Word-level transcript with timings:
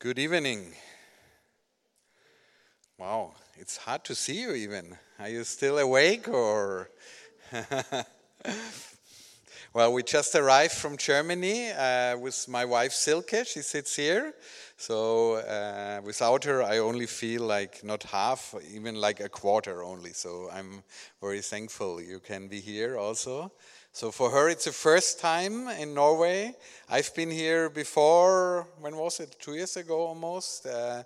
Good 0.00 0.18
evening. 0.18 0.72
Wow, 2.96 3.34
it's 3.58 3.76
hard 3.76 4.02
to 4.04 4.14
see 4.14 4.40
you 4.40 4.54
even. 4.54 4.96
Are 5.18 5.28
you 5.28 5.44
still 5.44 5.76
awake 5.76 6.26
or? 6.26 6.88
well, 9.74 9.92
we 9.92 10.02
just 10.02 10.34
arrived 10.34 10.72
from 10.72 10.96
Germany 10.96 11.72
uh, 11.72 12.16
with 12.16 12.48
my 12.48 12.64
wife 12.64 12.92
Silke. 12.92 13.44
She 13.44 13.60
sits 13.60 13.94
here. 13.94 14.32
So 14.78 15.34
uh, 15.34 16.00
without 16.02 16.44
her, 16.44 16.62
I 16.62 16.78
only 16.78 17.04
feel 17.04 17.42
like 17.42 17.84
not 17.84 18.04
half, 18.04 18.54
even 18.72 18.94
like 18.94 19.20
a 19.20 19.28
quarter 19.28 19.84
only. 19.84 20.14
So 20.14 20.48
I'm 20.50 20.82
very 21.20 21.42
thankful 21.42 22.00
you 22.00 22.20
can 22.20 22.48
be 22.48 22.60
here 22.60 22.96
also. 22.96 23.52
So 23.92 24.12
for 24.12 24.30
her, 24.30 24.48
it's 24.48 24.66
the 24.66 24.72
first 24.72 25.18
time 25.20 25.68
in 25.68 25.94
Norway. 25.94 26.54
I've 26.88 27.12
been 27.14 27.30
here 27.30 27.68
before, 27.68 28.68
when 28.78 28.96
was 28.96 29.18
it? 29.18 29.36
Two 29.40 29.54
years 29.54 29.76
ago 29.76 30.06
almost, 30.06 30.64
uh, 30.64 31.02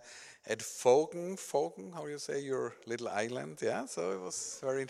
at 0.46 0.58
Fogen, 0.58 1.36
Fogen, 1.36 1.94
how 1.94 2.04
do 2.04 2.10
you 2.10 2.18
say, 2.18 2.42
your 2.42 2.74
little 2.86 3.08
island? 3.08 3.58
Yeah, 3.62 3.86
so 3.86 4.12
it 4.12 4.20
was 4.20 4.60
very. 4.62 4.86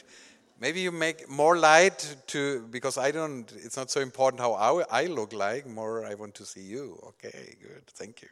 Maybe 0.61 0.81
you 0.81 0.91
make 0.91 1.29
more 1.29 1.57
light 1.57 2.17
to, 2.29 2.67
because 2.71 2.99
I 2.99 3.13
don't, 3.13 3.51
it's 3.57 3.77
not 3.77 3.91
so 3.91 4.01
important 4.01 4.41
how 4.41 4.55
I 4.91 5.07
look 5.07 5.33
like, 5.33 5.67
more 5.67 6.05
I 6.05 6.15
want 6.15 6.35
to 6.37 6.45
see 6.45 6.63
you. 6.63 6.99
Okay, 7.09 7.57
good, 7.63 7.87
thank 7.95 8.23
you. 8.23 8.29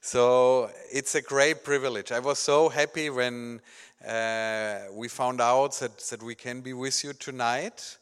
So 0.00 0.70
it's 0.92 1.14
a 1.16 1.22
great 1.22 1.64
privilege. 1.64 2.12
I 2.12 2.20
was 2.20 2.38
so 2.38 2.68
happy 2.68 3.10
when 3.10 3.60
uh, 4.06 4.80
we 4.92 5.08
found 5.08 5.40
out 5.40 5.74
that, 5.80 5.98
that 5.98 6.22
we 6.22 6.34
can 6.34 6.60
be 6.60 6.72
with 6.72 7.04
you 7.04 7.12
tonight. 7.12 7.98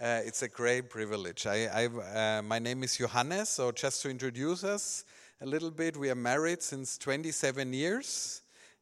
Uh, 0.00 0.20
it's 0.24 0.42
a 0.42 0.48
great 0.48 0.88
privilege. 0.88 1.46
I, 1.46 1.86
uh, 1.86 2.40
my 2.42 2.58
name 2.58 2.82
is 2.82 2.96
Johannes, 2.96 3.50
so 3.50 3.70
just 3.72 4.00
to 4.02 4.10
introduce 4.10 4.64
us 4.64 5.04
a 5.42 5.46
little 5.46 5.70
bit, 5.70 5.98
we 5.98 6.08
are 6.08 6.14
married 6.14 6.62
since 6.62 6.96
27 6.96 7.74
years 7.74 8.40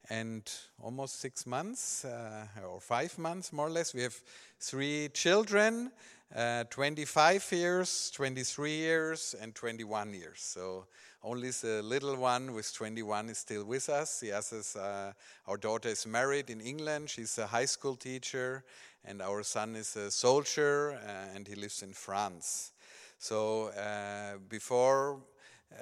and 0.08 0.48
almost 0.80 1.20
six 1.20 1.46
months, 1.46 2.04
uh, 2.04 2.46
or 2.64 2.80
five 2.80 3.18
months 3.18 3.52
more 3.52 3.66
or 3.66 3.70
less. 3.70 3.92
We 3.92 4.02
have 4.02 4.14
three 4.60 5.08
children, 5.12 5.90
uh, 6.34 6.64
25 6.64 7.52
years, 7.52 8.10
23 8.14 8.76
years, 8.76 9.34
and 9.40 9.54
21 9.54 10.14
years. 10.14 10.40
So 10.40 10.86
only 11.22 11.50
the 11.50 11.82
little 11.82 12.16
one 12.16 12.54
with 12.54 12.72
21 12.72 13.28
is 13.28 13.38
still 13.38 13.64
with 13.64 13.88
us. 13.88 14.20
The 14.20 14.32
others, 14.32 14.76
uh, 14.76 15.12
our 15.46 15.56
daughter 15.56 15.88
is 15.88 16.06
married 16.06 16.48
in 16.48 16.60
England. 16.60 17.10
She's 17.10 17.36
a 17.38 17.46
high 17.46 17.66
school 17.66 17.96
teacher 17.96 18.64
and 19.04 19.20
our 19.22 19.42
son 19.42 19.76
is 19.76 19.96
a 19.96 20.10
soldier 20.10 20.92
uh, 20.92 21.34
and 21.34 21.46
he 21.46 21.54
lives 21.54 21.82
in 21.82 21.92
France. 21.92 22.72
So 23.18 23.68
uh, 23.68 24.38
before 24.48 25.18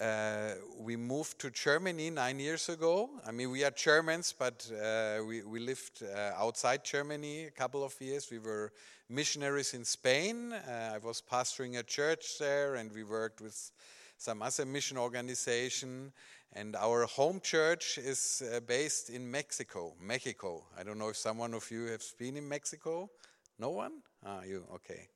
uh, 0.00 0.54
we 0.78 0.96
moved 0.96 1.38
to 1.40 1.50
Germany 1.50 2.10
nine 2.10 2.38
years 2.38 2.68
ago. 2.68 3.10
I 3.26 3.32
mean, 3.32 3.50
we 3.50 3.64
are 3.64 3.70
Germans, 3.70 4.34
but 4.38 4.70
uh, 4.72 5.24
we, 5.26 5.42
we 5.42 5.60
lived 5.60 6.02
uh, 6.02 6.32
outside 6.36 6.84
Germany 6.84 7.44
a 7.44 7.50
couple 7.50 7.82
of 7.82 7.94
years. 8.00 8.30
We 8.30 8.38
were 8.38 8.72
missionaries 9.08 9.74
in 9.74 9.84
Spain. 9.84 10.52
Uh, 10.52 10.92
I 10.94 10.98
was 10.98 11.22
pastoring 11.22 11.78
a 11.78 11.82
church 11.82 12.38
there, 12.38 12.74
and 12.76 12.92
we 12.92 13.02
worked 13.02 13.40
with 13.40 13.72
some 14.18 14.42
other 14.42 14.66
mission 14.66 14.98
organization. 14.98 16.12
And 16.52 16.76
our 16.76 17.06
home 17.06 17.40
church 17.40 17.98
is 17.98 18.42
uh, 18.42 18.60
based 18.60 19.10
in 19.10 19.30
Mexico, 19.30 19.94
Mexico. 20.00 20.64
I 20.78 20.82
don't 20.82 20.98
know 20.98 21.08
if 21.08 21.16
someone 21.16 21.54
of 21.54 21.70
you 21.70 21.86
has 21.86 22.14
been 22.18 22.36
in 22.36 22.48
Mexico. 22.48 23.10
No 23.58 23.70
one? 23.70 23.92
Ah, 24.24 24.42
you, 24.42 24.64
okay. 24.74 25.08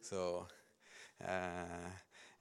So, 0.00 0.46
uh, 1.26 1.90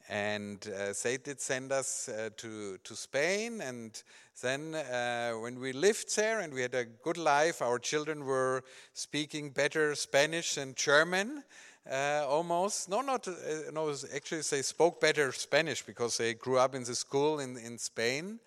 and 0.10 0.68
uh, 0.68 0.94
they 1.04 1.18
did 1.18 1.42
send 1.42 1.72
us 1.72 2.10
uh, 2.10 2.30
to, 2.38 2.78
to 2.84 2.96
Spain. 2.96 3.62
And 3.62 4.02
then, 4.42 4.76
uh, 4.76 5.34
when 5.34 5.60
we 5.60 5.74
lived 5.74 6.16
there 6.16 6.40
and 6.40 6.54
we 6.54 6.62
had 6.62 6.76
a 6.76 6.86
good 6.86 7.18
life, 7.18 7.62
our 7.62 7.80
children 7.80 8.26
were 8.26 8.64
speaking 8.94 9.50
better 9.50 9.96
Spanish 9.96 10.56
than 10.56 10.76
German 10.76 11.44
uh, 11.92 12.26
almost. 12.28 12.90
No, 12.90 13.02
not 13.02 13.28
uh, 13.28 13.32
no. 13.74 13.94
Actually, 14.14 14.42
they 14.42 14.62
spoke 14.62 15.00
better 15.02 15.32
Spanish 15.32 15.82
because 15.82 16.18
they 16.18 16.34
grew 16.34 16.58
up 16.58 16.76
in 16.76 16.84
the 16.84 16.96
school 16.96 17.40
in 17.40 17.58
in 17.58 17.78
Spain. 17.78 18.40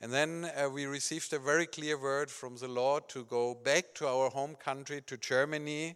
And 0.00 0.12
then 0.12 0.50
uh, 0.56 0.68
we 0.68 0.86
received 0.86 1.32
a 1.32 1.38
very 1.38 1.66
clear 1.66 1.96
word 1.96 2.28
from 2.28 2.56
the 2.56 2.66
Lord 2.66 3.08
to 3.10 3.24
go 3.24 3.54
back 3.54 3.94
to 3.94 4.08
our 4.08 4.30
home 4.30 4.56
country, 4.56 5.00
to 5.06 5.16
Germany, 5.16 5.94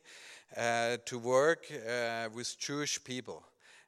uh, 0.56 0.99
to 1.06 1.19
work 1.19 1.66
uh, 1.72 2.28
with 2.33 2.56
Jewish 2.56 3.03
people. 3.03 3.43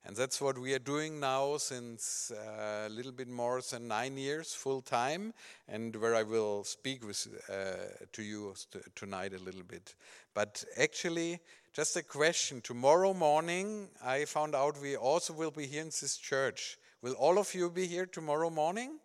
And 0.05 0.17
that's 0.17 0.41
what 0.41 0.57
we 0.57 0.73
are 0.75 0.79
doing 0.79 1.21
now 1.21 1.59
since 1.59 2.31
uh, 2.31 2.87
a 2.87 2.89
little 2.89 3.13
bit 3.13 3.29
more 3.29 3.61
than 3.61 3.89
nine 3.89 4.17
years, 4.17 4.55
full 4.55 4.81
time, 4.81 5.35
and 5.69 5.95
where 5.97 6.15
I 6.15 6.23
will 6.23 6.65
speak 6.65 7.07
with, 7.07 7.27
uh, 7.51 8.07
to 8.13 8.23
you 8.23 8.55
tonight 8.95 9.35
a 9.35 9.43
little 9.43 9.65
bit. 9.65 9.95
But 10.35 10.65
actually, 10.79 11.41
just 11.75 11.97
a 11.97 12.03
question. 12.03 12.61
Tomorrow 12.61 13.13
morning, 13.13 13.89
I 14.05 14.25
found 14.25 14.55
out 14.55 14.81
we 14.81 14.97
also 14.97 15.33
will 15.33 15.51
be 15.51 15.67
here 15.67 15.83
in 15.83 15.89
this 15.89 16.17
church. 16.17 16.79
Will 17.03 17.15
all 17.15 17.39
of 17.39 17.55
you 17.55 17.71
be 17.71 17.87
here 17.87 18.07
tomorrow 18.07 18.51
morning? 18.51 18.99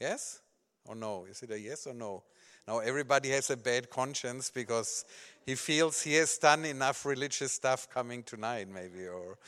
Yes 0.00 0.40
or 0.84 0.94
no? 0.94 1.26
Is 1.28 1.42
it 1.42 1.50
a 1.50 1.58
yes 1.58 1.86
or 1.86 1.94
no? 1.94 2.22
Now, 2.68 2.80
everybody 2.80 3.30
has 3.30 3.48
a 3.48 3.56
bad 3.56 3.88
conscience 3.88 4.50
because 4.50 5.06
he 5.46 5.54
feels 5.54 6.02
he 6.02 6.16
has 6.16 6.36
done 6.36 6.66
enough 6.66 7.06
religious 7.06 7.52
stuff 7.52 7.88
coming 7.88 8.22
tonight, 8.22 8.68
maybe, 8.68 9.06
or 9.08 9.38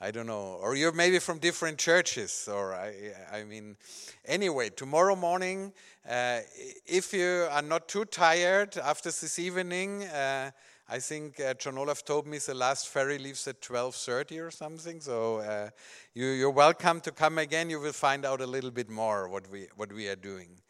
I 0.00 0.10
don't 0.10 0.26
know. 0.26 0.58
Or 0.62 0.74
you're 0.74 0.90
maybe 0.90 1.18
from 1.18 1.40
different 1.40 1.76
churches, 1.76 2.48
or 2.50 2.72
I, 2.72 2.94
I 3.30 3.44
mean, 3.44 3.76
anyway, 4.24 4.70
tomorrow 4.70 5.14
morning, 5.14 5.74
uh, 6.08 6.38
if 6.86 7.12
you 7.12 7.48
are 7.50 7.60
not 7.60 7.86
too 7.86 8.06
tired 8.06 8.78
after 8.78 9.10
this 9.10 9.38
evening, 9.38 10.04
uh, 10.04 10.50
I 10.88 11.00
think 11.00 11.38
uh, 11.38 11.52
John 11.52 11.76
Olaf 11.76 12.02
told 12.02 12.26
me 12.26 12.38
the 12.38 12.54
last 12.54 12.88
ferry 12.88 13.18
leaves 13.18 13.46
at 13.46 13.60
12:30 13.60 14.40
or 14.40 14.50
something. 14.50 15.02
So 15.02 15.40
uh, 15.40 15.68
you, 16.14 16.46
are 16.46 16.50
welcome 16.50 17.02
to 17.02 17.10
come 17.10 17.36
again. 17.36 17.68
You 17.68 17.78
will 17.78 17.92
find 17.92 18.24
out 18.24 18.40
a 18.40 18.46
little 18.46 18.70
bit 18.70 18.88
more 18.88 19.28
what 19.28 19.50
we 19.50 19.68
what 19.76 19.92
we 19.92 20.08
are 20.08 20.16
doing. 20.16 20.62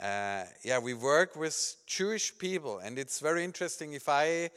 Uh, 0.00 0.44
yeah, 0.64 0.78
we 0.78 0.94
work 0.94 1.36
with 1.36 1.76
Jewish 1.86 2.36
people, 2.38 2.78
and 2.78 2.98
it's 2.98 3.20
very 3.20 3.44
interesting. 3.44 3.92
If 3.92 4.08
I 4.08 4.48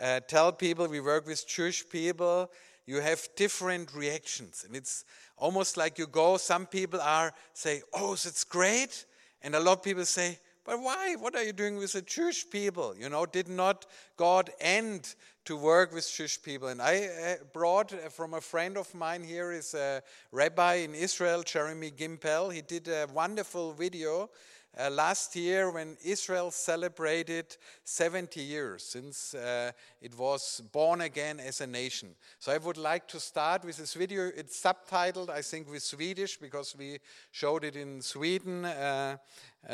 uh, 0.00 0.20
tell 0.20 0.50
people 0.50 0.88
we 0.88 1.00
work 1.00 1.24
with 1.24 1.46
Jewish 1.46 1.88
people, 1.88 2.50
you 2.84 3.00
have 3.00 3.28
different 3.36 3.94
reactions, 3.94 4.64
and 4.66 4.74
it's 4.74 5.04
almost 5.36 5.76
like 5.76 5.98
you 5.98 6.08
go. 6.08 6.36
Some 6.36 6.66
people 6.66 7.00
are 7.00 7.32
say, 7.54 7.82
"Oh, 7.94 8.16
that's 8.16 8.42
great," 8.42 9.04
and 9.40 9.54
a 9.54 9.60
lot 9.60 9.78
of 9.78 9.82
people 9.84 10.04
say 10.04 10.38
but 10.68 10.82
why? 10.82 11.14
What 11.14 11.34
are 11.34 11.42
you 11.42 11.54
doing 11.54 11.78
with 11.78 11.94
the 11.94 12.02
Jewish 12.02 12.50
people? 12.50 12.94
You 12.94 13.08
know, 13.08 13.24
did 13.24 13.48
not 13.48 13.86
God 14.18 14.50
end 14.60 15.14
to 15.46 15.56
work 15.56 15.94
with 15.94 16.12
Jewish 16.12 16.42
people? 16.42 16.68
And 16.68 16.82
I 16.82 17.06
uh, 17.06 17.34
brought 17.54 17.94
uh, 17.94 18.10
from 18.10 18.34
a 18.34 18.40
friend 18.42 18.76
of 18.76 18.94
mine 18.94 19.24
here 19.24 19.50
is 19.50 19.72
a 19.72 20.02
rabbi 20.30 20.74
in 20.74 20.94
Israel, 20.94 21.42
Jeremy 21.42 21.90
Gimpel. 21.90 22.52
He 22.52 22.60
did 22.60 22.86
a 22.86 23.06
wonderful 23.14 23.72
video 23.72 24.28
uh, 24.76 24.90
last 24.90 25.36
year 25.36 25.70
when 25.70 25.96
Israel 26.04 26.50
celebrated 26.50 27.56
70 27.84 28.40
years 28.40 28.82
since 28.84 29.34
uh, 29.34 29.72
it 30.00 30.16
was 30.16 30.60
born 30.72 31.00
again 31.00 31.40
as 31.40 31.60
a 31.60 31.66
nation. 31.66 32.14
So 32.38 32.52
I 32.52 32.58
would 32.58 32.76
like 32.76 33.06
to 33.08 33.20
start 33.20 33.64
with 33.64 33.76
this 33.76 33.94
video. 33.94 34.30
It's 34.36 34.60
subtitled, 34.60 35.30
I 35.30 35.42
think, 35.42 35.70
with 35.70 35.82
Swedish 35.82 36.38
because 36.38 36.76
we 36.76 36.98
showed 37.30 37.64
it 37.64 37.76
in 37.76 38.02
Sweden 38.02 38.64
uh, 38.64 39.16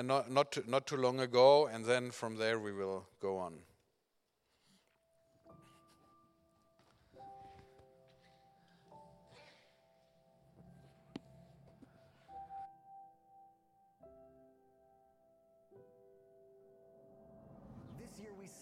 not, 0.02 0.30
not, 0.30 0.68
not 0.68 0.86
too 0.86 0.96
long 0.96 1.20
ago, 1.20 1.66
and 1.66 1.84
then 1.84 2.10
from 2.10 2.36
there 2.36 2.58
we 2.58 2.72
will 2.72 3.06
go 3.20 3.38
on. 3.38 3.54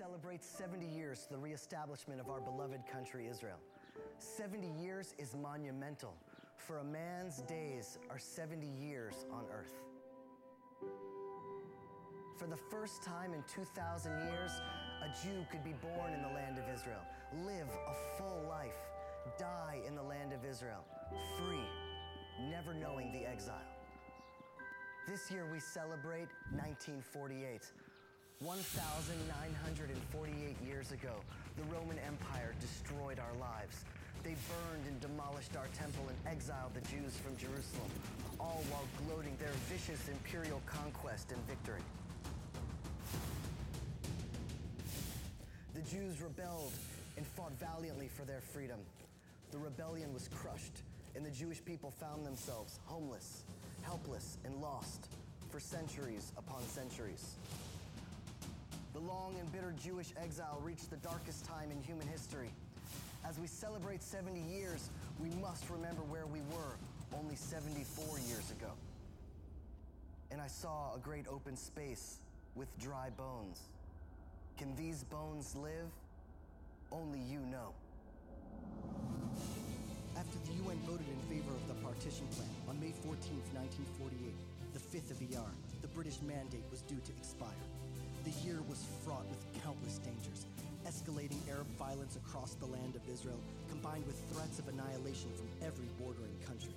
Celebrates 0.03 0.45
70 0.59 0.85
years 0.85 1.23
to 1.23 1.29
the 1.31 1.39
reestablishment 1.39 2.21
of 2.21 2.29
our 2.29 2.41
beloved 2.41 2.81
country, 2.93 3.29
Israel. 3.31 3.59
70 4.19 4.67
years 4.83 5.15
is 5.17 5.37
monumental, 5.41 6.15
for 6.57 6.79
a 6.79 6.85
man's 6.85 7.43
days 7.43 7.99
are 8.11 8.19
70 8.19 8.67
years 8.67 9.27
on 9.31 9.45
earth. 9.57 9.75
For 12.37 12.49
the 12.49 12.57
first 12.57 13.05
time 13.05 13.33
in 13.33 13.45
2,000 13.55 14.11
years, 14.27 14.51
a 15.05 15.25
Jew 15.25 15.47
could 15.53 15.63
be 15.63 15.75
born 15.75 16.13
in 16.13 16.23
the 16.23 16.35
land 16.35 16.59
of 16.59 16.65
Israel, 16.75 17.03
live 17.45 17.69
a 17.69 18.19
full 18.19 18.45
life, 18.49 18.75
die 19.39 19.79
in 19.87 19.95
the 19.95 20.03
land 20.03 20.33
of 20.33 20.45
Israel, 20.45 20.85
free, 21.39 21.69
never 22.51 22.75
knowing 22.75 23.13
the 23.13 23.25
exile. 23.25 23.55
This 25.07 25.31
year 25.31 25.47
we 25.53 25.61
celebrate 25.61 26.27
1948 26.51 27.63
1,948 28.45 30.57
years 30.67 30.91
ago, 30.91 31.15
the 31.57 31.63
Roman 31.73 31.97
Empire 32.01 32.53
destroyed 32.61 33.21
our 33.21 33.33
lives. 33.39 33.85
They 34.25 34.35
burned 34.51 34.85
and 34.89 35.01
demolished 35.01 35.55
our 35.57 35.69
temple 35.79 36.09
and 36.09 36.19
exiled 36.27 36.75
the 36.75 36.81
Jews 36.81 37.17
from 37.23 37.37
Jerusalem, 37.37 37.89
all 38.41 38.65
while 38.71 38.89
gloating 39.07 39.37
their 39.39 39.53
vicious 39.71 40.09
imperial 40.09 40.61
conquest 40.67 41.31
and 41.31 41.41
victory. 41.47 41.83
The 45.75 45.83
Jews 45.83 46.21
rebelled 46.21 46.73
and 47.17 47.25
fought 47.25 47.53
valiantly 47.61 48.09
for 48.09 48.25
their 48.25 48.41
freedom. 48.41 48.81
The 49.53 49.59
rebellion 49.59 50.13
was 50.13 50.27
crushed, 50.35 50.83
and 51.15 51.25
the 51.25 51.31
Jewish 51.31 51.65
people 51.65 51.93
found 51.93 52.27
themselves 52.27 52.81
homeless, 52.87 53.45
helpless, 53.83 54.39
and 54.45 54.61
lost 54.61 55.07
for 55.51 55.61
centuries 55.61 56.33
upon 56.37 56.67
centuries. 56.67 57.37
Long 59.07 59.35
and 59.41 59.51
bitter 59.51 59.75
Jewish 59.83 60.13
exile 60.23 60.61
reached 60.63 60.91
the 60.91 60.97
darkest 60.99 61.45
time 61.45 61.71
in 61.73 61.83
human 61.83 62.07
history. 62.07 62.51
As 63.29 63.39
we 63.39 63.49
celebrate 63.49 64.03
70 64.03 64.41
years, 64.41 64.91
we 65.21 65.29
must 65.41 65.69
remember 65.71 66.03
where 66.03 66.27
we 66.27 66.41
were 66.53 66.77
only 67.19 67.35
74 67.35 68.19
years 68.29 68.51
ago. 68.53 68.71
And 70.31 70.41
I 70.41 70.47
saw 70.47 70.95
a 70.95 70.99
great 70.99 71.27
open 71.29 71.57
space 71.57 72.19
with 72.55 72.69
dry 72.79 73.11
bones. 73.17 73.61
Can 74.57 74.75
these 74.77 75.03
bones 75.05 75.57
live? 75.57 75.91
Only 76.93 77.19
you 77.19 77.41
know. 77.51 77.75
After 80.17 80.39
the 80.47 80.53
UN 80.63 80.79
voted 80.87 81.07
in 81.09 81.19
favor 81.29 81.51
of 81.51 81.67
the 81.67 81.75
partition 81.83 82.27
plan 82.37 82.49
on 82.69 82.79
May 82.79 82.93
14, 83.03 83.19
1948, 83.51 84.35
the 84.75 84.79
5th 84.79 85.11
of 85.11 85.19
Iyar, 85.19 85.51
the 85.81 85.89
British 85.89 86.21
mandate 86.23 86.65
was 86.71 86.83
due 86.83 87.01
to 87.05 87.13
expire. 87.19 87.72
The 88.25 88.31
year 88.47 88.63
was 88.71 88.87
fraught 89.03 89.27
with 89.27 89.43
countless 89.65 89.99
dangers, 89.99 90.47
escalating 90.87 91.43
Arab 91.51 91.67
violence 91.75 92.15
across 92.15 92.55
the 92.55 92.67
land 92.67 92.95
of 92.95 93.03
Israel, 93.11 93.41
combined 93.69 94.07
with 94.07 94.15
threats 94.31 94.61
of 94.61 94.69
annihilation 94.69 95.27
from 95.35 95.51
every 95.59 95.91
bordering 95.99 96.39
country. 96.47 96.71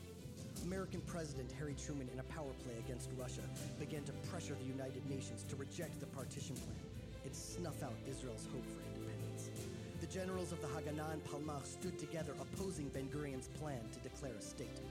American 0.63 1.01
President 1.05 1.51
Harry 1.59 1.75
Truman, 1.77 2.09
in 2.09 2.17
a 2.17 2.27
power 2.33 2.49
play 2.65 2.73
against 2.81 3.09
Russia, 3.13 3.45
began 3.79 4.01
to 4.09 4.11
pressure 4.33 4.57
the 4.57 4.65
United 4.65 5.05
Nations 5.05 5.45
to 5.45 5.55
reject 5.55 5.99
the 5.99 6.09
partition 6.17 6.55
plan 6.65 6.81
and 7.25 7.35
snuff 7.35 7.77
out 7.83 7.93
Israel's 8.09 8.49
hope 8.49 8.65
for 8.65 8.81
independence. 8.89 9.53
The 10.01 10.09
generals 10.09 10.51
of 10.51 10.61
the 10.61 10.67
Haganah 10.73 11.13
and 11.13 11.23
Palmach 11.29 11.65
stood 11.65 11.99
together 11.99 12.33
opposing 12.41 12.89
Ben 12.89 13.05
Gurion's 13.13 13.53
plan 13.61 13.85
to 13.93 13.99
declare 14.01 14.33
a 14.33 14.41
state. 14.41 14.81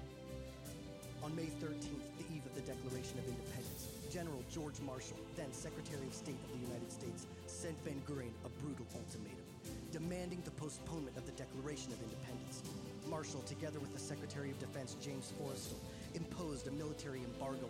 On 1.24 1.34
May 1.34 1.50
13th, 1.58 2.06
the 2.14 2.26
eve 2.30 2.46
of 2.46 2.54
the 2.54 2.62
Declaration 2.62 3.18
of 3.18 3.26
Independence, 3.26 3.93
General 4.14 4.46
George 4.46 4.78
Marshall, 4.86 5.18
then 5.34 5.50
Secretary 5.50 6.06
of 6.06 6.14
State 6.14 6.38
of 6.46 6.54
the 6.54 6.62
United 6.70 6.86
States, 6.86 7.26
sent 7.50 7.74
Ben 7.82 7.98
Gurion 8.06 8.30
a 8.46 8.50
brutal 8.62 8.86
ultimatum, 8.94 9.42
demanding 9.90 10.38
the 10.46 10.54
postponement 10.54 11.18
of 11.18 11.26
the 11.26 11.34
Declaration 11.34 11.90
of 11.90 11.98
Independence. 11.98 12.62
Marshall, 13.10 13.42
together 13.42 13.82
with 13.82 13.90
the 13.90 13.98
Secretary 13.98 14.54
of 14.54 14.58
Defense 14.62 14.94
James 15.02 15.34
Forrestal, 15.34 15.82
imposed 16.14 16.68
a 16.68 16.78
military 16.78 17.26
embargo. 17.26 17.66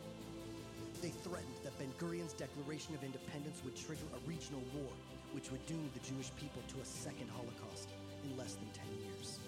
They 1.01 1.17
threatened 1.25 1.57
that 1.65 1.73
Ben 1.81 1.89
Gurion's 1.97 2.37
Declaration 2.37 2.93
of 2.93 3.01
Independence 3.01 3.65
would 3.65 3.81
trigger 3.81 4.05
a 4.13 4.21
regional 4.29 4.61
war, 4.77 4.93
which 5.33 5.49
would 5.49 5.65
doom 5.65 5.89
the 5.97 6.05
Jewish 6.05 6.29
people 6.37 6.61
to 6.77 6.77
a 6.77 6.85
second 6.85 7.33
Holocaust 7.33 7.89
in 8.21 8.37
less 8.37 8.61
than 8.61 8.69
10 8.77 8.85
years. 9.01 9.41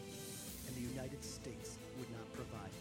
And 0.65 0.73
the 0.73 0.89
United 0.97 1.21
States 1.21 1.77
would 2.01 2.09
not 2.17 2.25
provide 2.33 2.73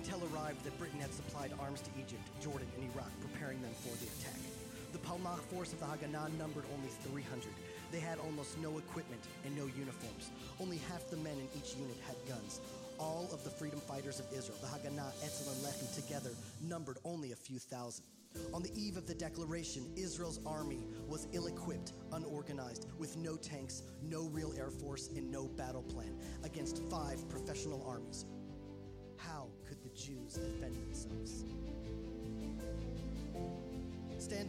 Intel 0.00 0.22
arrived 0.32 0.64
that 0.64 0.78
Britain 0.78 0.98
had 0.98 1.12
supplied 1.12 1.52
arms 1.60 1.82
to 1.82 1.90
Egypt, 2.00 2.22
Jordan, 2.40 2.66
and 2.74 2.90
Iraq, 2.94 3.12
preparing 3.20 3.60
them 3.60 3.72
for 3.84 3.94
the 4.00 4.08
attack. 4.16 4.40
The 4.92 4.98
Palmach 4.98 5.40
force 5.52 5.74
of 5.74 5.80
the 5.80 5.84
Haganah 5.84 6.32
numbered 6.38 6.64
only 6.74 6.88
300. 7.04 7.52
They 7.92 8.00
had 8.00 8.18
almost 8.18 8.56
no 8.58 8.78
equipment 8.78 9.20
and 9.44 9.54
no 9.54 9.66
uniforms. 9.66 10.30
Only 10.58 10.78
half 10.88 11.10
the 11.10 11.18
men 11.18 11.36
in 11.36 11.48
each 11.58 11.76
unit 11.76 11.96
had 12.06 12.16
guns. 12.26 12.60
All 12.98 13.28
of 13.30 13.44
the 13.44 13.50
freedom 13.50 13.78
fighters 13.78 14.20
of 14.20 14.26
Israel, 14.32 14.56
the 14.62 14.68
Haganah, 14.68 15.12
Etzel, 15.22 15.52
and 15.52 15.60
Lehi 15.62 15.94
together, 15.94 16.30
numbered 16.66 16.96
only 17.04 17.32
a 17.32 17.36
few 17.36 17.58
thousand. 17.58 18.06
On 18.54 18.62
the 18.62 18.72
eve 18.74 18.96
of 18.96 19.06
the 19.06 19.14
declaration, 19.14 19.84
Israel's 19.96 20.40
army 20.46 20.80
was 21.08 21.28
ill 21.32 21.48
equipped, 21.48 21.92
unorganized, 22.12 22.86
with 22.98 23.18
no 23.18 23.36
tanks, 23.36 23.82
no 24.02 24.28
real 24.28 24.54
air 24.56 24.70
force, 24.70 25.10
and 25.14 25.30
no 25.30 25.44
battle 25.44 25.82
plan 25.82 26.16
against 26.42 26.82
five 26.84 27.28
professional 27.28 27.84
armies. 27.86 28.24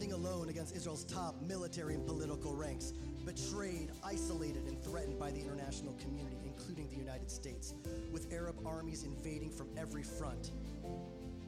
Standing 0.02 0.26
alone 0.26 0.48
against 0.48 0.74
Israel's 0.74 1.04
top 1.04 1.40
military 1.42 1.94
and 1.94 2.04
political 2.04 2.56
ranks, 2.56 2.92
betrayed, 3.24 3.92
isolated, 4.02 4.66
and 4.66 4.82
threatened 4.82 5.16
by 5.16 5.30
the 5.30 5.38
international 5.38 5.92
community, 6.02 6.38
including 6.44 6.88
the 6.90 6.96
United 6.96 7.30
States, 7.30 7.74
with 8.10 8.32
Arab 8.32 8.56
armies 8.66 9.04
invading 9.04 9.52
from 9.52 9.68
every 9.78 10.02
front. 10.02 10.50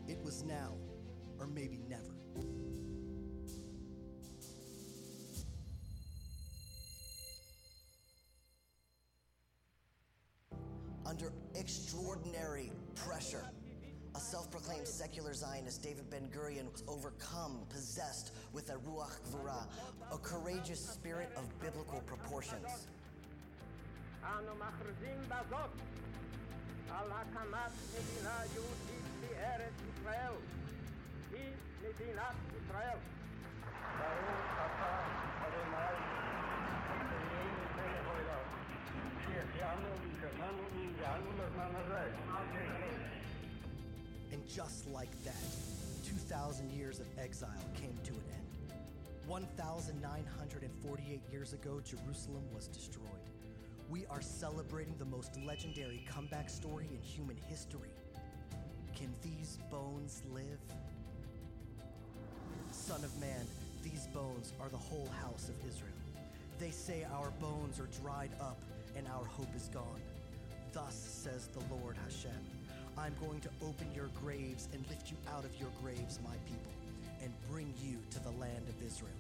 It 0.07 0.23
was 0.23 0.45
now, 0.45 0.71
or 1.41 1.49
maybe 1.49 1.81
never. 1.89 2.15
Under 11.05 11.33
extraordinary 11.57 12.71
pressure, 12.95 13.47
self 14.34 14.50
proclaimed 14.50 14.88
secular 14.88 15.34
Zionist, 15.34 15.84
David 15.84 16.10
Ben 16.10 16.28
Gurion, 16.34 16.72
was 16.72 16.84
overcome, 16.88 17.60
possessed 17.70 18.32
with 18.54 18.70
a 18.70 18.78
Ruach 18.88 19.20
Gvura, 19.28 19.68
a 20.12 20.18
courageous 20.18 20.80
spirit 20.80 21.30
of 21.38 21.46
biblical 21.60 22.02
proportions. 22.06 22.88
אנו 24.24 24.56
מכריזים 24.56 25.20
בזאת 25.28 25.70
על 26.92 27.12
הקמת 27.12 27.72
מדינה 27.94 28.38
יהודית 28.54 29.06
בארץ 29.22 29.74
ישראל. 29.94 30.34
היא 31.32 31.54
מדינת 31.82 32.36
ישראל. 32.58 32.98
ברוך 33.98 34.52
אתה 34.54 35.00
אדוני, 35.48 35.86
אלוהינו 36.92 37.62
מלך 37.76 38.08
העולם, 38.08 38.46
שהחיינו 39.26 39.90
וקיימנו 40.02 40.64
והגיענו 40.76 41.32
לזמן 41.38 41.72
הזה. 41.76 42.83
And 44.35 44.43
just 44.49 44.91
like 44.91 45.13
that, 45.23 45.37
2,000 46.05 46.73
years 46.73 46.99
of 46.99 47.07
exile 47.17 47.51
came 47.77 47.97
to 48.03 48.11
an 48.11 48.25
end. 48.35 48.75
1,948 49.29 51.21
years 51.31 51.53
ago, 51.53 51.81
Jerusalem 51.85 52.43
was 52.53 52.67
destroyed. 52.67 53.07
We 53.89 54.07
are 54.07 54.21
celebrating 54.21 54.97
the 54.99 55.05
most 55.05 55.39
legendary 55.47 56.05
comeback 56.11 56.51
story 56.51 56.89
in 56.91 57.01
human 57.01 57.37
history. 57.49 57.91
Can 58.97 59.15
these 59.23 59.59
bones 59.71 60.25
live? 60.33 60.59
Son 62.73 63.05
of 63.05 63.17
man, 63.21 63.47
these 63.85 64.09
bones 64.13 64.53
are 64.61 64.69
the 64.69 64.77
whole 64.77 65.09
house 65.23 65.49
of 65.49 65.55
Israel. 65.65 65.95
They 66.59 66.73
say 66.73 67.07
our 67.15 67.31
bones 67.41 67.79
are 67.79 67.89
dried 68.03 68.33
up 68.41 68.59
and 68.97 69.07
our 69.07 69.27
hope 69.27 69.55
is 69.55 69.69
gone. 69.73 70.03
Thus 70.73 70.97
says 71.23 71.47
the 71.53 71.63
Lord 71.73 71.97
Hashem 72.05 72.54
I'm 72.97 73.15
going 73.21 73.41
to 73.41 73.51
open 73.63 73.89
your 73.95 74.09
graves 74.21 74.69
and 74.73 74.87
lift 74.89 75.11
you 75.11 75.17
out 75.35 75.45
of 75.45 75.55
your 75.59 75.71
graves, 75.83 76.21
my 76.25 76.37
people, 76.47 76.73
and 77.23 77.33
bring 77.51 77.73
you 77.83 77.99
to 78.11 78.21
the 78.23 78.31
land 78.41 78.69
of 78.69 78.87
Israel. 78.87 79.11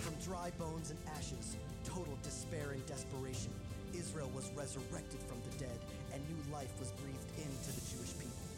From 0.00 0.14
dry 0.24 0.50
bones 0.58 0.90
and 0.90 0.98
ashes, 1.16 1.56
total 1.84 2.16
despair 2.22 2.70
and 2.72 2.84
desperation, 2.86 3.50
Israel 3.92 4.30
was 4.34 4.50
resurrected 4.56 5.20
from 5.22 5.38
the 5.50 5.58
dead, 5.58 5.78
and 6.12 6.22
new 6.28 6.52
life 6.52 6.72
was 6.78 6.92
breathed 6.92 7.30
into 7.36 7.72
the 7.74 7.80
Jewish 7.90 8.12
people. 8.18 8.48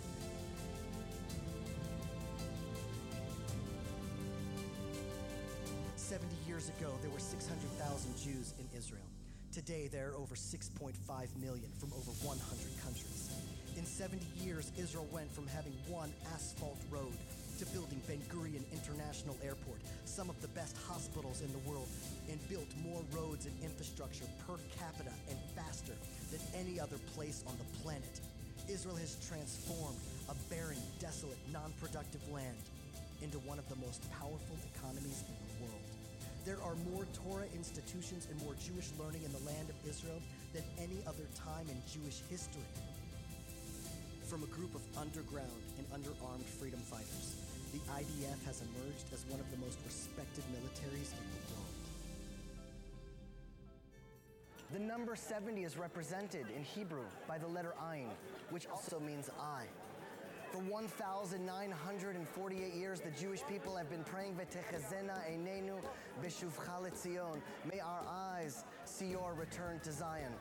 Seventy 5.96 6.36
years 6.46 6.68
ago, 6.68 6.92
there 7.00 7.10
were 7.10 7.20
600,000 7.20 8.16
Jews 8.16 8.54
in 8.58 8.66
Israel. 8.76 9.06
Today, 9.52 9.88
there 9.90 10.10
are 10.10 10.14
over 10.14 10.36
6.5 10.36 10.94
million 11.42 11.66
from 11.74 11.90
over 11.98 12.14
100 12.22 12.38
countries. 12.86 13.34
In 13.76 13.84
70 13.84 14.22
years, 14.38 14.70
Israel 14.78 15.08
went 15.10 15.26
from 15.34 15.48
having 15.48 15.74
one 15.90 16.12
asphalt 16.32 16.78
road 16.88 17.18
to 17.58 17.66
building 17.74 18.00
Ben 18.06 18.22
Gurion 18.30 18.62
International 18.70 19.36
Airport, 19.42 19.82
some 20.04 20.30
of 20.30 20.40
the 20.40 20.46
best 20.54 20.76
hospitals 20.86 21.42
in 21.42 21.50
the 21.50 21.58
world, 21.68 21.88
and 22.30 22.38
built 22.48 22.70
more 22.78 23.02
roads 23.10 23.46
and 23.46 23.54
infrastructure 23.58 24.24
per 24.46 24.54
capita 24.78 25.10
and 25.28 25.38
faster 25.58 25.98
than 26.30 26.38
any 26.54 26.78
other 26.78 26.98
place 27.18 27.42
on 27.48 27.58
the 27.58 27.66
planet. 27.82 28.20
Israel 28.70 28.94
has 29.02 29.18
transformed 29.26 29.98
a 30.30 30.34
barren, 30.46 30.78
desolate, 31.00 31.42
non 31.52 31.74
productive 31.82 32.22
land 32.30 32.54
into 33.20 33.38
one 33.42 33.58
of 33.58 33.68
the 33.68 33.76
most 33.82 34.06
powerful 34.14 34.56
economies. 34.78 35.24
There 36.50 36.58
are 36.66 36.74
more 36.90 37.06
Torah 37.14 37.46
institutions 37.54 38.26
and 38.28 38.34
more 38.42 38.58
Jewish 38.58 38.90
learning 38.98 39.22
in 39.22 39.30
the 39.30 39.38
land 39.46 39.70
of 39.70 39.76
Israel 39.88 40.18
than 40.52 40.64
any 40.82 40.98
other 41.06 41.22
time 41.30 41.64
in 41.70 41.78
Jewish 41.86 42.26
history. 42.28 42.66
From 44.26 44.42
a 44.42 44.46
group 44.46 44.74
of 44.74 44.82
underground 44.98 45.62
and 45.78 45.86
underarmed 45.94 46.42
freedom 46.58 46.80
fighters, 46.80 47.36
the 47.70 47.78
IDF 47.94 48.44
has 48.46 48.66
emerged 48.66 49.06
as 49.14 49.24
one 49.30 49.38
of 49.38 49.48
the 49.52 49.58
most 49.58 49.78
respected 49.86 50.42
militaries 50.50 51.14
in 51.14 51.22
the 51.30 51.38
world. 51.54 51.70
The 54.72 54.80
number 54.80 55.14
70 55.14 55.62
is 55.62 55.76
represented 55.76 56.46
in 56.56 56.64
Hebrew 56.64 57.06
by 57.28 57.38
the 57.38 57.46
letter 57.46 57.74
Ayin, 57.80 58.10
which 58.50 58.66
also 58.66 58.98
means 58.98 59.30
eye. 59.40 59.68
For 60.50 60.58
1,948 60.58 62.74
years, 62.74 63.00
the 63.00 63.12
Jewish 63.12 63.40
people 63.48 63.76
have 63.76 63.88
been 63.88 64.02
praying, 64.02 64.34
"V'techazena 64.34 65.16
einenu 65.30 65.80
b'shuvcha 66.20 66.80
leTzion." 66.82 67.40
May 67.64 67.78
our 67.78 68.02
eyes 68.08 68.64
see 68.84 69.06
your 69.06 69.32
return 69.34 69.78
to 69.80 69.92
Zion. 69.92 70.34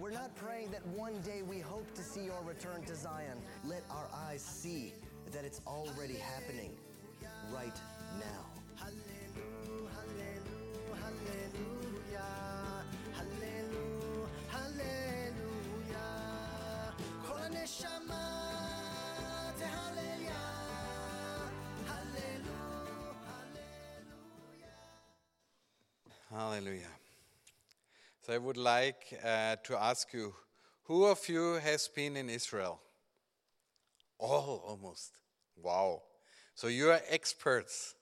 We're 0.00 0.10
not 0.10 0.34
praying 0.34 0.72
that 0.72 0.84
one 0.86 1.22
day 1.22 1.42
we 1.42 1.60
hope 1.60 1.94
to 1.94 2.02
see 2.02 2.24
your 2.24 2.42
return 2.42 2.82
to 2.86 2.96
Zion. 2.96 3.40
Let 3.64 3.84
our 3.90 4.08
eyes 4.12 4.42
see 4.42 4.92
that 5.30 5.44
it's 5.44 5.60
already 5.66 6.16
happening 6.16 6.76
right 7.52 7.80
now. 8.18 8.49
Hallelujah. 26.30 26.94
So 28.22 28.32
I 28.32 28.38
would 28.38 28.56
like 28.56 29.18
uh, 29.24 29.56
to 29.64 29.76
ask 29.76 30.12
you 30.12 30.32
who 30.84 31.04
of 31.06 31.28
you 31.28 31.54
has 31.54 31.88
been 31.88 32.16
in 32.16 32.30
Israel? 32.30 32.80
All 34.18 34.62
almost. 34.66 35.18
Wow. 35.56 36.02
So 36.54 36.68
you 36.68 36.90
are 36.90 37.00
experts. 37.08 37.94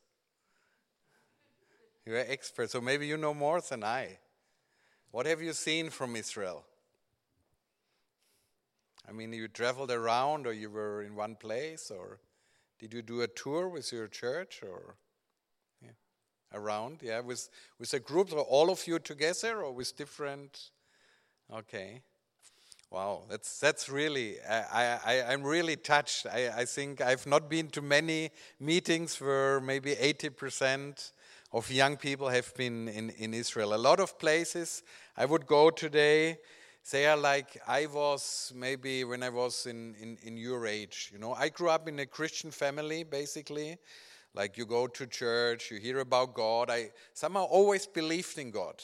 You 2.05 2.15
are 2.15 2.25
experts. 2.29 2.73
So 2.73 2.81
maybe 2.81 3.07
you 3.07 3.17
know 3.17 3.35
more 3.35 3.61
than 3.61 3.83
I. 3.83 4.19
What 5.11 5.27
have 5.27 5.41
you 5.41 5.53
seen 5.53 5.91
from 5.91 6.15
Israel? 6.15 6.65
I 9.09 9.13
mean, 9.13 9.33
you 9.33 9.49
traveled 9.49 9.91
around 9.91 10.47
or 10.47 10.53
you 10.53 10.71
were 10.71 11.03
in 11.03 11.15
one 11.15 11.37
place 11.37 11.91
or 11.91 12.19
did 12.79 12.93
you 12.93 13.03
do 13.03 13.23
a 13.23 13.27
tour 13.27 13.69
with 13.69 13.93
your 13.93 14.07
church 14.07 14.61
or 14.63 14.97
yeah. 15.83 15.91
around? 16.53 16.99
Yeah, 17.03 17.21
with 17.21 17.49
with 17.79 17.93
a 17.95 18.01
group 18.01 18.33
or 18.33 18.41
all 18.41 18.71
of 18.71 18.87
you 18.87 18.99
together 18.99 19.63
or 19.63 19.73
with 19.73 19.97
different 19.97 20.71
Okay. 21.51 22.03
Wow, 22.91 23.25
that's 23.29 23.59
that's 23.59 23.89
really 23.89 24.37
I, 24.49 24.99
I 25.05 25.33
I'm 25.33 25.43
really 25.43 25.77
touched. 25.77 26.27
I, 26.27 26.51
I 26.55 26.65
think 26.65 27.01
I've 27.01 27.27
not 27.27 27.49
been 27.49 27.69
to 27.69 27.83
many 27.83 28.31
meetings 28.61 29.21
where 29.21 29.61
maybe 29.61 29.95
80% 29.95 31.13
of 31.53 31.71
young 31.71 31.97
people 31.97 32.29
have 32.29 32.55
been 32.55 32.89
in, 32.89 33.11
in 33.11 33.35
Israel. 33.35 33.75
A 33.75 33.77
lot 33.77 34.01
of 34.01 34.19
places 34.19 34.83
I 35.17 35.25
would 35.25 35.47
go 35.47 35.71
today, 35.71 36.39
they 36.91 37.07
are 37.07 37.17
like 37.17 37.61
I 37.67 37.87
was 37.87 38.53
maybe 38.55 39.05
when 39.05 39.23
I 39.23 39.29
was 39.29 39.67
in, 39.67 39.95
in, 40.01 40.19
in 40.23 40.37
your 40.37 40.67
age. 40.67 41.11
You 41.13 41.19
know, 41.19 41.35
I 41.35 41.49
grew 41.49 41.69
up 41.69 41.89
in 41.89 41.99
a 41.99 42.07
Christian 42.07 42.51
family 42.51 43.05
basically. 43.05 43.79
Like 44.35 44.57
you 44.57 44.67
go 44.67 44.87
to 44.87 45.07
church, 45.07 45.71
you 45.71 45.79
hear 45.79 46.01
about 46.01 46.35
God. 46.35 46.71
I 46.71 46.91
somehow 47.13 47.45
always 47.45 47.87
believed 47.87 48.39
in 48.39 48.51
God. 48.51 48.83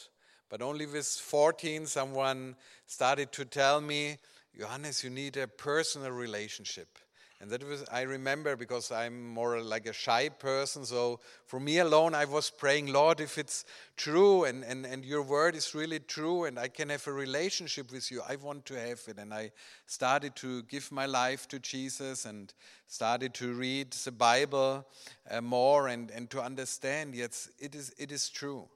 But 0.49 0.62
only 0.62 0.87
with 0.87 1.06
14, 1.06 1.87
someone 1.87 2.56
started 2.87 3.32
to 3.32 3.44
tell 3.44 3.80
me, 3.80 4.18
Johannes, 4.58 5.02
you 5.02 5.11
need 5.11 5.37
a 5.37 5.49
personal 5.49 6.11
relationship. 6.11 6.99
And 7.41 7.50
that 7.50 7.67
was, 7.67 7.85
I 7.93 8.03
remember 8.03 8.57
because 8.57 8.91
I'm 8.93 9.29
more 9.29 9.61
like 9.61 9.87
a 9.87 9.93
shy 9.93 10.29
person. 10.29 10.85
So 10.85 11.21
for 11.47 11.59
me 11.59 11.79
alone, 11.79 12.14
I 12.14 12.25
was 12.25 12.49
praying, 12.49 12.93
Lord, 12.93 13.21
if 13.21 13.38
it's 13.38 13.64
true 13.97 14.45
and, 14.45 14.64
and, 14.64 14.87
and 14.87 15.05
your 15.05 15.23
word 15.23 15.57
is 15.57 15.75
really 15.75 15.99
true 15.99 16.45
and 16.45 16.59
I 16.59 16.69
can 16.69 16.88
have 16.88 17.07
a 17.07 17.12
relationship 17.12 17.93
with 17.93 18.11
you, 18.11 18.23
I 18.26 18.37
want 18.37 18.64
to 18.67 18.75
have 18.75 19.00
it. 19.09 19.19
And 19.19 19.35
I 19.35 19.50
started 19.87 20.37
to 20.37 20.62
give 20.62 20.91
my 20.93 21.07
life 21.07 21.49
to 21.49 21.59
Jesus 21.59 22.25
and 22.25 22.55
started 22.87 23.35
to 23.35 23.53
read 23.53 23.91
the 23.91 24.12
Bible 24.12 24.87
uh, 25.31 25.41
more 25.41 25.88
and, 25.88 26.11
and 26.12 26.31
to 26.31 26.41
understand, 26.41 27.14
yes, 27.14 27.50
it 27.59 27.75
is, 27.75 27.93
it 27.99 28.12
is 28.12 28.31
true. 28.31 28.69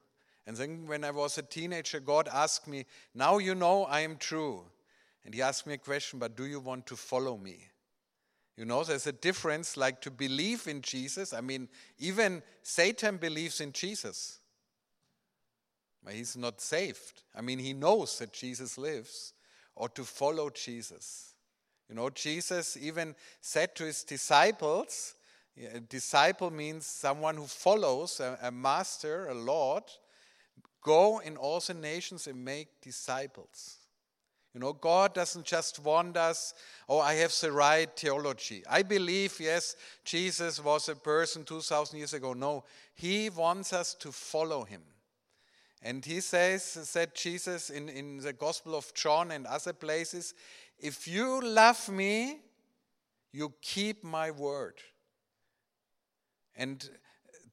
And 0.47 0.57
then 0.57 0.87
when 0.87 1.05
I 1.05 1.11
was 1.11 1.39
a 1.39 1.43
teenager, 1.43 2.01
God 2.01 2.29
asked 2.33 2.67
me, 2.67 2.87
Now 3.15 3.39
you 3.39 3.55
know 3.55 3.85
I 3.85 4.01
am 4.01 4.17
true. 4.17 4.65
And 5.25 5.35
He 5.35 5.43
asked 5.43 5.67
me 5.67 5.75
a 5.75 5.79
question, 5.79 6.19
but 6.19 6.37
do 6.37 6.47
you 6.47 6.59
want 6.59 6.87
to 6.87 6.97
follow 6.97 7.37
me? 7.37 7.69
You 8.59 8.65
know, 8.65 8.83
there's 8.83 9.07
a 9.07 9.13
difference 9.13 9.77
like 9.77 10.01
to 10.01 10.11
believe 10.11 10.67
in 10.67 10.83
Jesus. 10.83 11.33
I 11.33 11.41
mean, 11.41 11.69
even 11.99 12.43
Satan 12.63 13.17
believes 13.17 13.61
in 13.61 13.73
Jesus. 13.73 14.41
But 16.05 16.15
he's 16.15 16.37
not 16.37 16.61
saved. 16.61 17.23
I 17.37 17.41
mean, 17.41 17.61
he 17.61 17.73
knows 17.73 18.19
that 18.19 18.33
Jesus 18.33 18.77
lives, 18.77 19.33
or 19.77 19.89
to 19.91 20.03
follow 20.03 20.51
Jesus. 20.51 21.35
You 21.89 21.95
know, 21.95 22.11
Jesus 22.11 22.77
even 22.77 23.15
said 23.41 23.77
to 23.77 23.85
his 23.85 24.03
disciples, 24.03 25.15
a 25.73 25.81
disciple 25.81 26.51
means 26.51 26.87
someone 26.87 27.37
who 27.37 27.47
follows 27.47 28.21
a, 28.21 28.39
a 28.43 28.51
master, 28.51 29.29
a 29.29 29.35
Lord, 29.35 29.85
Go 30.83 31.19
in 31.19 31.37
all 31.37 31.61
the 31.61 31.75
nations 31.75 32.27
and 32.27 32.45
make 32.45 32.81
disciples. 32.81 33.78
You 34.55 34.61
know, 34.61 34.73
God 34.73 35.15
doesn't 35.15 35.45
just 35.45 35.79
want 35.79 36.17
us, 36.17 36.55
oh, 36.89 37.01
I 37.01 37.15
have 37.15 37.35
the 37.41 37.53
right 37.53 37.89
theology. 37.95 38.63
I 38.69 38.83
believe, 38.83 39.39
yes, 39.41 39.77
Jesus 40.05 40.63
was 40.63 40.89
a 40.89 40.97
person 40.97 41.45
2,000 41.45 41.99
years 41.99 42.15
ago. 42.15 42.33
No, 42.33 42.65
He 42.95 43.29
wants 43.31 43.73
us 43.73 43.95
to 43.95 44.11
follow 44.11 44.65
Him. 44.65 44.83
And 45.83 46.05
He 46.05 46.21
says, 46.21 46.63
said 46.63 47.15
Jesus 47.15 47.69
in, 47.71 47.89
in 47.89 48.19
the 48.19 48.33
Gospel 48.33 48.75
of 48.75 48.93
John 48.95 49.31
and 49.31 49.47
other 49.47 49.75
places, 49.75 50.35
if 50.79 51.07
you 51.07 51.41
love 51.43 51.89
me, 51.89 52.39
you 53.33 53.53
keep 53.61 54.03
my 54.03 54.31
word. 54.31 54.75
And 56.57 56.89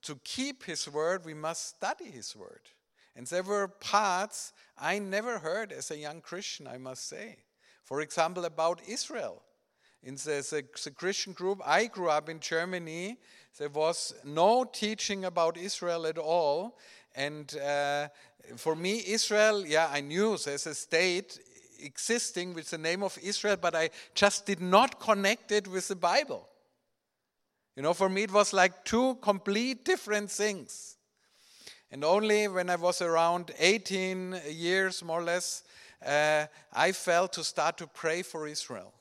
to 0.04 0.16
keep 0.24 0.64
His 0.64 0.90
word, 0.90 1.26
we 1.26 1.34
must 1.34 1.76
study 1.76 2.06
His 2.06 2.36
word. 2.36 2.62
And 3.16 3.26
there 3.28 3.44
were 3.44 3.68
parts 3.68 4.54
I 4.78 5.00
never 5.00 5.40
heard 5.40 5.72
as 5.72 5.92
a 5.92 5.98
young 5.98 6.22
Christian, 6.22 6.68
I 6.68 6.78
must 6.78 7.08
say. 7.08 7.38
For 7.84 8.02
example, 8.02 8.46
about 8.46 8.82
Israel. 8.88 9.42
In 10.04 10.16
the, 10.16 10.66
the, 10.84 10.92
Christian 10.92 11.34
group 11.34 11.62
I 11.66 11.86
grew 11.86 12.10
up 12.10 12.30
in 12.30 12.40
Germany, 12.40 13.18
there 13.58 13.70
was 13.70 14.14
no 14.24 14.64
teaching 14.64 15.26
about 15.26 15.58
Israel 15.58 16.06
at 16.06 16.18
all. 16.18 16.78
And 17.16 17.56
uh, 17.58 18.10
for 18.58 18.76
me, 18.76 19.02
Israel, 19.08 19.66
yeah, 19.66 19.90
I 19.92 20.02
knew 20.02 20.38
there's 20.38 20.68
a 20.68 20.76
state 20.76 21.40
existing 21.80 22.54
with 22.54 22.70
the 22.70 22.78
name 22.78 23.02
of 23.02 23.18
Israel, 23.24 23.58
but 23.60 23.76
I 23.76 23.90
just 24.14 24.46
did 24.46 24.62
not 24.62 25.00
connect 25.00 25.52
it 25.52 25.68
with 25.68 25.88
the 25.88 25.96
Bible. 25.96 26.48
You 27.76 27.84
know, 27.84 27.94
for 27.94 28.10
me, 28.10 28.24
it 28.24 28.32
was 28.32 28.54
like 28.54 28.86
two 28.86 29.16
complete 29.16 29.84
different 29.86 30.30
things. 30.30 30.95
And 31.96 32.04
only 32.04 32.50
when 32.50 32.70
I 32.70 32.76
was 32.76 33.02
around 33.02 33.52
18 33.58 34.42
years, 34.50 35.02
more 35.02 35.22
or 35.22 35.24
less, 35.24 35.64
uh, 36.06 36.46
I 36.74 36.92
felt 36.92 37.32
to 37.32 37.44
start 37.46 37.78
to 37.78 37.88
pray 37.88 38.22
for 38.22 38.48
Israel. 38.48 38.94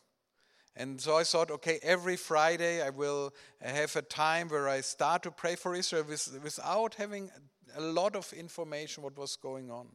And 0.77 1.01
so 1.01 1.17
I 1.17 1.25
thought, 1.25 1.51
okay, 1.51 1.81
every 1.83 2.15
Friday 2.15 2.81
I 2.87 2.91
will 2.91 3.35
have 3.61 3.97
a 3.97 4.03
time 4.03 4.49
where 4.49 4.69
I 4.69 4.81
start 4.81 5.25
to 5.25 5.33
pray 5.33 5.57
for 5.57 5.75
Israel 5.75 6.05
with, 6.09 6.39
without 6.41 6.95
having 6.95 7.33
a 7.77 7.81
lot 7.81 8.15
of 8.15 8.33
information 8.33 9.03
what 9.03 9.19
was 9.19 9.35
going 9.35 9.73
on. 9.73 9.89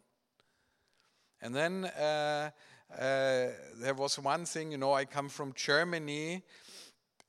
And 1.42 1.56
then 1.56 1.86
uh, 1.86 2.50
uh, 2.94 3.48
there 3.78 3.94
was 3.96 4.20
one 4.20 4.44
thing, 4.44 4.74
you 4.74 4.78
know, 4.78 4.92
I 4.92 5.06
come 5.06 5.30
from 5.30 5.54
Germany, 5.54 6.44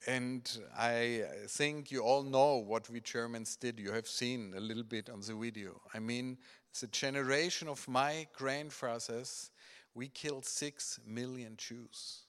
and 0.06 0.50
I 0.76 1.24
think 1.46 1.90
you 1.90 2.00
all 2.00 2.22
know 2.22 2.56
what 2.56 2.88
we 2.88 3.00
Germans 3.00 3.56
did. 3.56 3.78
You 3.78 3.92
have 3.92 4.08
seen 4.08 4.54
a 4.56 4.60
little 4.60 4.82
bit 4.82 5.10
on 5.10 5.20
the 5.20 5.34
video. 5.34 5.80
I 5.92 5.98
mean, 5.98 6.38
the 6.80 6.86
generation 6.86 7.68
of 7.68 7.86
my 7.86 8.26
grandfathers, 8.32 9.50
we 9.94 10.08
killed 10.08 10.46
six 10.46 10.98
million 11.06 11.56
Jews. 11.56 12.20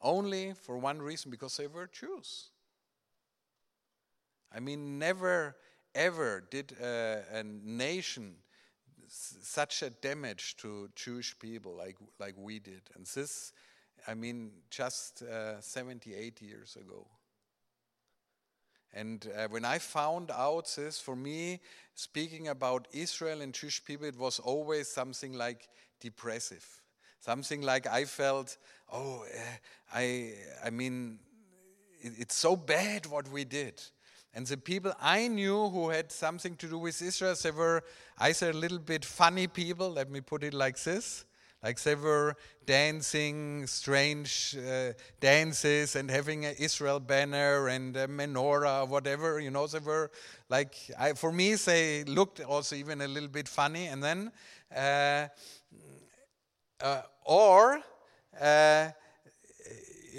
Only 0.00 0.52
for 0.52 0.78
one 0.78 1.00
reason 1.00 1.30
because 1.30 1.56
they 1.56 1.66
were 1.66 1.88
Jews. 1.88 2.50
I 4.52 4.60
mean, 4.60 4.98
never 4.98 5.56
ever 5.94 6.44
did 6.50 6.72
a, 6.80 7.22
a 7.32 7.42
nation 7.42 8.36
such 9.08 9.82
a 9.82 9.90
damage 9.90 10.56
to 10.58 10.88
Jewish 10.94 11.38
people 11.38 11.74
like, 11.74 11.96
like 12.18 12.34
we 12.36 12.58
did. 12.58 12.82
And 12.94 13.06
this 13.06 13.52
I 14.08 14.14
mean, 14.14 14.52
just 14.70 15.22
uh, 15.22 15.60
78 15.60 16.40
years 16.40 16.76
ago. 16.76 17.06
And 18.94 19.28
uh, 19.36 19.48
when 19.48 19.66
I 19.66 19.78
found 19.78 20.30
out 20.30 20.72
this, 20.74 20.98
for 20.98 21.14
me, 21.14 21.60
speaking 21.94 22.48
about 22.48 22.88
Israel 22.92 23.42
and 23.42 23.52
Jewish 23.52 23.84
people, 23.84 24.06
it 24.06 24.16
was 24.16 24.38
always 24.38 24.88
something 24.88 25.34
like 25.34 25.68
depressive. 26.00 26.66
Something 27.20 27.60
like 27.60 27.86
I 27.86 28.06
felt, 28.06 28.56
oh, 28.90 29.24
uh, 29.24 29.40
I, 29.92 30.32
I 30.64 30.70
mean, 30.70 31.18
it, 32.00 32.14
it's 32.18 32.34
so 32.34 32.56
bad 32.56 33.04
what 33.04 33.30
we 33.30 33.44
did. 33.44 33.82
And 34.32 34.46
the 34.46 34.56
people 34.56 34.92
I 35.02 35.28
knew 35.28 35.68
who 35.68 35.90
had 35.90 36.10
something 36.10 36.56
to 36.56 36.66
do 36.66 36.78
with 36.78 37.02
Israel, 37.02 37.34
they 37.42 37.50
were, 37.50 37.84
said, 38.32 38.54
a 38.54 38.58
little 38.58 38.78
bit 38.78 39.04
funny 39.04 39.48
people, 39.48 39.90
let 39.90 40.10
me 40.10 40.22
put 40.22 40.44
it 40.44 40.54
like 40.54 40.82
this. 40.82 41.26
Like 41.62 41.80
they 41.82 41.96
were 41.96 42.36
dancing 42.66 43.66
strange 43.66 44.56
uh, 44.56 44.92
dances 45.20 45.96
and 45.96 46.08
having 46.08 46.44
an 46.44 46.54
Israel 46.58 47.00
banner 47.00 47.66
and 47.68 47.96
a 47.96 48.06
menorah 48.06 48.82
or 48.82 48.86
whatever. 48.86 49.40
You 49.40 49.50
know, 49.50 49.66
they 49.66 49.80
were 49.80 50.10
like, 50.48 50.74
I, 50.96 51.14
for 51.14 51.32
me, 51.32 51.54
they 51.54 52.04
looked 52.04 52.40
also 52.40 52.76
even 52.76 53.00
a 53.00 53.08
little 53.08 53.28
bit 53.28 53.48
funny. 53.48 53.86
And 53.86 54.02
then, 54.02 54.30
uh, 54.74 55.26
uh, 56.80 57.02
or, 57.24 57.80
uh, 58.40 58.88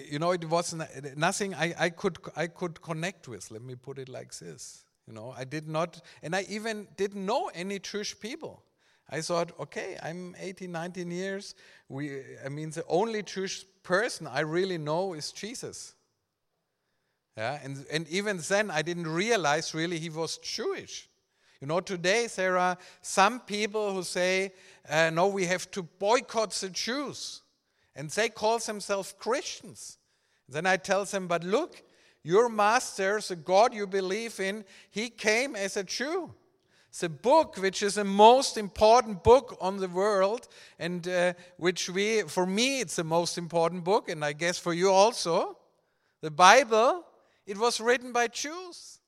you 0.09 0.19
know, 0.19 0.31
it 0.31 0.43
was 0.43 0.75
nothing 1.15 1.55
I, 1.55 1.73
I, 1.79 1.89
could, 1.89 2.17
I 2.35 2.47
could 2.47 2.81
connect 2.81 3.29
with. 3.29 3.49
Let 3.49 3.61
me 3.61 3.75
put 3.75 3.97
it 3.97 4.09
like 4.09 4.37
this. 4.37 4.83
You 5.07 5.13
know, 5.13 5.33
I 5.35 5.45
did 5.45 5.67
not, 5.67 6.01
and 6.21 6.35
I 6.35 6.45
even 6.49 6.87
didn't 6.97 7.25
know 7.25 7.49
any 7.55 7.79
Jewish 7.79 8.19
people. 8.19 8.61
I 9.11 9.21
thought, 9.21 9.51
okay, 9.59 9.97
I'm 10.03 10.35
18, 10.39 10.71
19 10.71 11.11
years. 11.11 11.55
We, 11.87 12.21
I 12.45 12.49
mean, 12.49 12.69
the 12.69 12.85
only 12.87 13.23
Jewish 13.23 13.65
person 13.81 14.27
I 14.27 14.41
really 14.41 14.77
know 14.77 15.13
is 15.13 15.31
Jesus. 15.31 15.95
Yeah, 17.35 17.59
and, 17.63 17.85
and 17.91 18.07
even 18.09 18.39
then, 18.49 18.69
I 18.69 18.81
didn't 18.81 19.07
realize 19.07 19.73
really 19.73 19.97
he 19.97 20.09
was 20.09 20.37
Jewish. 20.39 21.09
You 21.61 21.67
know, 21.67 21.79
today 21.79 22.27
there 22.35 22.57
are 22.57 22.77
some 23.01 23.39
people 23.41 23.93
who 23.93 24.03
say, 24.03 24.53
uh, 24.89 25.09
no, 25.09 25.27
we 25.27 25.45
have 25.45 25.69
to 25.71 25.83
boycott 25.83 26.51
the 26.51 26.69
Jews. 26.69 27.41
And 27.95 28.09
they 28.09 28.29
call 28.29 28.59
themselves 28.59 29.13
Christians. 29.17 29.97
Then 30.47 30.65
I 30.65 30.77
tell 30.77 31.05
them, 31.05 31.27
but 31.27 31.43
look, 31.43 31.81
your 32.23 32.49
master, 32.49 33.19
the 33.27 33.35
God 33.35 33.73
you 33.73 33.87
believe 33.87 34.39
in, 34.39 34.63
he 34.89 35.09
came 35.09 35.55
as 35.55 35.77
a 35.77 35.83
Jew 35.83 36.33
the 36.97 37.09
book 37.09 37.57
which 37.57 37.83
is 37.83 37.95
the 37.95 38.03
most 38.03 38.57
important 38.57 39.23
book 39.23 39.57
on 39.61 39.77
the 39.77 39.87
world 39.87 40.47
and 40.79 41.07
uh, 41.07 41.33
which 41.57 41.89
we 41.89 42.23
for 42.23 42.45
me 42.45 42.79
it's 42.79 42.95
the 42.95 43.03
most 43.03 43.37
important 43.37 43.83
book 43.83 44.09
and 44.09 44.25
i 44.25 44.33
guess 44.33 44.57
for 44.57 44.73
you 44.73 44.89
also. 44.89 45.57
The 46.21 46.31
bible 46.31 47.05
it 47.45 47.57
was 47.57 47.79
written 47.79 48.11
by 48.11 48.27
jews. 48.27 48.99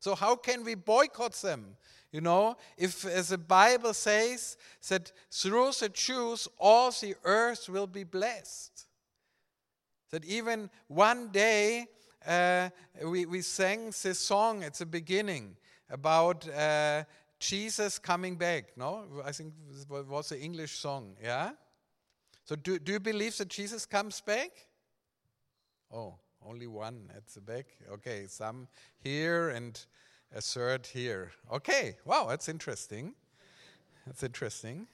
So 0.00 0.14
how 0.14 0.36
can 0.36 0.64
we 0.64 0.74
boycott 0.74 1.34
them? 1.34 1.76
You 2.12 2.20
know 2.20 2.56
if 2.78 3.04
as 3.04 3.28
the 3.28 3.38
bible 3.38 3.92
says 3.92 4.56
that 4.88 5.12
through 5.30 5.72
the 5.80 5.88
jews 5.88 6.48
all 6.58 6.90
the 6.90 7.16
earth 7.24 7.68
will 7.68 7.88
be 7.88 8.04
blessed. 8.04 8.86
That 10.12 10.24
even 10.24 10.70
one 10.86 11.28
day 11.28 11.88
uh, 12.26 12.70
we, 13.04 13.26
we 13.26 13.42
sang 13.42 13.86
this 13.86 14.18
song 14.18 14.62
at 14.62 14.74
the 14.74 14.86
beginning 14.86 15.56
about 15.90 16.48
uh, 16.48 17.04
Jesus 17.38 17.98
coming 17.98 18.36
back. 18.36 18.76
No, 18.76 19.04
I 19.24 19.32
think 19.32 19.54
it 19.90 20.08
was 20.08 20.32
an 20.32 20.38
English 20.38 20.78
song. 20.78 21.16
Yeah. 21.22 21.50
So 22.44 22.56
do 22.56 22.78
do 22.78 22.92
you 22.92 23.00
believe 23.00 23.36
that 23.38 23.48
Jesus 23.48 23.86
comes 23.86 24.20
back? 24.20 24.50
Oh, 25.92 26.14
only 26.44 26.66
one 26.66 27.10
at 27.16 27.26
the 27.28 27.40
back. 27.40 27.66
Okay, 27.90 28.26
some 28.28 28.68
here 29.02 29.50
and 29.50 29.78
a 30.34 30.40
third 30.40 30.86
here. 30.86 31.32
Okay, 31.52 31.96
wow, 32.04 32.26
that's 32.28 32.48
interesting. 32.48 33.14
That's 34.06 34.22
interesting. 34.22 34.86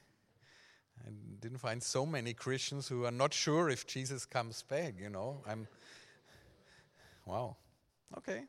I 1.07 1.11
didn't 1.41 1.59
find 1.59 1.83
so 1.83 2.07
many 2.07 2.33
Christians 2.33 2.89
who 2.89 3.05
are 3.05 3.11
not 3.11 3.35
sure 3.35 3.69
if 3.69 3.87
Jesus 3.87 4.25
comes 4.25 4.63
back. 4.63 4.95
You 5.01 5.11
know, 5.11 5.43
I'm. 5.47 5.67
Wow. 7.27 7.57
Okay. 8.19 8.45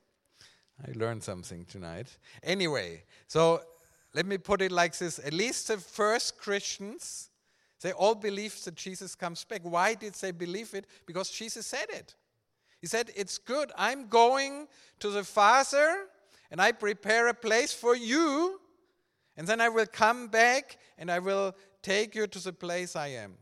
I 0.82 0.92
learned 0.98 1.24
something 1.24 1.66
tonight. 1.66 2.18
Anyway, 2.42 3.04
so 3.28 3.62
let 4.14 4.26
me 4.26 4.38
put 4.38 4.62
it 4.62 4.72
like 4.72 4.98
this 4.98 5.20
at 5.20 5.34
least 5.34 5.68
the 5.68 5.78
first 5.78 6.38
Christians, 6.38 7.30
they 7.82 7.92
all 7.92 8.16
believed 8.16 8.64
that 8.66 8.76
Jesus 8.76 9.16
comes 9.16 9.44
back. 9.44 9.62
Why 9.64 9.94
did 9.94 10.14
they 10.14 10.32
believe 10.32 10.74
it? 10.74 10.86
Because 11.06 11.30
Jesus 11.30 11.66
said 11.66 11.88
it. 11.90 12.16
He 12.80 12.88
said, 12.88 13.12
It's 13.16 13.38
good. 13.38 13.72
I'm 13.78 14.08
going 14.08 14.68
to 15.00 15.10
the 15.10 15.24
Father 15.24 16.08
and 16.50 16.62
I 16.62 16.72
prepare 16.72 17.30
a 17.30 17.34
place 17.34 17.74
for 17.74 17.96
you, 17.96 18.60
and 19.36 19.48
then 19.48 19.60
I 19.60 19.70
will 19.70 19.88
come 19.88 20.28
back 20.28 20.78
and 21.00 21.10
I 21.10 21.18
will 21.18 21.56
take 21.82 22.14
you 22.14 22.28
to 22.28 22.40
the 22.40 22.54
place 22.54 22.96
I 22.96 23.08
am. 23.08 23.34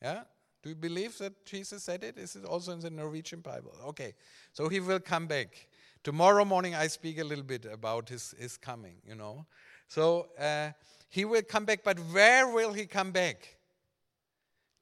Yeah? 0.00 0.22
Do 0.62 0.70
you 0.70 0.74
believe 0.74 1.18
that 1.18 1.44
Jesus 1.44 1.84
said 1.84 2.02
it? 2.02 2.16
Is 2.16 2.34
it 2.34 2.44
also 2.44 2.72
in 2.72 2.80
the 2.80 2.90
Norwegian 2.90 3.40
Bible? 3.40 3.72
Okay. 3.88 4.14
So 4.52 4.68
he 4.68 4.80
will 4.80 5.00
come 5.00 5.26
back. 5.26 5.68
Tomorrow 6.06 6.44
morning, 6.44 6.76
I 6.76 6.86
speak 6.86 7.18
a 7.18 7.24
little 7.24 7.42
bit 7.42 7.64
about 7.64 8.08
his, 8.08 8.32
his 8.38 8.56
coming, 8.56 8.94
you 9.04 9.16
know. 9.16 9.44
So 9.88 10.28
uh, 10.38 10.70
he 11.08 11.24
will 11.24 11.42
come 11.42 11.64
back, 11.64 11.80
but 11.82 11.98
where 12.12 12.46
will 12.46 12.72
he 12.72 12.86
come 12.86 13.10
back? 13.10 13.56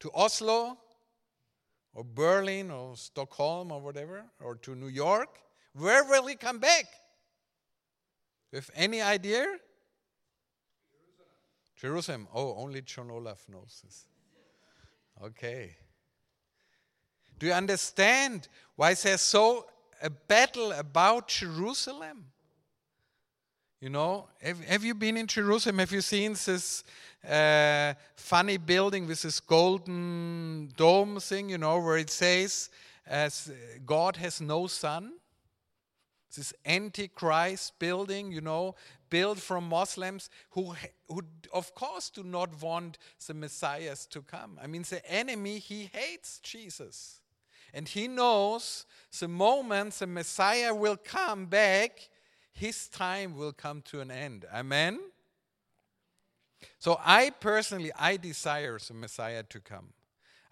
To 0.01 0.11
Oslo, 0.13 0.77
or 1.95 2.05
Berlin, 2.05 2.71
or 2.71 2.95
Stockholm, 2.99 3.73
or 3.73 3.81
whatever, 3.81 4.27
or 4.39 4.57
to 4.57 4.75
New 4.75 4.89
York? 4.89 5.39
Where 5.73 6.05
will 6.05 6.27
he 6.27 6.35
come 6.35 6.59
back? 6.59 6.85
With 8.53 8.71
any 8.75 9.01
idea? 9.01 9.47
Jerusalem. 11.75 12.29
Oh, 12.35 12.55
only 12.57 12.83
John 12.83 13.11
Olaf 13.11 13.47
knows 13.49 13.81
this. 13.83 14.05
Okay. 15.23 15.75
Do 17.39 17.47
you 17.47 17.55
understand 17.55 18.47
why 18.77 18.93
there's 18.93 19.23
so 19.23 19.65
a 20.05 20.11
battle 20.11 20.71
about 20.73 21.29
Jerusalem. 21.29 22.27
You 23.81 23.89
know, 23.89 24.29
have, 24.43 24.63
have 24.65 24.85
you 24.85 24.95
been 24.95 25.17
in 25.17 25.27
Jerusalem? 25.27 25.79
Have 25.79 25.93
you 25.93 26.03
seen 26.03 26.33
this 26.33 26.85
uh, 27.29 27.95
funny 28.15 28.59
building 28.59 29.07
with 29.07 29.23
this 29.23 29.41
golden 29.41 30.73
dome 30.77 31.19
thing, 31.21 31.49
you 31.49 31.59
know, 31.59 31.81
where 31.81 31.97
it 31.97 32.11
says, 32.11 32.69
as 33.07 33.51
God 33.85 34.17
has 34.17 34.41
no 34.41 34.67
son? 34.67 35.15
This 36.37 36.53
antichrist 36.67 37.79
building, 37.79 38.31
you 38.31 38.41
know, 38.41 38.75
built 39.09 39.39
from 39.39 39.69
Muslims 39.69 40.29
who, 40.51 40.75
who, 41.09 41.23
of 41.53 41.75
course, 41.75 42.11
do 42.11 42.25
not 42.25 42.61
want 42.61 42.99
the 43.27 43.35
Messiahs 43.35 44.05
to 44.07 44.21
come. 44.21 44.59
I 44.63 44.67
mean, 44.67 44.83
the 44.83 45.05
enemy, 45.11 45.59
he 45.59 45.91
hates 45.93 46.41
Jesus. 46.41 47.21
And 47.73 47.89
he 47.89 48.09
knows 48.09 48.87
the 49.21 49.29
moment 49.29 49.95
the 49.95 50.07
Messiah 50.07 50.75
will 50.75 50.97
come 50.97 51.47
back, 51.47 52.09
his 52.53 52.89
time 52.89 53.37
will 53.37 53.53
come 53.53 53.83
to 53.83 54.01
an 54.01 54.11
end. 54.11 54.45
Amen? 54.53 55.01
So 56.79 56.99
I 57.05 57.31
personally, 57.31 57.93
I 57.99 58.17
desire 58.17 58.79
the 58.79 58.95
Messiah 58.95 59.43
to 59.45 59.61
come. 59.61 59.93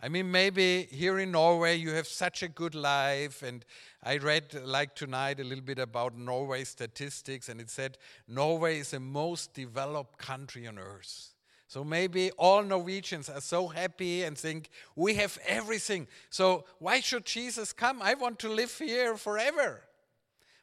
I 0.05 0.09
mean, 0.09 0.33
maybe 0.33 0.89
here 0.91 1.21
in 1.21 1.31
Norway 1.31 1.77
you 1.77 1.91
have 1.91 2.09
such 2.09 2.43
a 2.43 2.49
good 2.49 2.75
life. 2.75 3.43
And 3.43 3.65
I 4.03 4.17
read, 4.17 4.53
like 4.65 4.97
tonight, 4.97 5.39
a 5.39 5.45
little 5.45 5.65
bit 5.65 5.79
about 5.79 6.19
Norway 6.19 6.65
statistics, 6.65 7.49
and 7.49 7.61
it 7.61 7.71
said 7.71 7.99
Norway 8.27 8.81
is 8.81 8.91
the 8.91 9.01
most 9.01 9.55
developed 9.55 10.19
country 10.19 10.67
on 10.67 10.79
earth. 10.79 11.32
So 11.73 11.83
maybe 11.83 12.31
all 12.33 12.63
Norwegians 12.63 13.31
are 13.31 13.41
so 13.41 13.67
happy 13.67 14.25
and 14.25 14.37
think, 14.37 14.69
we 14.95 15.15
have 15.15 15.39
everything. 15.47 16.07
So 16.29 16.67
why 16.81 17.01
should 17.01 17.25
Jesus 17.25 17.73
come? 17.73 18.03
I 18.03 18.13
want 18.13 18.39
to 18.41 18.51
live 18.51 18.77
here 18.77 19.17
forever. 19.17 19.81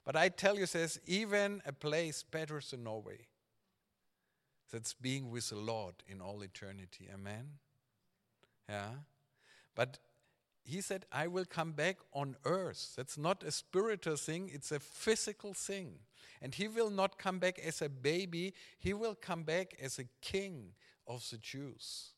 But 0.05 0.15
I 0.15 0.29
tell 0.29 0.59
you, 0.59 0.67
there's 0.67 0.99
even 1.07 1.63
a 1.65 1.73
place 1.73 2.21
better 2.21 2.61
than 2.69 2.83
Norway. 2.83 3.21
That's 4.71 4.93
being 4.93 5.31
with 5.31 5.49
the 5.49 5.55
Lord 5.55 5.95
in 6.07 6.21
all 6.21 6.43
eternity. 6.43 7.09
Amen? 7.11 7.53
Yeah. 8.69 8.91
But 9.73 9.97
he 10.63 10.79
said, 10.79 11.07
I 11.11 11.25
will 11.25 11.45
come 11.45 11.71
back 11.71 11.97
on 12.13 12.35
earth. 12.45 12.93
That's 12.95 13.17
not 13.17 13.41
a 13.41 13.49
spiritual 13.49 14.17
thing, 14.17 14.51
it's 14.53 14.71
a 14.71 14.79
physical 14.79 15.55
thing. 15.55 16.01
And 16.39 16.53
he 16.53 16.67
will 16.67 16.91
not 16.91 17.17
come 17.17 17.39
back 17.39 17.57
as 17.57 17.81
a 17.81 17.89
baby, 17.89 18.53
he 18.77 18.93
will 18.93 19.15
come 19.15 19.41
back 19.41 19.75
as 19.81 19.97
a 19.97 20.05
king 20.21 20.73
of 21.09 21.27
the 21.29 21.37
Jews. 21.37 22.11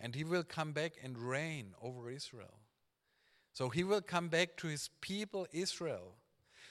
And 0.00 0.14
he 0.14 0.24
will 0.24 0.42
come 0.42 0.72
back 0.72 0.94
and 1.02 1.16
reign 1.16 1.74
over 1.80 2.10
Israel. 2.10 2.58
So 3.52 3.68
he 3.68 3.84
will 3.84 4.02
come 4.02 4.28
back 4.28 4.56
to 4.58 4.66
his 4.66 4.90
people 5.00 5.46
Israel. 5.52 6.16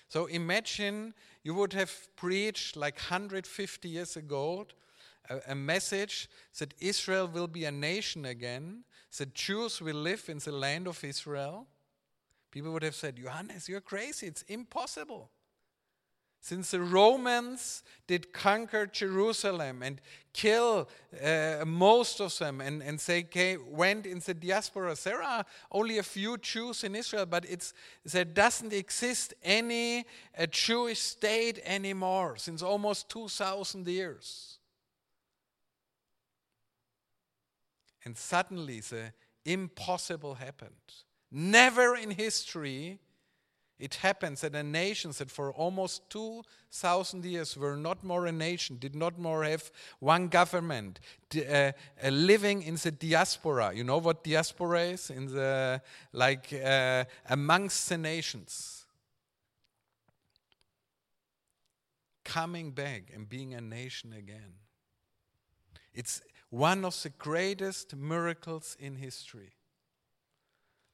So 0.09 0.25
imagine 0.25 1.13
you 1.43 1.53
would 1.55 1.73
have 1.73 1.91
preached 2.15 2.75
like 2.75 2.95
150 2.95 3.89
years 3.89 4.17
ago 4.17 4.67
a, 5.29 5.39
a, 5.47 5.55
message 5.55 6.29
that 6.59 6.73
Israel 6.79 7.27
will 7.27 7.47
be 7.47 7.65
a 7.65 7.71
nation 7.71 8.25
again, 8.25 8.83
that 9.17 9.33
Jews 9.33 9.81
will 9.81 9.95
live 9.95 10.29
in 10.29 10.37
the 10.37 10.51
land 10.51 10.87
of 10.87 11.03
Israel. 11.03 11.67
People 12.51 12.71
would 12.73 12.83
have 12.83 12.95
said, 12.95 13.17
Johannes, 13.17 13.67
you're 13.67 13.81
crazy. 13.81 14.27
It's 14.27 14.43
impossible. 14.43 15.31
Since 16.45 16.69
the 16.69 16.79
Romans 16.79 17.81
did 18.05 18.31
conquer 18.31 18.85
Jerusalem 18.85 19.81
and 19.81 19.99
kill 20.31 20.87
uh, 21.23 21.65
most 21.65 22.21
of 22.21 22.37
them, 22.37 22.61
and, 22.61 22.83
and 22.83 22.99
they 22.99 23.23
came, 23.23 23.61
went 23.71 24.05
into 24.05 24.31
diaspora. 24.35 24.95
There 25.03 25.23
are 25.23 25.43
only 25.71 25.97
a 25.97 26.03
few 26.03 26.37
Jews 26.37 26.83
in 26.83 26.95
Israel, 26.95 27.25
but 27.25 27.45
it's, 27.45 27.73
there 28.03 28.25
doesn't 28.25 28.73
exist 28.73 29.33
any 29.41 30.05
a 30.37 30.45
Jewish 30.45 30.99
state 30.99 31.61
anymore 31.65 32.37
since 32.37 32.61
almost 32.61 33.09
2,000 33.09 33.87
years. 33.87 34.59
And 38.05 38.15
suddenly 38.15 38.81
the 38.81 39.13
impossible 39.45 40.35
happened. 40.35 40.93
Never 41.31 41.95
in 41.95 42.11
history 42.11 42.99
it 43.77 43.95
happens 43.95 44.41
that 44.41 44.55
a 44.55 44.63
nation 44.63 45.11
that 45.17 45.29
for 45.29 45.51
almost 45.51 46.09
2,000 46.09 47.25
years 47.25 47.57
were 47.57 47.75
not 47.75 48.03
more 48.03 48.25
a 48.25 48.31
nation, 48.31 48.77
did 48.77 48.95
not 48.95 49.19
more 49.19 49.43
have 49.43 49.69
one 49.99 50.29
government, 50.29 51.01
uh, 51.35 51.41
uh, 51.41 51.71
living 52.09 52.63
in 52.63 52.75
the 52.75 52.91
diaspora. 52.91 53.73
You 53.73 53.83
know 53.83 53.97
what 53.97 54.23
diaspora 54.23 54.83
is? 54.83 55.09
In 55.09 55.25
the, 55.25 55.81
like, 56.13 56.53
uh, 56.53 57.03
amongst 57.29 57.89
the 57.89 57.97
nations. 57.97 58.85
Coming 62.23 62.71
back 62.71 63.11
and 63.13 63.27
being 63.27 63.53
a 63.53 63.61
nation 63.61 64.13
again. 64.13 64.53
It's 65.93 66.21
one 66.49 66.85
of 66.85 67.01
the 67.03 67.09
greatest 67.09 67.93
miracles 67.93 68.77
in 68.79 68.95
history. 68.95 69.55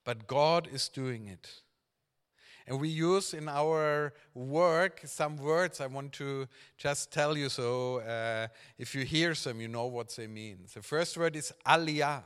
But 0.04 0.26
God 0.26 0.68
is 0.72 0.90
doing 0.90 1.28
it. 1.28 1.62
And 2.68 2.80
we 2.80 2.90
use 2.90 3.34
in 3.34 3.50
our 3.50 4.14
work 4.34 5.02
some 5.06 5.38
words 5.38 5.82
I 5.82 5.88
want 5.88 6.14
to 6.14 6.48
just 6.78 7.12
tell 7.12 7.38
you 7.38 7.50
so 7.50 8.00
uh, 8.00 8.48
if 8.78 8.96
you 8.96 9.04
hear 9.04 9.34
them, 9.34 9.62
you 9.62 9.68
know 9.68 9.86
what 9.86 10.16
they 10.16 10.28
mean. 10.28 10.60
The 10.74 10.82
first 10.82 11.18
word 11.18 11.36
is 11.36 11.54
aliyah. 11.66 12.24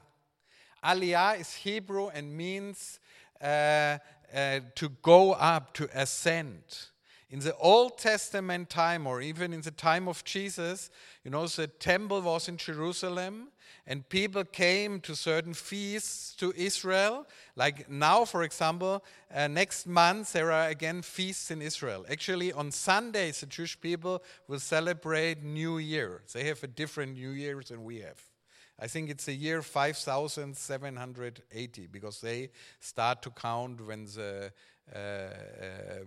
Aliyah 0.84 1.40
is 1.40 1.54
Hebrew 1.54 2.10
and 2.10 2.36
means 2.36 3.00
uh, 3.42 3.98
uh, 4.34 4.60
to 4.76 4.90
go 5.02 5.34
up, 5.34 5.74
to 5.76 5.90
ascend. 5.94 6.64
In 7.30 7.40
the 7.40 7.56
Old 7.58 7.98
Testament 7.98 8.70
time, 8.70 9.08
or 9.08 9.20
even 9.20 9.52
in 9.52 9.62
the 9.62 9.72
time 9.72 10.08
of 10.08 10.24
Jesus, 10.24 10.92
you 11.24 11.32
know, 11.32 11.48
the 11.48 11.68
temple 11.68 12.22
was 12.22 12.48
in 12.48 12.58
Jerusalem 12.58 13.50
and 13.88 14.08
people 14.10 14.44
came 14.44 15.00
to 15.02 15.16
certain 15.16 15.54
feasts 15.54 16.36
to 16.36 16.54
Israel. 16.56 17.28
Like 17.56 17.90
now, 17.90 18.26
for 18.26 18.44
example, 18.44 19.04
uh, 19.34 19.48
next 19.48 19.88
month 19.88 20.34
there 20.34 20.52
are 20.52 20.70
again 20.70 21.02
feasts 21.02 21.50
in 21.50 21.62
Israel. 21.62 22.06
Actually, 22.10 22.54
on 22.54 22.72
Sundays, 22.72 23.42
the 23.42 23.48
Jewish 23.48 23.80
people 23.80 24.24
will 24.48 24.60
celebrate 24.60 25.44
New 25.44 25.80
Year. 25.80 26.22
They 26.34 26.46
have 26.46 26.64
a 26.64 26.68
different 26.68 27.14
New 27.14 27.32
Year 27.32 27.62
than 27.68 27.84
we 27.84 28.02
have. 28.02 28.22
I 28.78 28.88
think 28.88 29.10
it's 29.10 29.26
the 29.26 29.34
year 29.34 29.62
5780 29.62 31.88
because 31.88 32.20
they 32.20 32.50
start 32.82 33.22
to 33.22 33.30
count 33.30 33.86
when 33.86 34.04
the 34.04 34.52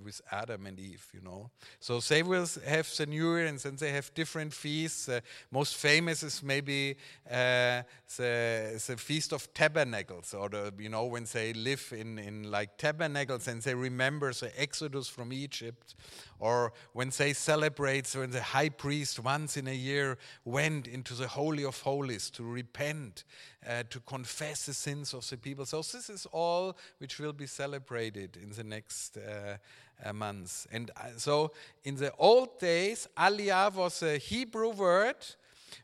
with 0.04 0.20
Adam 0.30 0.66
and 0.66 0.78
Eve, 0.78 1.06
you 1.12 1.20
know. 1.20 1.50
So 1.80 2.00
they 2.00 2.22
will 2.22 2.46
have 2.66 2.88
the 2.96 3.06
New 3.06 3.36
Year 3.36 3.46
and 3.46 3.58
they 3.58 3.92
have 3.92 4.12
different 4.14 4.52
feasts. 4.52 5.08
Uh, 5.08 5.20
most 5.50 5.76
famous 5.76 6.22
is 6.22 6.42
maybe 6.42 6.96
uh, 7.30 7.82
the, 8.16 8.82
the 8.86 8.96
Feast 8.96 9.32
of 9.32 9.52
Tabernacles, 9.52 10.32
or 10.34 10.48
the, 10.48 10.72
you 10.78 10.88
know, 10.88 11.04
when 11.06 11.26
they 11.32 11.52
live 11.52 11.92
in, 11.96 12.18
in 12.18 12.50
like 12.50 12.78
tabernacles 12.78 13.48
and 13.48 13.60
they 13.62 13.74
remember 13.74 14.32
the 14.32 14.50
Exodus 14.60 15.08
from 15.08 15.32
Egypt, 15.32 15.94
or 16.38 16.72
when 16.92 17.10
they 17.18 17.32
celebrate, 17.32 18.08
when 18.14 18.30
the 18.30 18.42
high 18.42 18.68
priest 18.68 19.18
once 19.18 19.56
in 19.56 19.66
a 19.66 19.74
year 19.74 20.18
went 20.44 20.86
into 20.86 21.14
the 21.14 21.26
Holy 21.26 21.64
of 21.64 21.80
Holies 21.80 22.30
to 22.30 22.44
repent, 22.44 23.24
uh, 23.68 23.82
to 23.90 24.00
confess 24.00 24.66
the 24.66 24.74
sins 24.74 25.12
of 25.14 25.28
the 25.28 25.36
people. 25.36 25.66
So, 25.66 25.78
this 25.78 26.08
is 26.08 26.26
all 26.32 26.76
which 26.98 27.18
will 27.18 27.32
be 27.32 27.46
celebrated 27.46 28.38
in 28.40 28.50
the 28.50 28.64
next 28.68 29.16
uh, 29.16 29.56
uh, 30.04 30.12
months. 30.12 30.66
And 30.70 30.90
uh, 30.96 31.16
so, 31.16 31.52
in 31.84 31.96
the 31.96 32.12
old 32.18 32.58
days, 32.58 33.08
Aliyah 33.16 33.74
was 33.74 34.02
a 34.02 34.18
Hebrew 34.18 34.70
word 34.70 35.16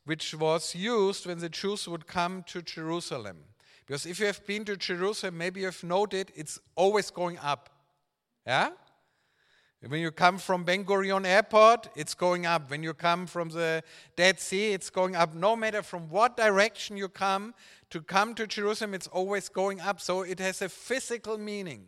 which 0.05 0.35
was 0.35 0.75
used 0.75 1.27
when 1.27 1.38
the 1.38 1.49
Jews 1.49 1.88
would 1.88 2.07
come 2.07 2.42
to 2.44 2.62
Jerusalem. 2.62 3.38
Because 3.87 4.07
if 4.07 4.18
you 4.18 4.27
have 4.27 4.47
been 4.47 4.64
to 4.64 4.77
Jerusalem, 4.77 5.37
maybe 5.37 5.61
you 5.61 5.66
have 5.66 5.85
noted 5.85 6.33
it's 6.35 6.59
always 6.75 7.11
going 7.11 7.38
up. 7.38 7.68
Yeah? 8.47 8.70
When 9.87 10.01
you 10.01 10.11
come 10.11 10.38
from 10.38 10.64
Ben 10.64 10.85
Gurion 10.85 11.27
Airport, 11.27 11.88
it's 11.94 12.14
going 12.14 12.47
up. 12.47 12.70
When 12.70 12.83
you 12.83 12.94
come 12.94 13.27
from 13.27 13.51
the 13.51 13.83
Dead 14.16 14.40
Sea, 14.40 14.73
it's 14.73 14.88
going 14.88 15.14
up. 15.14 15.35
No 15.35 15.55
matter 15.57 15.83
from 15.83 16.09
what 16.09 16.38
direction 16.38 16.97
you 16.97 17.09
come, 17.09 17.55
to 17.90 18.01
come 18.01 18.35
to 18.37 18.47
Jerusalem, 18.47 18.94
it's 18.94 19.07
always 19.09 19.51
going 19.51 19.81
up. 19.81 20.01
So 20.01 20.23
it 20.23 20.38
has 20.38 20.62
a 20.62 20.70
physical 20.70 21.37
meaning. 21.37 21.87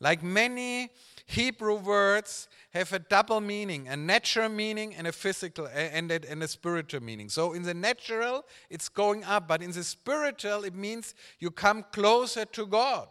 Like 0.00 0.22
many 0.22 0.90
Hebrew 1.26 1.76
words 1.76 2.48
have 2.70 2.92
a 2.92 2.98
double 2.98 3.40
meaning, 3.40 3.86
a 3.88 3.96
natural 3.96 4.48
meaning 4.48 4.94
and 4.94 5.06
a 5.06 5.12
physical 5.12 5.68
and 5.68 6.10
a, 6.10 6.30
and 6.30 6.42
a 6.42 6.48
spiritual 6.48 7.02
meaning. 7.02 7.28
So 7.28 7.52
in 7.52 7.62
the 7.62 7.74
natural, 7.74 8.44
it's 8.70 8.88
going 8.88 9.22
up, 9.24 9.46
but 9.46 9.62
in 9.62 9.72
the 9.72 9.84
spiritual, 9.84 10.64
it 10.64 10.74
means 10.74 11.14
you 11.38 11.50
come 11.50 11.84
closer 11.92 12.46
to 12.46 12.66
God 12.66 13.08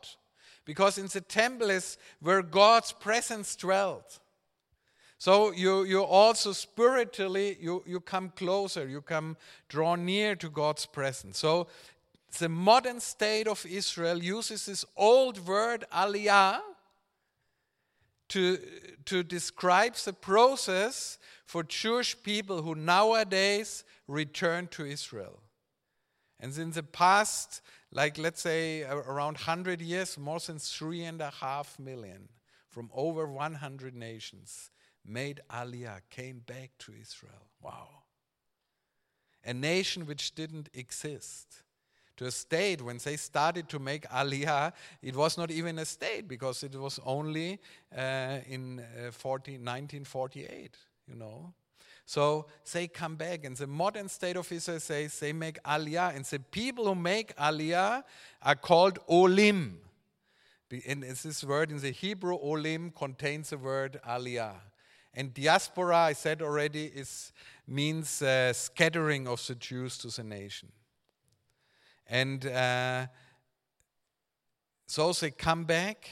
because 0.66 0.98
in 0.98 1.08
the 1.08 1.22
temple 1.22 1.70
is 1.70 1.98
where 2.20 2.42
God's 2.42 2.92
presence 2.92 3.56
dwelt. 3.56 4.20
So 5.18 5.52
you, 5.52 5.84
you 5.84 6.02
also 6.02 6.54
spiritually, 6.54 7.58
you, 7.60 7.84
you 7.86 8.00
come 8.00 8.30
closer, 8.36 8.88
you 8.88 9.02
come 9.02 9.38
draw 9.68 9.96
near 9.96 10.36
to 10.38 10.50
God's 10.50 10.86
presence. 10.86 11.38
So 11.38 11.68
the 12.40 12.50
modern 12.50 13.00
state 13.00 13.48
of 13.48 13.66
Israel 13.66 14.24
uses 14.24 14.66
this 14.66 14.86
old 14.96 15.46
word 15.46 15.86
aliyah 15.94 16.62
to, 18.30 18.60
to 19.06 19.24
describe 19.24 19.96
the 19.96 20.14
process 20.14 21.18
for 21.46 21.64
Jewish 21.64 22.22
people 22.24 22.62
who 22.62 22.76
nowadays 22.76 23.84
return 24.08 24.68
to 24.68 24.86
Israel. 24.86 25.42
And 26.40 26.58
in 26.58 26.72
the 26.72 26.84
past 26.84 27.62
like 27.92 28.18
let's 28.18 28.42
say 28.42 28.84
around 28.84 29.36
100 29.36 29.82
years, 29.82 30.18
more 30.18 30.40
than 30.40 30.60
three 30.60 31.04
and 31.04 31.22
a 31.22 31.32
half 31.42 31.80
million 31.80 32.30
from 32.68 32.90
over 32.94 33.26
100 33.26 33.96
nations 33.96 34.70
made 35.06 35.42
Aliyah, 35.50 36.02
came 36.10 36.40
back 36.40 36.72
to 36.80 36.94
Israel. 37.00 37.50
Wow. 37.62 38.04
A 39.44 39.54
nation 39.54 40.06
which 40.06 40.36
didn't 40.36 40.70
exist. 40.74 41.64
To 42.20 42.26
a 42.26 42.32
state, 42.32 42.82
when 42.82 42.98
they 42.98 43.16
started 43.16 43.70
to 43.70 43.80
make 43.80 44.06
Aliyah, 44.10 44.74
it 45.02 45.16
was 45.16 45.38
not 45.38 45.52
even 45.52 45.80
a 45.80 45.86
state 45.86 46.28
because 46.28 46.64
it 46.64 46.76
was 46.76 47.00
only 47.06 47.62
uh, 47.98 48.40
in 48.46 48.82
uh, 48.82 49.12
40, 49.12 49.54
1948, 49.54 50.76
you 51.08 51.16
know. 51.16 51.54
So 52.06 52.48
they 52.74 52.90
come 52.90 53.16
back, 53.16 53.46
and 53.46 53.56
the 53.56 53.68
modern 53.68 54.10
state 54.10 54.36
of 54.36 54.52
Israel 54.52 54.82
says 54.82 55.18
they 55.18 55.32
make 55.32 55.64
aliyah, 55.64 56.14
and 56.14 56.26
the 56.26 56.40
people 56.40 56.88
who 56.88 56.96
make 56.96 57.34
aliyah 57.38 58.04
are 58.42 58.56
called 58.56 59.00
olim. 59.08 59.80
And 60.86 61.04
this 61.04 61.44
word 61.46 61.72
in 61.72 61.80
the 61.80 61.92
Hebrew, 61.92 62.36
olim, 62.36 62.92
contains 62.92 63.52
the 63.52 63.58
word 63.60 64.02
aliyah. 64.06 64.56
And 65.14 65.34
diaspora, 65.34 65.96
I 65.96 66.14
said 66.14 66.42
already, 66.42 66.88
is, 66.88 67.32
means 67.66 68.22
uh, 68.22 68.52
scattering 68.52 69.26
of 69.26 69.48
the 69.48 69.56
Jews 69.56 69.98
to 70.00 70.10
the 70.10 70.24
nation. 70.26 70.70
And 72.10 72.46
uh, 72.46 73.08
so 74.88 75.14
they 75.14 75.32
come 75.32 75.64
back, 75.66 76.10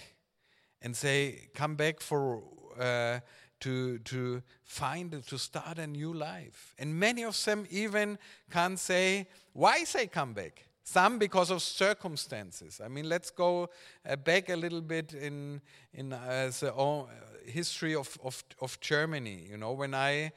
and 0.82 0.96
say, 0.96 1.50
come 1.54 1.76
back 1.76 2.00
for. 2.00 2.44
Uh, 2.80 3.20
to, 3.60 3.98
to 4.00 4.42
find, 4.64 5.26
to 5.26 5.38
start 5.38 5.80
a 5.80 5.88
new 5.88 6.14
life. 6.14 6.74
And 6.78 7.00
many 7.00 7.24
of 7.24 7.44
them 7.44 7.66
even 7.70 8.18
can't 8.52 8.80
say 8.80 9.28
why 9.54 9.84
they 9.92 10.08
come 10.08 10.34
back. 10.34 10.66
Some 10.84 11.20
because 11.20 11.52
of 11.52 11.62
circumstances. 11.62 12.80
I 12.84 12.88
mean, 12.88 13.10
let's 13.10 13.30
go 13.30 13.70
uh, 14.08 14.16
back 14.16 14.50
a 14.50 14.56
little 14.56 14.82
bit 14.82 15.14
in, 15.14 15.62
in 15.94 16.14
uh, 16.14 16.50
the 16.60 16.74
uh, 16.74 17.06
history 17.46 17.94
of, 17.94 18.18
of, 18.24 18.42
of 18.62 18.80
Germany. 18.80 19.48
You 19.50 19.58
know, 19.58 19.74
when 19.74 19.94
I, 19.94 20.32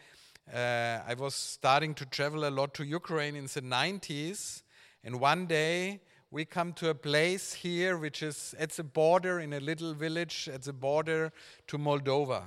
uh, 0.53 1.01
I 1.07 1.15
was 1.17 1.37
starting 1.37 1.95
to 1.95 2.07
travel 2.07 2.49
a 2.49 2.51
lot 2.51 2.75
to 2.75 2.85
Ukraine 2.85 3.37
in 3.37 3.45
the 3.45 3.63
90s, 3.63 4.63
and 5.05 5.21
one 5.21 5.47
day 5.47 6.01
we 6.31 6.45
come 6.45 6.73
to 6.75 6.91
a 6.91 6.95
place 6.95 7.53
here 7.55 7.97
which 7.97 8.23
is 8.23 8.55
at 8.59 8.71
the 8.71 8.85
border, 8.85 9.41
in 9.41 9.53
a 9.53 9.61
little 9.61 9.95
village 9.95 10.49
at 10.53 10.63
the 10.63 10.73
border 10.73 11.33
to 11.67 11.79
Moldova. 11.79 12.45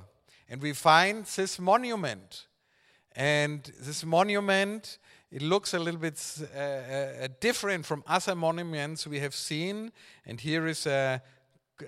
And 0.48 0.62
we 0.62 0.72
find 0.72 1.24
this 1.24 1.58
monument. 1.58 2.46
And 3.14 3.62
this 3.80 4.04
monument, 4.04 4.98
it 5.30 5.42
looks 5.42 5.74
a 5.74 5.78
little 5.78 6.00
bit 6.00 6.20
uh, 6.54 6.58
uh, 6.58 7.28
different 7.40 7.84
from 7.84 8.02
other 8.06 8.34
monuments 8.34 9.06
we 9.06 9.20
have 9.20 9.34
seen. 9.34 9.92
And 10.24 10.40
here 10.40 10.66
is 10.66 10.86
a 10.86 11.22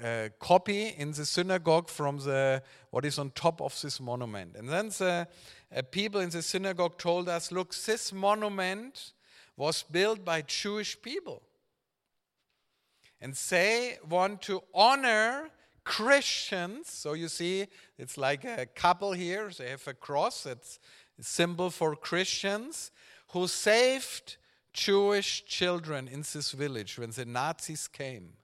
uh, 0.02 0.29
copy 0.38 0.88
in 0.98 1.12
the 1.12 1.24
synagogue 1.24 1.88
from 1.88 2.18
the 2.18 2.62
what 2.90 3.05
is 3.05 3.18
on 3.18 3.31
top 3.31 3.62
of 3.62 3.81
this 3.81 4.00
monument. 4.00 4.57
And 4.57 4.68
then 4.68 4.88
the 4.88 5.29
uh, 5.74 5.83
people 5.90 6.20
in 6.20 6.31
the 6.31 6.42
synagogue 6.42 6.98
told 6.98 7.29
us, 7.29 7.50
look, 7.50 7.74
this 7.74 8.12
monument 8.12 9.12
was 9.57 9.83
built 9.83 10.25
by 10.25 10.42
Jewish 10.42 11.01
people. 11.01 11.42
And 13.21 13.35
they 13.51 13.99
want 14.09 14.42
to 14.42 14.62
honor 14.75 15.51
Christians. 15.85 16.88
So 16.90 17.14
you 17.14 17.29
see, 17.29 17.66
it's 17.97 18.19
like 18.19 18.45
a 18.45 18.66
couple 18.66 19.12
here. 19.12 19.51
They 19.57 19.71
have 19.71 19.87
a 19.88 19.95
cross. 19.95 20.45
It's 20.45 20.79
a 21.19 21.23
symbol 21.23 21.71
for 21.71 21.97
Christians 21.97 22.90
who 23.29 23.47
saved 23.47 24.37
Jewish 24.73 25.47
children 25.47 26.09
in 26.09 26.21
this 26.21 26.53
village 26.53 26.99
when 26.99 27.11
the 27.11 27.25
Nazis 27.25 27.88
came. 27.88 28.35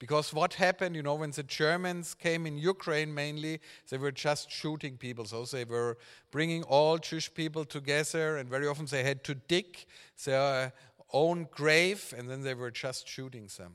Because 0.00 0.32
what 0.32 0.54
happened, 0.54 0.96
you 0.96 1.02
know, 1.02 1.14
when 1.14 1.30
the 1.30 1.42
Germans 1.42 2.14
came 2.14 2.46
in 2.46 2.56
Ukraine 2.56 3.12
mainly, 3.12 3.60
they 3.90 3.98
were 3.98 4.10
just 4.10 4.50
shooting 4.50 4.96
people. 4.96 5.26
So 5.26 5.44
they 5.44 5.64
were 5.64 5.98
bringing 6.30 6.62
all 6.62 6.96
Jewish 6.96 7.32
people 7.32 7.66
together, 7.66 8.38
and 8.38 8.48
very 8.48 8.66
often 8.66 8.86
they 8.86 9.04
had 9.04 9.22
to 9.24 9.34
dig 9.34 9.84
their 10.24 10.72
own 11.12 11.48
grave, 11.50 12.14
and 12.16 12.30
then 12.30 12.42
they 12.42 12.54
were 12.54 12.70
just 12.70 13.06
shooting 13.06 13.46
them. 13.58 13.74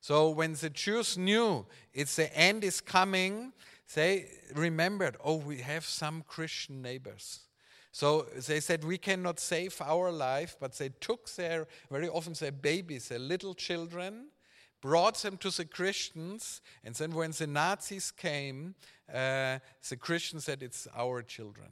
So 0.00 0.30
when 0.30 0.54
the 0.54 0.70
Jews 0.70 1.18
knew 1.18 1.66
it's 1.92 2.16
the 2.16 2.34
end 2.34 2.64
is 2.64 2.80
coming, 2.80 3.52
they 3.94 4.26
remembered, 4.54 5.18
oh, 5.22 5.36
we 5.36 5.58
have 5.58 5.84
some 5.84 6.24
Christian 6.26 6.80
neighbors. 6.80 7.40
So 7.92 8.22
they 8.46 8.60
said, 8.60 8.84
we 8.84 8.96
cannot 8.96 9.38
save 9.38 9.78
our 9.82 10.10
life, 10.10 10.56
but 10.58 10.72
they 10.78 10.88
took 11.00 11.28
their, 11.34 11.66
very 11.90 12.08
often 12.08 12.32
their 12.32 12.52
babies, 12.52 13.08
their 13.08 13.18
little 13.18 13.52
children, 13.54 14.28
brought 14.80 15.16
them 15.22 15.36
to 15.38 15.50
the 15.50 15.64
Christians, 15.64 16.60
and 16.84 16.94
then 16.94 17.14
when 17.14 17.32
the 17.32 17.46
Nazis 17.46 18.10
came, 18.10 18.74
uh, 19.12 19.58
the 19.88 19.96
Christians 19.96 20.44
said, 20.44 20.62
it's 20.62 20.86
our 20.94 21.22
children. 21.22 21.70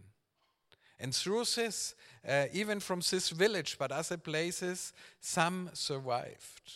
And 0.98 1.14
through 1.14 1.44
this, 1.44 1.94
uh, 2.26 2.46
even 2.52 2.80
from 2.80 3.00
this 3.00 3.30
village, 3.30 3.76
but 3.78 3.92
other 3.92 4.16
places, 4.16 4.92
some 5.20 5.70
survived. 5.74 6.72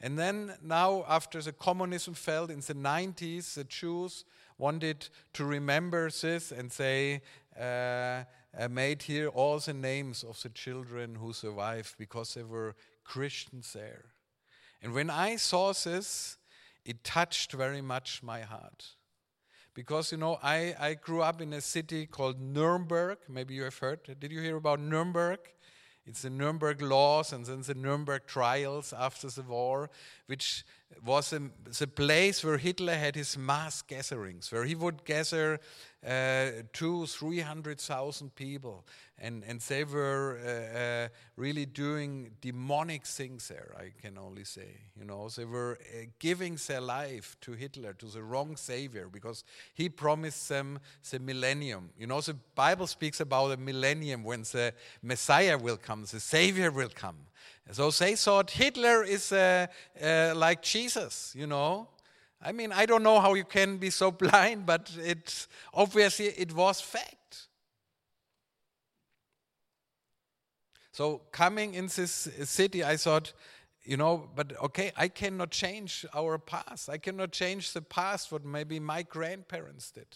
And 0.00 0.18
then 0.18 0.54
now, 0.62 1.04
after 1.08 1.40
the 1.40 1.52
communism 1.52 2.14
fell 2.14 2.46
in 2.46 2.60
the 2.60 2.74
90s, 2.74 3.54
the 3.54 3.64
Jews 3.64 4.24
wanted 4.58 5.08
to 5.32 5.44
remember 5.44 6.10
this 6.10 6.52
and 6.52 6.70
they 6.70 7.20
uh, 7.58 8.24
uh, 8.58 8.68
made 8.68 9.02
here 9.02 9.28
all 9.28 9.58
the 9.58 9.72
names 9.72 10.24
of 10.24 10.40
the 10.42 10.48
children 10.50 11.16
who 11.16 11.32
survived 11.32 11.94
because 11.98 12.34
there 12.34 12.46
were 12.46 12.74
Christians 13.04 13.72
there. 13.72 14.11
And 14.82 14.92
when 14.92 15.10
I 15.10 15.36
saw 15.36 15.72
this, 15.72 16.36
it 16.84 17.04
touched 17.04 17.52
very 17.52 17.80
much 17.80 18.22
my 18.22 18.40
heart. 18.40 18.96
Because, 19.74 20.12
you 20.12 20.18
know, 20.18 20.38
I, 20.42 20.74
I 20.78 20.94
grew 20.94 21.22
up 21.22 21.40
in 21.40 21.52
a 21.52 21.60
city 21.60 22.06
called 22.06 22.40
Nuremberg. 22.40 23.18
Maybe 23.28 23.54
you 23.54 23.62
have 23.62 23.78
heard. 23.78 24.00
Did 24.18 24.32
you 24.32 24.40
hear 24.40 24.56
about 24.56 24.80
Nuremberg? 24.80 25.38
It's 26.04 26.22
the 26.22 26.30
Nuremberg 26.30 26.82
laws 26.82 27.32
and 27.32 27.46
then 27.46 27.62
the 27.62 27.74
Nuremberg 27.74 28.26
trials 28.26 28.92
after 28.92 29.28
the 29.28 29.42
war, 29.42 29.88
which 30.26 30.64
was 31.04 31.30
the 31.30 31.86
place 31.86 32.42
where 32.42 32.58
Hitler 32.58 32.96
had 32.96 33.14
his 33.14 33.38
mass 33.38 33.82
gatherings, 33.82 34.50
where 34.50 34.64
he 34.64 34.74
would 34.74 35.04
gather 35.04 35.60
uh, 36.06 36.62
two, 36.72 37.06
three 37.06 37.40
hundred 37.40 37.80
thousand 37.80 38.34
people, 38.34 38.84
and 39.18 39.44
and 39.44 39.60
they 39.60 39.84
were 39.84 40.38
uh, 40.44 40.78
uh, 40.78 41.08
really 41.36 41.66
doing 41.66 42.30
demonic 42.40 43.06
things 43.06 43.48
there. 43.48 43.74
I 43.78 43.92
can 44.00 44.18
only 44.18 44.44
say, 44.44 44.80
you 44.98 45.04
know, 45.04 45.28
they 45.28 45.44
were 45.44 45.78
uh, 45.80 46.06
giving 46.18 46.58
their 46.66 46.80
life 46.80 47.36
to 47.42 47.52
Hitler, 47.52 47.92
to 47.94 48.06
the 48.06 48.22
wrong 48.22 48.56
savior, 48.56 49.08
because 49.08 49.44
he 49.74 49.88
promised 49.88 50.48
them 50.48 50.80
the 51.10 51.18
millennium. 51.18 51.90
You 51.96 52.06
know, 52.06 52.20
the 52.20 52.36
Bible 52.54 52.86
speaks 52.86 53.20
about 53.20 53.52
a 53.52 53.56
millennium 53.56 54.24
when 54.24 54.42
the 54.42 54.74
Messiah 55.02 55.56
will 55.56 55.76
come, 55.76 56.04
the 56.04 56.20
Savior 56.20 56.70
will 56.70 56.90
come. 56.94 57.16
So 57.70 57.90
they 57.90 58.16
thought 58.16 58.50
Hitler 58.50 59.04
is 59.04 59.32
uh, 59.32 59.66
uh, 60.02 60.32
like 60.34 60.62
Jesus, 60.62 61.32
you 61.36 61.46
know. 61.46 61.88
I 62.44 62.52
mean, 62.52 62.72
I 62.72 62.86
don't 62.86 63.02
know 63.02 63.20
how 63.20 63.34
you 63.34 63.44
can 63.44 63.76
be 63.76 63.90
so 63.90 64.10
blind, 64.22 64.66
but 64.66 64.90
it's 64.98 65.48
obviously 65.72 66.26
it 66.26 66.54
was 66.54 66.80
fact. 66.80 67.48
So 70.92 71.22
coming 71.32 71.74
in 71.74 71.86
this 71.86 72.28
city, 72.44 72.84
I 72.84 72.96
thought, 72.96 73.32
you 73.82 73.96
know, 73.96 74.28
but 74.34 74.52
okay, 74.62 74.92
I 74.96 75.08
cannot 75.08 75.50
change 75.50 76.04
our 76.14 76.36
past. 76.38 76.90
I 76.90 76.98
cannot 76.98 77.32
change 77.32 77.72
the 77.72 77.80
past 77.80 78.30
what 78.30 78.44
maybe 78.44 78.78
my 78.78 79.02
grandparents 79.02 79.90
did 79.90 80.06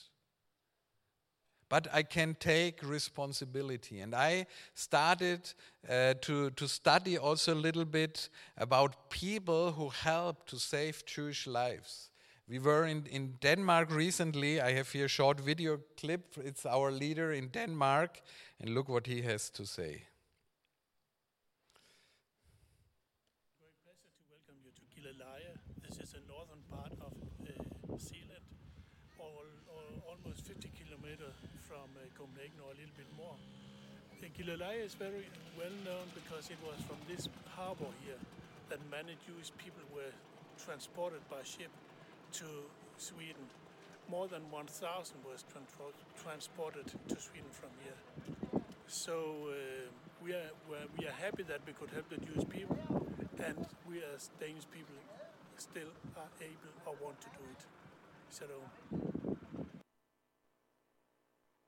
but 1.68 1.88
I 1.92 2.02
can 2.02 2.36
take 2.38 2.82
responsibility. 2.82 4.00
And 4.00 4.14
I 4.14 4.46
started 4.74 5.52
uh, 5.88 6.14
to, 6.22 6.50
to 6.50 6.68
study 6.68 7.18
also 7.18 7.54
a 7.54 7.56
little 7.56 7.84
bit 7.84 8.28
about 8.56 9.10
people 9.10 9.72
who 9.72 9.88
helped 9.88 10.48
to 10.50 10.58
save 10.58 11.04
Jewish 11.06 11.46
lives. 11.46 12.10
We 12.48 12.60
were 12.60 12.86
in, 12.86 13.06
in 13.06 13.38
Denmark 13.42 13.90
recently. 13.90 14.60
I 14.60 14.72
have 14.74 14.88
here 14.92 15.06
a 15.06 15.08
short 15.08 15.40
video 15.40 15.80
clip. 15.96 16.38
It's 16.38 16.64
our 16.64 16.92
leader 16.92 17.32
in 17.32 17.48
Denmark. 17.48 18.20
And 18.60 18.70
look 18.70 18.88
what 18.88 19.08
he 19.08 19.22
has 19.22 19.50
to 19.50 19.66
say. 19.66 20.06
Very 23.58 23.74
pleasure 23.82 24.14
to 24.14 24.22
welcome 24.30 24.62
you 24.62 24.70
to 24.78 24.84
Gilleleje. 24.94 25.58
This 25.82 25.98
is 25.98 26.14
the 26.14 26.22
northern 26.30 26.62
part 26.70 26.92
of 27.02 27.10
uh, 27.18 27.98
Zealand, 27.98 28.46
all, 29.18 29.42
all, 29.66 30.14
almost 30.14 30.46
50 30.46 30.70
kilometers 30.78 31.34
from 31.66 31.90
uh, 31.98 32.06
Copenhagen 32.14 32.62
or 32.62 32.70
a 32.70 32.78
little 32.78 32.94
bit 32.96 33.10
more. 33.16 33.34
Gilleleje 34.38 34.84
is 34.84 34.94
very 34.94 35.26
well 35.58 35.74
known 35.84 36.06
because 36.14 36.50
it 36.50 36.58
was 36.62 36.78
from 36.86 36.98
this 37.08 37.28
harbor 37.56 37.90
here 38.04 38.20
that 38.68 38.78
many 38.90 39.16
Jewish 39.26 39.50
people 39.58 39.82
were 39.94 40.12
transported 40.62 41.22
by 41.30 41.42
ship 41.42 41.70
to 42.32 42.44
Sweden. 42.96 43.46
More 44.08 44.28
than 44.28 44.42
1,000 44.50 45.16
was 45.24 45.44
transported 46.22 46.86
to 47.08 47.20
Sweden 47.20 47.50
from 47.50 47.70
here. 47.82 48.62
So 48.86 49.48
uh, 49.48 49.54
we, 50.22 50.32
are, 50.32 50.50
we 50.98 51.06
are 51.06 51.12
happy 51.12 51.42
that 51.44 51.60
we 51.66 51.72
could 51.72 51.90
help 51.90 52.08
the 52.08 52.18
Jewish 52.18 52.48
people, 52.48 52.78
and 53.44 53.66
we 53.88 54.02
as 54.14 54.30
Danish 54.40 54.64
people 54.70 54.94
still 55.56 55.90
are 56.16 56.30
able 56.40 56.74
or 56.86 56.94
want 57.02 57.20
to 57.20 57.28
do 57.28 57.44
it. 57.50 57.66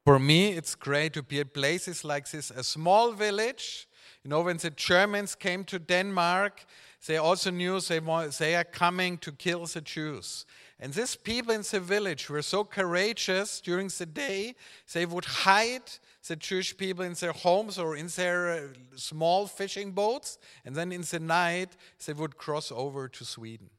For 0.05 0.19
me, 0.19 0.49
it's 0.49 0.75
great 0.75 1.13
to 1.15 1.23
be 1.23 1.41
at 1.41 1.53
places 1.53 2.05
like 2.05 2.31
this, 2.31 2.51
a 2.51 2.65
small 2.65 3.13
village. 3.13 3.87
You 4.25 4.31
know, 4.31 4.41
when 4.41 4.57
the 4.57 4.71
Germans 4.71 5.35
came 5.35 5.65
to 5.65 5.79
Denmark, 5.79 6.65
they 7.07 7.17
also 7.17 7.51
knew 7.51 7.81
they, 7.81 8.01
they 8.39 8.57
are 8.57 8.65
coming 8.65 9.19
to 9.19 9.33
kill 9.33 9.67
the 9.67 9.81
Jews. 9.81 10.45
And 10.81 10.93
these 10.93 11.17
people 11.17 11.55
in 11.55 11.63
the 11.63 11.81
village 11.81 12.29
were 12.29 12.43
so 12.43 12.65
courageous 12.65 13.61
during 13.61 13.89
the 13.89 14.07
day, 14.07 14.55
they 14.93 15.07
would 15.07 15.25
hide 15.25 15.83
the 16.27 16.37
Jewish 16.37 16.77
people 16.77 17.05
in 17.05 17.15
their 17.15 17.33
homes 17.33 17.79
or 17.79 17.97
in 17.97 18.09
their 18.09 18.51
uh, 18.51 18.61
small 18.97 19.47
fishing 19.47 19.93
boats, 19.93 20.39
and 20.65 20.77
then 20.77 20.93
in 20.93 21.03
the 21.03 21.21
night, 21.21 21.77
they 22.07 22.13
would 22.13 22.37
cross 22.37 22.71
over 22.71 23.09
to 23.09 23.25
Sweden, 23.25 23.71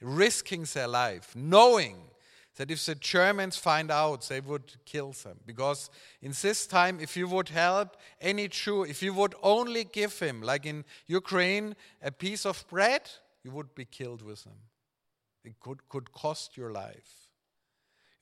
risking 0.00 0.64
their 0.74 0.88
life, 0.88 1.34
knowing 1.34 1.96
that 2.56 2.70
if 2.70 2.84
the 2.86 2.94
Germans 2.94 3.56
find 3.56 3.90
out, 3.90 4.28
they 4.28 4.40
would 4.40 4.72
kill 4.84 5.12
them. 5.12 5.38
Because 5.46 5.90
in 6.22 6.32
this 6.42 6.66
time, 6.66 6.98
if 7.00 7.16
you 7.16 7.28
would 7.28 7.50
help 7.50 7.96
any 8.20 8.48
Jew, 8.48 8.82
if 8.82 9.02
you 9.02 9.12
would 9.14 9.34
only 9.42 9.84
give 9.84 10.18
him, 10.18 10.42
like 10.42 10.66
in 10.66 10.84
Ukraine, 11.06 11.76
a 12.02 12.10
piece 12.10 12.46
of 12.46 12.64
bread, 12.68 13.02
you 13.44 13.50
would 13.50 13.74
be 13.74 13.84
killed 13.84 14.22
with 14.22 14.44
them. 14.44 14.58
It 15.44 15.60
could, 15.60 15.88
could 15.88 16.12
cost 16.12 16.56
your 16.56 16.72
life. 16.72 17.28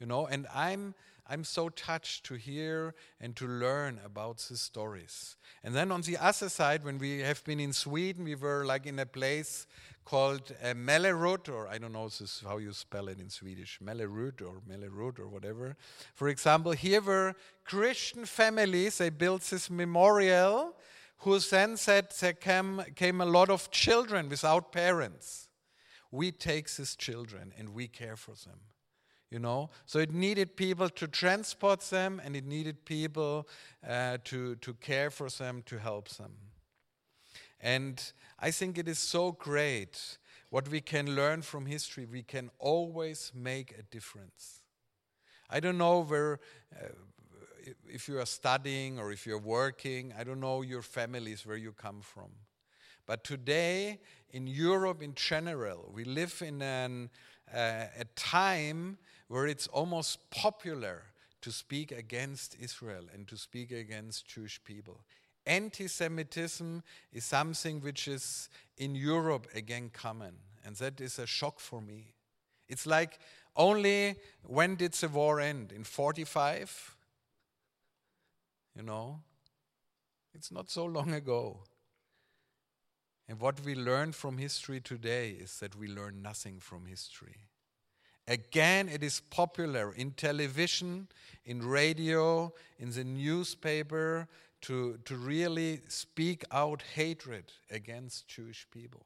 You 0.00 0.06
know, 0.06 0.26
and 0.26 0.46
I'm 0.54 0.94
I'm 1.26 1.44
so 1.44 1.70
touched 1.70 2.24
to 2.26 2.34
hear 2.34 2.94
and 3.18 3.34
to 3.36 3.46
learn 3.46 3.98
about 4.04 4.44
these 4.48 4.60
stories. 4.60 5.36
And 5.62 5.74
then 5.74 5.90
on 5.90 6.02
the 6.02 6.18
other 6.18 6.50
side, 6.50 6.84
when 6.84 6.98
we 6.98 7.20
have 7.20 7.42
been 7.44 7.60
in 7.60 7.72
Sweden, 7.72 8.24
we 8.24 8.34
were 8.34 8.66
like 8.66 8.84
in 8.84 8.98
a 8.98 9.06
place 9.06 9.66
called 10.04 10.52
uh, 10.62 10.74
Mellerud, 10.74 11.48
or 11.48 11.66
I 11.66 11.78
don't 11.78 11.92
know 11.92 12.08
this 12.08 12.42
how 12.46 12.58
you 12.58 12.72
spell 12.74 13.08
it 13.08 13.18
in 13.18 13.30
Swedish, 13.30 13.78
Mellerud 13.82 14.42
or 14.42 14.60
Mellerud 14.68 15.18
or 15.18 15.28
whatever. 15.28 15.76
For 16.14 16.28
example, 16.28 16.72
here 16.72 17.00
were 17.00 17.34
Christian 17.64 18.26
families, 18.26 18.98
they 18.98 19.08
built 19.08 19.42
this 19.42 19.70
memorial, 19.70 20.74
who 21.18 21.38
then 21.38 21.78
said 21.78 22.08
there 22.20 22.34
came, 22.34 22.82
came 22.96 23.22
a 23.22 23.26
lot 23.26 23.48
of 23.48 23.70
children 23.70 24.28
without 24.28 24.72
parents. 24.72 25.48
We 26.10 26.32
take 26.32 26.70
these 26.70 26.94
children 26.94 27.54
and 27.56 27.70
we 27.70 27.88
care 27.88 28.16
for 28.16 28.32
them 28.32 28.60
you 29.34 29.40
know 29.40 29.68
so 29.84 29.98
it 29.98 30.12
needed 30.12 30.56
people 30.56 30.88
to 30.88 31.06
transport 31.08 31.80
them 31.90 32.20
and 32.24 32.36
it 32.36 32.46
needed 32.46 32.84
people 32.84 33.48
uh, 33.88 34.16
to, 34.24 34.54
to 34.56 34.74
care 34.74 35.10
for 35.10 35.28
them 35.28 35.62
to 35.66 35.78
help 35.78 36.08
them 36.10 36.32
and 37.60 38.12
i 38.38 38.50
think 38.50 38.78
it 38.78 38.88
is 38.88 38.98
so 38.98 39.32
great 39.32 40.18
what 40.54 40.68
we 40.68 40.80
can 40.80 41.16
learn 41.16 41.42
from 41.42 41.66
history, 41.66 42.06
we 42.06 42.22
can 42.22 42.48
always 42.60 43.32
make 43.34 43.74
a 43.76 43.82
difference. 43.82 44.62
I 45.50 45.58
don't 45.58 45.78
know 45.78 46.04
where, 46.04 46.38
uh, 46.80 46.90
if 47.88 48.06
you 48.06 48.20
are 48.20 48.26
studying 48.26 49.00
or 49.00 49.10
if 49.10 49.26
you're 49.26 49.36
working, 49.36 50.14
I 50.16 50.22
don't 50.22 50.38
know 50.38 50.62
your 50.62 50.82
families 50.82 51.44
where 51.44 51.56
you 51.56 51.72
come 51.72 52.00
from. 52.02 52.30
But 53.04 53.24
today, 53.24 53.98
in 54.30 54.46
Europe 54.46 55.02
in 55.02 55.16
general, 55.16 55.90
we 55.92 56.04
live 56.04 56.40
in 56.40 56.62
an, 56.62 57.10
uh, 57.52 57.86
a 57.98 58.04
time 58.14 58.98
where 59.28 59.46
it's 59.46 59.66
almost 59.68 60.30
popular 60.30 61.02
to 61.42 61.52
speak 61.52 61.92
against 61.92 62.56
Israel 62.60 63.04
and 63.12 63.28
to 63.28 63.36
speak 63.36 63.70
against 63.70 64.26
Jewish 64.26 64.62
people. 64.64 65.00
Anti 65.46 65.88
Semitism 65.88 66.82
is 67.12 67.24
something 67.24 67.80
which 67.80 68.08
is 68.08 68.48
in 68.78 68.94
Europe 68.94 69.46
again 69.54 69.90
common, 69.92 70.34
and 70.64 70.74
that 70.76 71.00
is 71.00 71.18
a 71.18 71.26
shock 71.26 71.60
for 71.60 71.82
me. 71.82 72.14
It's 72.68 72.86
like 72.86 73.18
only 73.56 74.16
when 74.42 74.76
did 74.76 74.92
the 74.94 75.08
war 75.08 75.40
end? 75.40 75.72
In 75.72 75.84
45? 75.84 76.96
You 78.76 78.82
know? 78.82 79.20
It's 80.34 80.50
not 80.50 80.70
so 80.70 80.84
long 80.84 81.12
ago. 81.12 81.60
And 83.28 83.40
what 83.40 83.64
we 83.64 83.74
learn 83.74 84.12
from 84.12 84.38
history 84.38 84.80
today 84.80 85.30
is 85.30 85.58
that 85.60 85.76
we 85.76 85.88
learn 85.88 86.22
nothing 86.22 86.58
from 86.58 86.86
history. 86.86 87.48
Again, 88.26 88.88
it 88.88 89.02
is 89.02 89.20
popular 89.20 89.92
in 89.92 90.12
television, 90.12 91.08
in 91.44 91.62
radio, 91.62 92.52
in 92.78 92.90
the 92.90 93.04
newspaper 93.04 94.28
to, 94.62 94.98
to 95.04 95.16
really 95.16 95.80
speak 95.88 96.42
out 96.50 96.82
hatred 96.94 97.52
against 97.70 98.26
Jewish 98.26 98.66
people. 98.70 99.04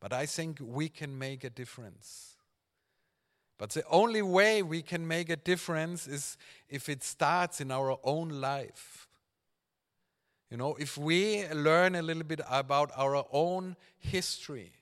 But 0.00 0.12
I 0.12 0.26
think 0.26 0.58
we 0.60 0.90
can 0.90 1.18
make 1.18 1.44
a 1.44 1.50
difference. 1.50 2.36
But 3.58 3.70
the 3.70 3.84
only 3.90 4.22
way 4.22 4.62
we 4.62 4.82
can 4.82 5.08
make 5.08 5.30
a 5.30 5.36
difference 5.36 6.06
is 6.06 6.36
if 6.68 6.88
it 6.88 7.02
starts 7.02 7.60
in 7.60 7.70
our 7.70 7.98
own 8.04 8.28
life. 8.28 9.08
You 10.50 10.56
know, 10.56 10.76
if 10.76 10.96
we 10.96 11.46
learn 11.48 11.94
a 11.94 12.02
little 12.02 12.22
bit 12.22 12.40
about 12.48 12.90
our 12.96 13.24
own 13.32 13.76
history, 13.98 14.72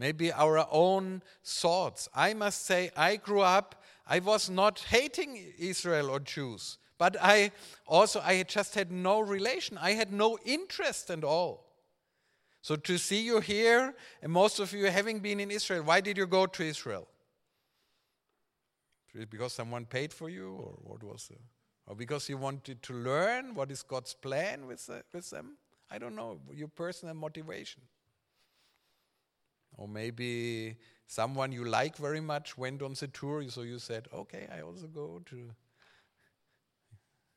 maybe 0.00 0.32
our 0.32 0.66
own 0.72 1.22
thoughts. 1.44 2.08
I 2.14 2.32
must 2.32 2.64
say, 2.64 2.90
I 2.96 3.16
grew 3.16 3.42
up, 3.42 3.84
I 4.06 4.18
was 4.18 4.48
not 4.48 4.80
hating 4.88 5.38
Israel 5.58 6.10
or 6.10 6.18
Jews, 6.18 6.78
but 6.98 7.16
I 7.20 7.52
also, 7.86 8.20
I 8.24 8.42
just 8.42 8.74
had 8.74 8.90
no 8.90 9.20
relation. 9.20 9.78
I 9.78 9.92
had 9.92 10.10
no 10.12 10.38
interest 10.44 11.10
at 11.10 11.22
all. 11.22 11.66
So 12.62 12.76
to 12.76 12.98
see 12.98 13.22
you 13.22 13.40
here, 13.40 13.94
and 14.22 14.32
most 14.32 14.58
of 14.58 14.72
you 14.72 14.86
having 14.86 15.20
been 15.20 15.38
in 15.38 15.50
Israel, 15.50 15.82
why 15.84 16.00
did 16.00 16.16
you 16.16 16.26
go 16.26 16.46
to 16.46 16.62
Israel? 16.62 17.06
Because 19.30 19.52
someone 19.52 19.84
paid 19.84 20.12
for 20.12 20.30
you, 20.30 20.52
or 20.52 20.78
what 20.82 21.02
was 21.02 21.28
it? 21.30 21.40
Or 21.86 21.94
because 21.94 22.28
you 22.28 22.38
wanted 22.38 22.82
to 22.82 22.94
learn 22.94 23.54
what 23.54 23.70
is 23.70 23.82
God's 23.82 24.14
plan 24.14 24.66
with, 24.66 24.88
with 25.12 25.30
them? 25.30 25.56
I 25.90 25.98
don't 25.98 26.14
know, 26.14 26.38
your 26.54 26.68
personal 26.68 27.14
motivation. 27.14 27.82
Or 29.80 29.88
maybe 29.88 30.76
someone 31.06 31.52
you 31.52 31.64
like 31.64 31.96
very 31.96 32.20
much 32.20 32.58
went 32.58 32.82
on 32.82 32.92
the 32.92 33.08
tour, 33.08 33.42
so 33.48 33.62
you 33.62 33.78
said, 33.78 34.08
okay, 34.12 34.46
I 34.54 34.60
also 34.60 34.86
go 34.86 35.22
to, 35.24 35.36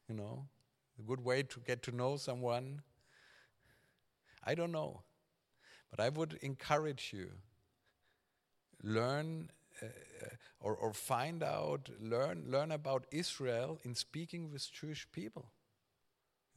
you 0.10 0.16
know, 0.16 0.46
a 1.00 1.02
good 1.04 1.24
way 1.24 1.44
to 1.44 1.60
get 1.62 1.82
to 1.84 1.96
know 1.96 2.18
someone. 2.18 2.82
I 4.44 4.56
don't 4.56 4.74
know. 4.74 5.04
But 5.90 6.02
I 6.02 6.10
would 6.10 6.34
encourage 6.42 7.14
you 7.14 7.30
learn 8.84 9.50
uh, 9.82 9.86
or, 10.60 10.76
or 10.76 10.94
find 10.94 11.44
out, 11.44 11.90
learn, 12.02 12.44
learn 12.50 12.74
about 12.74 13.06
Israel 13.10 13.80
in 13.86 13.96
speaking 13.96 14.52
with 14.52 14.70
Jewish 14.70 15.08
people. 15.14 15.46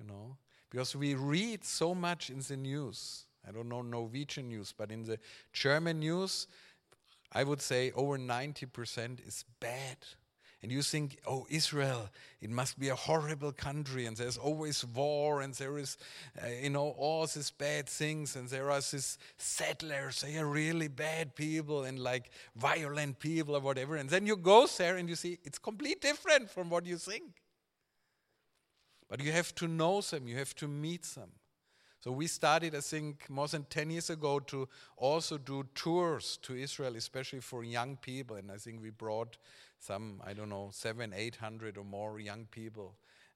You 0.00 0.06
know, 0.06 0.36
because 0.68 0.96
we 0.96 1.14
read 1.14 1.64
so 1.64 1.94
much 1.94 2.28
in 2.28 2.40
the 2.40 2.56
news. 2.56 3.26
I 3.46 3.52
don't 3.52 3.68
know 3.68 3.82
Norwegian 3.82 4.48
news, 4.48 4.74
but 4.76 4.90
in 4.90 5.04
the 5.04 5.18
German 5.52 6.00
news, 6.00 6.46
I 7.32 7.44
would 7.44 7.60
say 7.60 7.92
over 7.92 8.18
90% 8.18 9.26
is 9.26 9.44
bad. 9.60 9.98
And 10.62 10.72
you 10.72 10.82
think, 10.82 11.18
oh, 11.26 11.46
Israel, 11.50 12.08
it 12.40 12.50
must 12.50 12.78
be 12.78 12.88
a 12.88 12.94
horrible 12.94 13.52
country, 13.52 14.06
and 14.06 14.16
there's 14.16 14.38
always 14.38 14.84
war, 14.84 15.42
and 15.42 15.54
there 15.54 15.78
is, 15.78 15.98
uh, 16.42 16.48
you 16.48 16.70
know, 16.70 16.88
all 16.98 17.26
these 17.26 17.50
bad 17.50 17.88
things, 17.88 18.36
and 18.36 18.48
there 18.48 18.70
are 18.70 18.80
these 18.80 19.18
settlers, 19.36 20.22
they 20.22 20.38
are 20.38 20.46
really 20.46 20.88
bad 20.88 21.36
people, 21.36 21.84
and 21.84 21.98
like 21.98 22.30
violent 22.56 23.20
people 23.20 23.54
or 23.54 23.60
whatever. 23.60 23.96
And 23.96 24.08
then 24.08 24.26
you 24.26 24.36
go 24.36 24.66
there 24.66 24.96
and 24.96 25.08
you 25.08 25.14
see 25.14 25.38
it's 25.44 25.58
completely 25.58 26.00
different 26.00 26.50
from 26.50 26.70
what 26.70 26.86
you 26.86 26.96
think. 26.96 27.42
But 29.08 29.22
you 29.22 29.30
have 29.32 29.54
to 29.56 29.68
know 29.68 30.00
them, 30.00 30.26
you 30.26 30.36
have 30.36 30.54
to 30.56 30.66
meet 30.66 31.02
them. 31.02 31.30
So 32.06 32.12
we 32.12 32.28
started, 32.28 32.76
I 32.76 32.82
think, 32.82 33.28
more 33.28 33.48
than 33.48 33.64
10 33.64 33.90
years 33.90 34.10
ago 34.10 34.38
to 34.38 34.68
also 34.96 35.38
do 35.38 35.66
tours 35.74 36.38
to 36.42 36.54
Israel, 36.54 36.94
especially 36.94 37.40
for 37.40 37.64
young 37.64 37.96
people. 37.96 38.36
And 38.36 38.48
I 38.48 38.58
think 38.58 38.80
we 38.80 38.90
brought 38.90 39.36
some, 39.80 40.22
I 40.24 40.32
don't 40.32 40.48
know, 40.48 40.68
seven, 40.70 41.12
800 41.12 41.76
or 41.76 41.82
more 41.82 42.20
young 42.20 42.46
people 42.52 42.94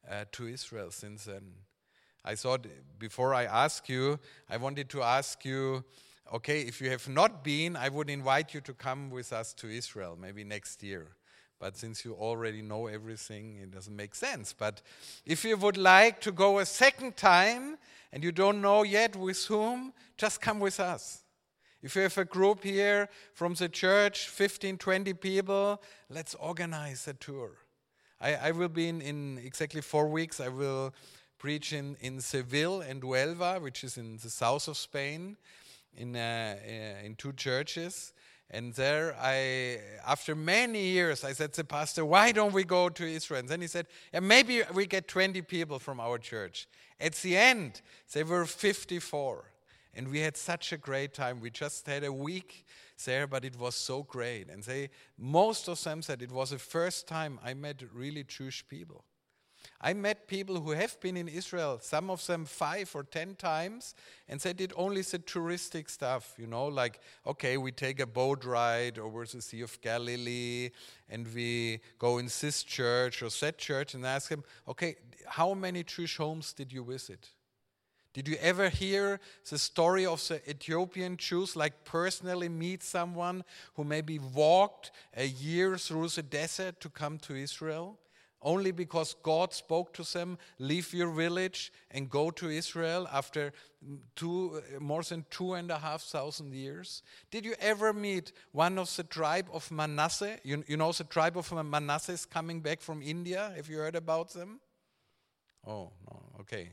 uh, 0.08 0.26
to 0.30 0.46
Israel 0.46 0.92
since 0.92 1.24
then. 1.24 1.50
I 2.24 2.36
thought 2.36 2.64
before 2.96 3.34
I 3.34 3.42
ask 3.42 3.88
you, 3.88 4.20
I 4.48 4.56
wanted 4.56 4.88
to 4.90 5.02
ask 5.02 5.44
you 5.44 5.82
okay, 6.32 6.60
if 6.60 6.80
you 6.80 6.90
have 6.90 7.08
not 7.08 7.42
been, 7.42 7.74
I 7.74 7.88
would 7.88 8.08
invite 8.08 8.54
you 8.54 8.60
to 8.60 8.72
come 8.72 9.10
with 9.10 9.32
us 9.32 9.52
to 9.54 9.68
Israel, 9.68 10.16
maybe 10.16 10.44
next 10.44 10.80
year. 10.80 11.08
But 11.60 11.76
since 11.76 12.06
you 12.06 12.14
already 12.14 12.62
know 12.62 12.86
everything, 12.86 13.58
it 13.62 13.70
doesn't 13.70 13.94
make 13.94 14.14
sense. 14.14 14.54
But 14.54 14.80
if 15.26 15.44
you 15.44 15.58
would 15.58 15.76
like 15.76 16.20
to 16.22 16.32
go 16.32 16.58
a 16.58 16.66
second 16.66 17.18
time 17.18 17.76
and 18.12 18.24
you 18.24 18.32
don't 18.32 18.62
know 18.62 18.82
yet 18.82 19.14
with 19.14 19.44
whom, 19.44 19.92
just 20.16 20.40
come 20.40 20.58
with 20.58 20.80
us. 20.80 21.22
If 21.82 21.96
you 21.96 22.02
have 22.02 22.16
a 22.16 22.24
group 22.24 22.64
here 22.64 23.10
from 23.34 23.54
the 23.54 23.68
church, 23.68 24.28
15, 24.28 24.78
20 24.78 25.12
people, 25.14 25.82
let's 26.08 26.34
organize 26.34 27.06
a 27.06 27.14
tour. 27.14 27.50
I, 28.20 28.34
I 28.34 28.50
will 28.52 28.68
be 28.68 28.88
in, 28.88 29.02
in 29.02 29.38
exactly 29.44 29.82
four 29.82 30.08
weeks. 30.08 30.40
I 30.40 30.48
will 30.48 30.94
preach 31.38 31.74
in, 31.74 31.96
in 32.00 32.20
Seville 32.20 32.80
and 32.80 33.02
Huelva, 33.02 33.60
which 33.60 33.84
is 33.84 33.98
in 33.98 34.16
the 34.16 34.30
south 34.30 34.66
of 34.68 34.76
Spain, 34.78 35.36
in, 35.94 36.16
uh, 36.16 36.56
uh 36.58 37.04
in 37.04 37.16
two 37.16 37.32
churches. 37.34 38.12
And 38.52 38.74
there, 38.74 39.14
I, 39.20 39.78
after 40.04 40.34
many 40.34 40.82
years, 40.82 41.22
I 41.22 41.32
said 41.32 41.52
to 41.52 41.62
the 41.62 41.66
pastor, 41.66 42.04
Why 42.04 42.32
don't 42.32 42.52
we 42.52 42.64
go 42.64 42.88
to 42.88 43.04
Israel? 43.04 43.40
And 43.40 43.48
then 43.48 43.60
he 43.60 43.68
said, 43.68 43.86
yeah, 44.12 44.20
Maybe 44.20 44.62
we 44.74 44.86
get 44.86 45.06
20 45.06 45.40
people 45.42 45.78
from 45.78 46.00
our 46.00 46.18
church. 46.18 46.66
At 47.00 47.14
the 47.16 47.36
end, 47.36 47.80
there 48.12 48.24
were 48.24 48.44
54. 48.44 49.44
And 49.94 50.08
we 50.08 50.20
had 50.20 50.36
such 50.36 50.72
a 50.72 50.76
great 50.76 51.14
time. 51.14 51.40
We 51.40 51.50
just 51.50 51.86
had 51.86 52.04
a 52.04 52.12
week 52.12 52.64
there, 53.04 53.26
but 53.26 53.44
it 53.44 53.58
was 53.58 53.74
so 53.74 54.02
great. 54.02 54.48
And 54.48 54.62
they, 54.62 54.90
most 55.18 55.68
of 55.68 55.82
them 55.82 56.02
said 56.02 56.22
it 56.22 56.30
was 56.30 56.50
the 56.50 56.58
first 56.58 57.08
time 57.08 57.38
I 57.44 57.54
met 57.54 57.82
really 57.92 58.24
Jewish 58.24 58.66
people. 58.68 59.04
I 59.82 59.94
met 59.94 60.28
people 60.28 60.60
who 60.60 60.72
have 60.72 61.00
been 61.00 61.16
in 61.16 61.26
Israel, 61.26 61.78
some 61.80 62.10
of 62.10 62.26
them 62.26 62.44
five 62.44 62.90
or 62.94 63.02
ten 63.02 63.34
times, 63.34 63.94
and 64.28 64.38
they 64.38 64.52
did 64.52 64.74
only 64.76 65.00
the 65.00 65.18
touristic 65.18 65.88
stuff, 65.88 66.34
you 66.36 66.46
know, 66.46 66.66
like, 66.66 67.00
okay, 67.26 67.56
we 67.56 67.72
take 67.72 67.98
a 67.98 68.06
boat 68.06 68.44
ride 68.44 68.98
over 68.98 69.24
the 69.24 69.40
Sea 69.40 69.62
of 69.62 69.80
Galilee, 69.80 70.68
and 71.08 71.26
we 71.34 71.80
go 71.98 72.18
in 72.18 72.26
this 72.26 72.62
church 72.62 73.22
or 73.22 73.30
that 73.30 73.56
church, 73.56 73.94
and 73.94 74.04
ask 74.04 74.28
them, 74.28 74.44
okay, 74.68 74.96
how 75.26 75.54
many 75.54 75.82
Jewish 75.82 76.18
homes 76.18 76.52
did 76.52 76.72
you 76.72 76.84
visit? 76.84 77.30
Did 78.12 78.28
you 78.28 78.36
ever 78.40 78.68
hear 78.68 79.18
the 79.48 79.56
story 79.56 80.04
of 80.04 80.26
the 80.28 80.42
Ethiopian 80.50 81.16
Jews, 81.16 81.56
like 81.56 81.84
personally 81.84 82.48
meet 82.48 82.82
someone 82.82 83.44
who 83.76 83.84
maybe 83.84 84.18
walked 84.18 84.90
a 85.16 85.26
year 85.26 85.78
through 85.78 86.08
the 86.08 86.22
desert 86.22 86.80
to 86.80 86.90
come 86.90 87.18
to 87.18 87.34
Israel? 87.34 87.98
Only 88.42 88.72
because 88.72 89.14
God 89.22 89.52
spoke 89.52 89.92
to 89.94 90.02
them, 90.02 90.38
leave 90.58 90.94
your 90.94 91.10
village 91.10 91.72
and 91.90 92.08
go 92.08 92.30
to 92.30 92.48
Israel 92.48 93.06
after 93.12 93.52
two, 94.16 94.62
more 94.80 95.02
than 95.02 95.26
two 95.30 95.54
and 95.54 95.70
a 95.70 95.78
half 95.78 96.02
thousand 96.02 96.54
years? 96.54 97.02
Did 97.30 97.44
you 97.44 97.54
ever 97.60 97.92
meet 97.92 98.32
one 98.52 98.78
of 98.78 98.94
the 98.96 99.02
tribe 99.02 99.48
of 99.52 99.70
Manasseh? 99.70 100.38
You, 100.42 100.64
you 100.66 100.76
know 100.78 100.92
the 100.92 101.04
tribe 101.04 101.36
of 101.36 101.52
Manasseh 101.52 102.12
is 102.12 102.24
coming 102.24 102.60
back 102.60 102.80
from 102.80 103.02
India. 103.02 103.52
Have 103.56 103.68
you 103.68 103.78
heard 103.78 103.96
about 103.96 104.32
them? 104.32 104.60
Oh, 105.66 105.92
no, 106.10 106.22
okay 106.40 106.70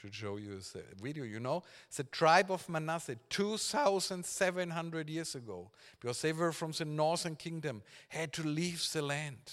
should 0.00 0.14
show 0.14 0.38
you 0.38 0.58
the 0.58 0.82
video. 1.02 1.24
You 1.24 1.40
know, 1.40 1.62
the 1.94 2.04
tribe 2.04 2.50
of 2.50 2.66
Manasseh, 2.68 3.16
2,700 3.28 5.10
years 5.10 5.34
ago, 5.34 5.70
because 6.00 6.22
they 6.22 6.32
were 6.32 6.52
from 6.52 6.72
the 6.72 6.86
northern 6.86 7.36
kingdom, 7.36 7.82
had 8.08 8.32
to 8.34 8.42
leave 8.42 8.86
the 8.92 9.02
land. 9.02 9.52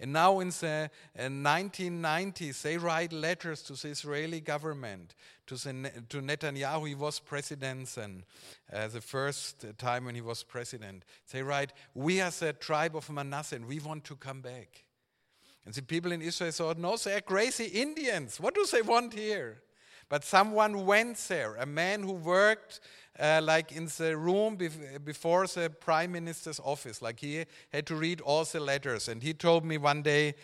And 0.00 0.14
now 0.14 0.40
in 0.40 0.48
the 0.48 0.90
uh, 1.18 1.22
1990s, 1.22 2.62
they 2.62 2.78
write 2.78 3.12
letters 3.12 3.62
to 3.64 3.74
the 3.74 3.88
Israeli 3.88 4.40
government, 4.40 5.14
to, 5.46 5.56
the, 5.56 5.90
to 6.08 6.22
Netanyahu. 6.22 6.88
He 6.88 6.94
was 6.94 7.20
president 7.20 7.88
then, 7.94 8.24
uh, 8.72 8.88
the 8.88 9.02
first 9.02 9.66
time 9.76 10.06
when 10.06 10.14
he 10.14 10.22
was 10.22 10.42
president. 10.42 11.04
They 11.30 11.42
write, 11.42 11.74
We 11.94 12.22
are 12.22 12.30
the 12.30 12.54
tribe 12.54 12.96
of 12.96 13.10
Manasseh 13.10 13.56
and 13.56 13.66
we 13.66 13.78
want 13.78 14.04
to 14.04 14.16
come 14.16 14.40
back. 14.40 14.84
And 15.66 15.74
the 15.74 15.82
people 15.82 16.12
in 16.12 16.22
Israel 16.22 16.50
thought, 16.50 16.78
No, 16.78 16.96
they 16.96 17.16
are 17.16 17.20
crazy 17.20 17.66
Indians. 17.66 18.40
What 18.40 18.54
do 18.54 18.64
they 18.72 18.82
want 18.82 19.12
here? 19.12 19.60
But 20.10 20.24
someone 20.24 20.84
went 20.86 21.16
there, 21.28 21.54
a 21.54 21.64
man 21.64 22.02
who 22.02 22.12
worked 22.12 22.80
uh, 23.18 23.40
like 23.42 23.70
in 23.70 23.88
the 23.96 24.16
room 24.16 24.56
bef- 24.56 25.04
before 25.04 25.46
the 25.46 25.70
prime 25.70 26.10
minister's 26.10 26.60
office. 26.60 27.00
Like 27.00 27.20
he 27.20 27.44
had 27.72 27.86
to 27.86 27.94
read 27.94 28.20
all 28.20 28.44
the 28.44 28.58
letters. 28.58 29.08
And 29.08 29.22
he 29.22 29.32
told 29.32 29.64
me 29.64 29.78
one 29.78 30.02
day, 30.02 30.34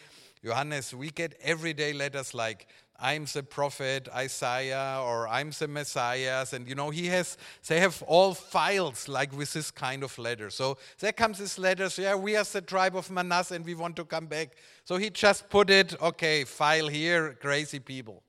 Johannes, 0.45 0.95
we 0.95 1.11
get 1.11 1.37
everyday 1.43 1.93
letters 1.93 2.33
like, 2.33 2.69
I'm 3.01 3.27
the 3.27 3.43
prophet 3.43 4.09
Isaiah 4.15 5.01
or 5.05 5.27
I'm 5.27 5.51
the 5.51 5.67
Messiah. 5.67 6.47
And 6.53 6.69
you 6.69 6.77
know, 6.77 6.91
he 6.91 7.07
has, 7.09 7.37
they 7.67 7.81
have 7.81 8.01
all 8.07 8.35
files 8.35 9.09
like 9.09 9.37
with 9.37 9.53
this 9.53 9.73
kind 9.73 10.05
of 10.05 10.17
letter. 10.17 10.49
So 10.49 10.79
there 11.01 11.13
comes 11.13 11.39
this 11.39 11.59
letter, 11.59 11.91
so 11.91 12.03
yeah, 12.03 12.15
we 12.15 12.37
are 12.37 12.45
the 12.45 12.61
tribe 12.61 12.95
of 12.95 13.11
Manasseh 13.11 13.57
and 13.57 13.65
we 13.65 13.75
want 13.75 13.97
to 13.97 14.05
come 14.05 14.27
back. 14.27 14.57
So 14.85 14.97
he 14.97 15.11
just 15.11 15.51
put 15.51 15.71
it, 15.71 16.01
okay, 16.01 16.45
file 16.45 16.87
here, 16.87 17.37
crazy 17.41 17.81
people. 17.81 18.23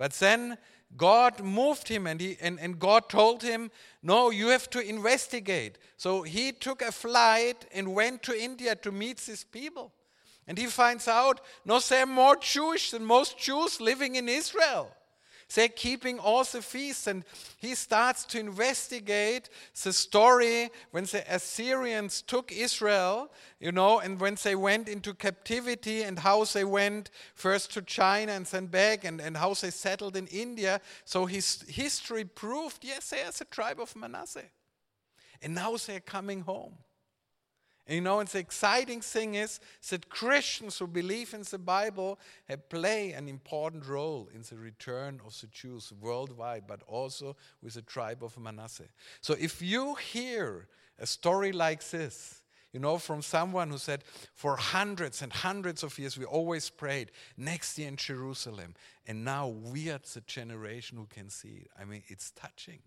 But 0.00 0.14
then 0.14 0.56
God 0.96 1.40
moved 1.40 1.88
him 1.88 2.06
and, 2.06 2.18
he, 2.18 2.38
and, 2.40 2.58
and 2.58 2.78
God 2.78 3.10
told 3.10 3.42
him, 3.42 3.70
No, 4.02 4.30
you 4.30 4.48
have 4.48 4.70
to 4.70 4.80
investigate. 4.80 5.76
So 5.98 6.22
he 6.22 6.52
took 6.52 6.80
a 6.80 6.90
flight 6.90 7.66
and 7.74 7.94
went 7.94 8.22
to 8.22 8.34
India 8.34 8.74
to 8.76 8.90
meet 8.90 9.18
these 9.18 9.44
people. 9.44 9.92
And 10.46 10.56
he 10.56 10.68
finds 10.68 11.06
out, 11.06 11.42
no, 11.66 11.78
they're 11.80 12.06
more 12.06 12.36
Jewish 12.36 12.92
than 12.92 13.04
most 13.04 13.38
Jews 13.38 13.78
living 13.78 14.16
in 14.16 14.26
Israel. 14.26 14.90
They're 15.54 15.68
keeping 15.68 16.18
all 16.18 16.44
the 16.44 16.62
feasts, 16.62 17.06
and 17.06 17.24
he 17.58 17.74
starts 17.74 18.24
to 18.26 18.38
investigate 18.38 19.48
the 19.82 19.92
story 19.92 20.70
when 20.92 21.04
the 21.04 21.24
Assyrians 21.28 22.22
took 22.22 22.52
Israel, 22.52 23.32
you 23.58 23.72
know, 23.72 23.98
and 23.98 24.20
when 24.20 24.36
they 24.42 24.54
went 24.54 24.88
into 24.88 25.12
captivity, 25.12 26.02
and 26.02 26.18
how 26.18 26.44
they 26.44 26.64
went 26.64 27.10
first 27.34 27.72
to 27.74 27.82
China 27.82 28.32
and 28.32 28.46
then 28.46 28.66
back, 28.66 29.04
and, 29.04 29.20
and 29.20 29.36
how 29.36 29.54
they 29.54 29.70
settled 29.70 30.16
in 30.16 30.26
India. 30.28 30.80
So 31.04 31.26
his 31.26 31.62
history 31.68 32.24
proved 32.24 32.84
yes, 32.84 33.10
they 33.10 33.22
are 33.22 33.32
the 33.32 33.44
tribe 33.44 33.80
of 33.80 33.96
Manasseh. 33.96 34.50
And 35.42 35.54
now 35.54 35.76
they're 35.76 36.00
coming 36.00 36.42
home. 36.42 36.74
You 37.90 38.00
know, 38.00 38.20
and 38.20 38.28
the 38.28 38.38
exciting 38.38 39.00
thing 39.00 39.34
is 39.34 39.58
that 39.88 40.08
Christians 40.08 40.78
who 40.78 40.86
believe 40.86 41.34
in 41.34 41.42
the 41.42 41.58
Bible 41.58 42.20
play 42.68 43.10
an 43.10 43.26
important 43.26 43.84
role 43.84 44.28
in 44.32 44.42
the 44.42 44.56
return 44.56 45.20
of 45.26 45.38
the 45.40 45.48
Jews 45.48 45.92
worldwide, 46.00 46.68
but 46.68 46.84
also 46.86 47.36
with 47.60 47.74
the 47.74 47.82
tribe 47.82 48.22
of 48.22 48.38
Manasseh. 48.38 48.88
So 49.20 49.34
if 49.40 49.60
you 49.60 49.96
hear 49.96 50.68
a 51.00 51.06
story 51.06 51.50
like 51.50 51.82
this, 51.90 52.44
you 52.72 52.78
know, 52.78 52.98
from 52.98 53.22
someone 53.22 53.70
who 53.70 53.78
said, 53.78 54.04
for 54.34 54.56
hundreds 54.56 55.20
and 55.20 55.32
hundreds 55.32 55.82
of 55.82 55.98
years, 55.98 56.16
we 56.16 56.24
always 56.24 56.70
prayed 56.70 57.10
next 57.36 57.76
year 57.76 57.88
in 57.88 57.96
Jerusalem, 57.96 58.74
and 59.04 59.24
now 59.24 59.48
we 59.48 59.90
are 59.90 59.98
the 60.14 60.20
generation 60.20 60.96
who 60.96 61.06
can 61.06 61.28
see 61.28 61.62
it. 61.64 61.70
I 61.76 61.84
mean, 61.84 62.04
it's 62.06 62.30
touching 62.30 62.78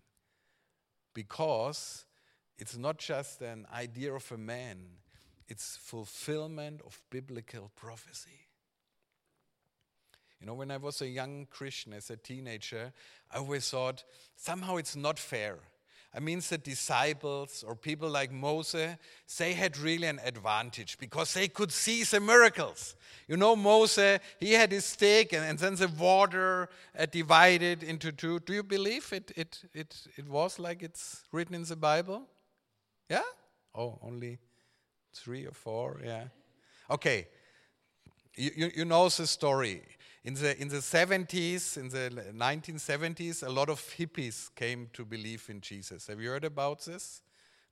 because 1.12 2.06
it's 2.58 2.76
not 2.76 2.98
just 2.98 3.40
an 3.42 3.66
idea 3.74 4.12
of 4.14 4.30
a 4.32 4.38
man, 4.38 4.78
it's 5.48 5.76
fulfillment 5.76 6.80
of 6.86 7.00
biblical 7.10 7.70
prophecy. 7.74 8.48
You 10.40 10.46
know, 10.46 10.54
when 10.54 10.70
I 10.70 10.76
was 10.76 11.00
a 11.00 11.08
young 11.08 11.46
Christian 11.50 11.92
as 11.94 12.10
a 12.10 12.16
teenager, 12.16 12.92
I 13.32 13.38
always 13.38 13.70
thought 13.70 14.04
somehow 14.36 14.76
it's 14.76 14.96
not 14.96 15.18
fair. 15.18 15.58
I 16.16 16.20
mean, 16.20 16.40
the 16.48 16.58
disciples 16.58 17.64
or 17.66 17.74
people 17.74 18.08
like 18.08 18.30
Moses, 18.30 18.96
they 19.36 19.52
had 19.54 19.76
really 19.78 20.06
an 20.06 20.20
advantage 20.24 20.96
because 20.98 21.34
they 21.34 21.48
could 21.48 21.72
see 21.72 22.04
the 22.04 22.20
miracles. 22.20 22.94
You 23.26 23.36
know, 23.36 23.56
Moses, 23.56 24.20
he 24.38 24.52
had 24.52 24.70
his 24.70 24.84
stick 24.84 25.32
and, 25.32 25.44
and 25.44 25.58
then 25.58 25.74
the 25.74 25.88
water 25.88 26.68
uh, 26.96 27.06
divided 27.06 27.82
into 27.82 28.12
two. 28.12 28.38
Do 28.40 28.52
you 28.52 28.62
believe 28.62 29.12
it, 29.12 29.32
it, 29.34 29.62
it, 29.72 30.06
it 30.16 30.28
was 30.28 30.60
like 30.60 30.84
it's 30.84 31.24
written 31.32 31.54
in 31.56 31.64
the 31.64 31.74
Bible? 31.74 32.28
Yeah? 33.08 33.22
Oh, 33.74 33.98
only 34.02 34.38
three 35.12 35.46
or 35.46 35.52
four? 35.52 36.00
Yeah. 36.04 36.24
Okay. 36.90 37.28
You, 38.36 38.50
you, 38.56 38.70
you 38.76 38.84
know 38.84 39.08
the 39.08 39.26
story. 39.26 39.82
In 40.24 40.34
the, 40.34 40.60
in 40.60 40.68
the 40.68 40.78
70s, 40.78 41.76
in 41.76 41.90
the 41.90 42.32
1970s, 42.34 43.46
a 43.46 43.50
lot 43.50 43.68
of 43.68 43.78
hippies 43.80 44.54
came 44.54 44.88
to 44.94 45.04
believe 45.04 45.46
in 45.50 45.60
Jesus. 45.60 46.06
Have 46.06 46.20
you 46.20 46.30
heard 46.30 46.44
about 46.44 46.84
this? 46.84 47.20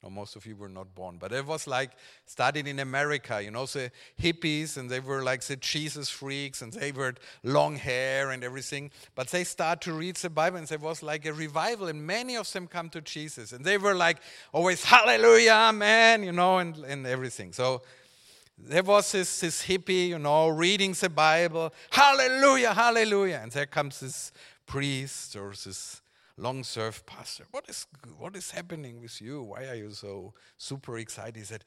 No, 0.02 0.10
most 0.10 0.34
of 0.34 0.44
you 0.46 0.56
were 0.56 0.68
not 0.68 0.96
born, 0.96 1.16
but 1.16 1.32
it 1.32 1.46
was 1.46 1.68
like 1.68 1.92
started 2.26 2.66
in 2.66 2.80
America, 2.80 3.40
you 3.40 3.52
know, 3.52 3.66
the 3.66 3.92
hippies, 4.20 4.76
and 4.76 4.90
they 4.90 4.98
were 4.98 5.22
like 5.22 5.42
the 5.42 5.54
Jesus 5.54 6.10
freaks, 6.10 6.60
and 6.60 6.72
they 6.72 6.90
were 6.90 7.14
long 7.44 7.76
hair 7.76 8.32
and 8.32 8.42
everything. 8.42 8.90
But 9.14 9.28
they 9.28 9.44
start 9.44 9.80
to 9.82 9.92
read 9.92 10.16
the 10.16 10.28
Bible, 10.28 10.58
and 10.58 10.66
there 10.66 10.78
was 10.78 11.04
like 11.04 11.24
a 11.24 11.32
revival, 11.32 11.86
and 11.86 12.04
many 12.04 12.36
of 12.36 12.52
them 12.52 12.66
come 12.66 12.90
to 12.90 13.00
Jesus, 13.00 13.52
and 13.52 13.64
they 13.64 13.78
were 13.78 13.94
like 13.94 14.18
always 14.52 14.82
Hallelujah, 14.82 15.70
man, 15.72 16.24
you 16.24 16.32
know, 16.32 16.58
and, 16.58 16.76
and 16.78 17.06
everything. 17.06 17.52
So 17.52 17.82
there 18.58 18.82
was 18.82 19.12
this, 19.12 19.40
this 19.40 19.64
hippie, 19.64 20.08
you 20.08 20.18
know, 20.18 20.48
reading 20.48 20.94
the 20.94 21.10
Bible, 21.10 21.72
Hallelujah, 21.90 22.74
Hallelujah, 22.74 23.40
and 23.40 23.52
there 23.52 23.66
comes 23.66 24.00
this 24.00 24.32
priest 24.66 25.36
or 25.36 25.50
this 25.50 26.01
long 26.36 26.64
serve 26.64 27.04
pastor. 27.06 27.44
What 27.50 27.68
is, 27.68 27.86
what 28.18 28.36
is 28.36 28.50
happening 28.50 29.00
with 29.00 29.20
you? 29.20 29.42
Why 29.42 29.66
are 29.66 29.74
you 29.74 29.90
so 29.90 30.34
super 30.56 30.98
excited? 30.98 31.36
He 31.36 31.44
said, 31.44 31.64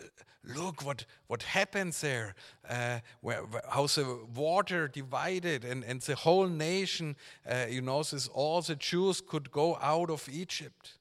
uh, 0.00 0.04
Look 0.44 0.84
what, 0.84 1.04
what 1.28 1.44
happens 1.44 2.00
there, 2.00 2.34
uh, 2.68 2.98
where, 3.20 3.42
where, 3.42 3.62
how 3.68 3.86
the 3.86 4.26
water 4.34 4.88
divided 4.88 5.64
and, 5.64 5.84
and 5.84 6.00
the 6.00 6.16
whole 6.16 6.48
nation, 6.48 7.14
uh, 7.48 7.66
you 7.68 7.80
know, 7.80 8.02
this, 8.02 8.26
all 8.26 8.60
the 8.60 8.74
Jews 8.74 9.20
could 9.20 9.52
go 9.52 9.78
out 9.80 10.10
of 10.10 10.28
Egypt. 10.28 10.98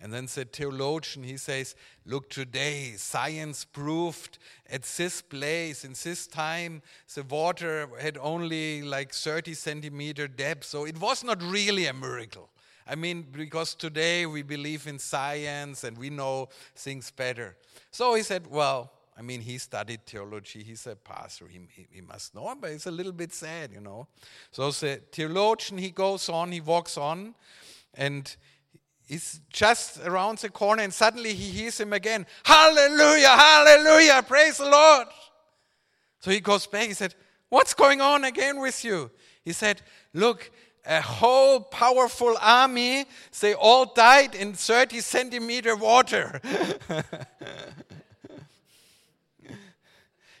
And 0.00 0.12
then 0.12 0.26
the 0.26 0.44
theologian, 0.44 1.24
he 1.24 1.36
says, 1.36 1.74
look, 2.04 2.28
today 2.28 2.94
science 2.96 3.64
proved 3.64 4.38
at 4.68 4.82
this 4.82 5.22
place, 5.22 5.84
in 5.84 5.94
this 6.02 6.26
time, 6.26 6.82
the 7.14 7.22
water 7.22 7.88
had 8.00 8.18
only 8.18 8.82
like 8.82 9.14
30 9.14 9.54
centimeter 9.54 10.28
depth. 10.28 10.64
So 10.64 10.84
it 10.84 11.00
was 11.00 11.24
not 11.24 11.42
really 11.42 11.86
a 11.86 11.94
miracle. 11.94 12.50
I 12.86 12.96
mean, 12.96 13.26
because 13.32 13.74
today 13.74 14.26
we 14.26 14.42
believe 14.42 14.86
in 14.86 14.98
science 14.98 15.84
and 15.84 15.96
we 15.96 16.10
know 16.10 16.48
things 16.76 17.10
better. 17.10 17.56
So 17.90 18.14
he 18.14 18.22
said, 18.22 18.46
well, 18.46 18.92
I 19.16 19.22
mean, 19.22 19.40
he 19.40 19.58
studied 19.58 20.04
theology. 20.04 20.62
He's 20.62 20.86
a 20.86 20.96
pastor. 20.96 21.46
He, 21.46 21.60
he, 21.90 22.00
must 22.00 22.34
know, 22.34 22.52
but 22.60 22.70
it's 22.70 22.86
a 22.86 22.90
little 22.90 23.12
bit 23.12 23.32
sad, 23.32 23.72
you 23.72 23.80
know. 23.80 24.08
So 24.50 24.70
the 24.70 25.00
theologian, 25.12 25.78
he 25.78 25.90
goes 25.90 26.28
on, 26.28 26.50
he 26.50 26.60
walks 26.60 26.98
on, 26.98 27.34
and 27.94 28.34
He's 29.06 29.40
just 29.50 30.00
around 30.00 30.38
the 30.38 30.48
corner 30.48 30.82
and 30.82 30.92
suddenly 30.92 31.34
he 31.34 31.50
hears 31.50 31.78
him 31.78 31.92
again. 31.92 32.26
Hallelujah, 32.44 33.28
hallelujah, 33.28 34.24
praise 34.26 34.56
the 34.58 34.68
Lord. 34.68 35.08
So 36.20 36.30
he 36.30 36.40
goes 36.40 36.66
back. 36.66 36.88
He 36.88 36.94
said, 36.94 37.14
What's 37.50 37.74
going 37.74 38.00
on 38.00 38.24
again 38.24 38.60
with 38.60 38.82
you? 38.82 39.10
He 39.44 39.52
said, 39.52 39.82
Look, 40.14 40.50
a 40.86 41.00
whole 41.02 41.60
powerful 41.60 42.36
army, 42.40 43.04
they 43.40 43.54
all 43.54 43.92
died 43.92 44.34
in 44.34 44.54
30 44.54 45.00
centimeter 45.00 45.76
water. 45.76 46.40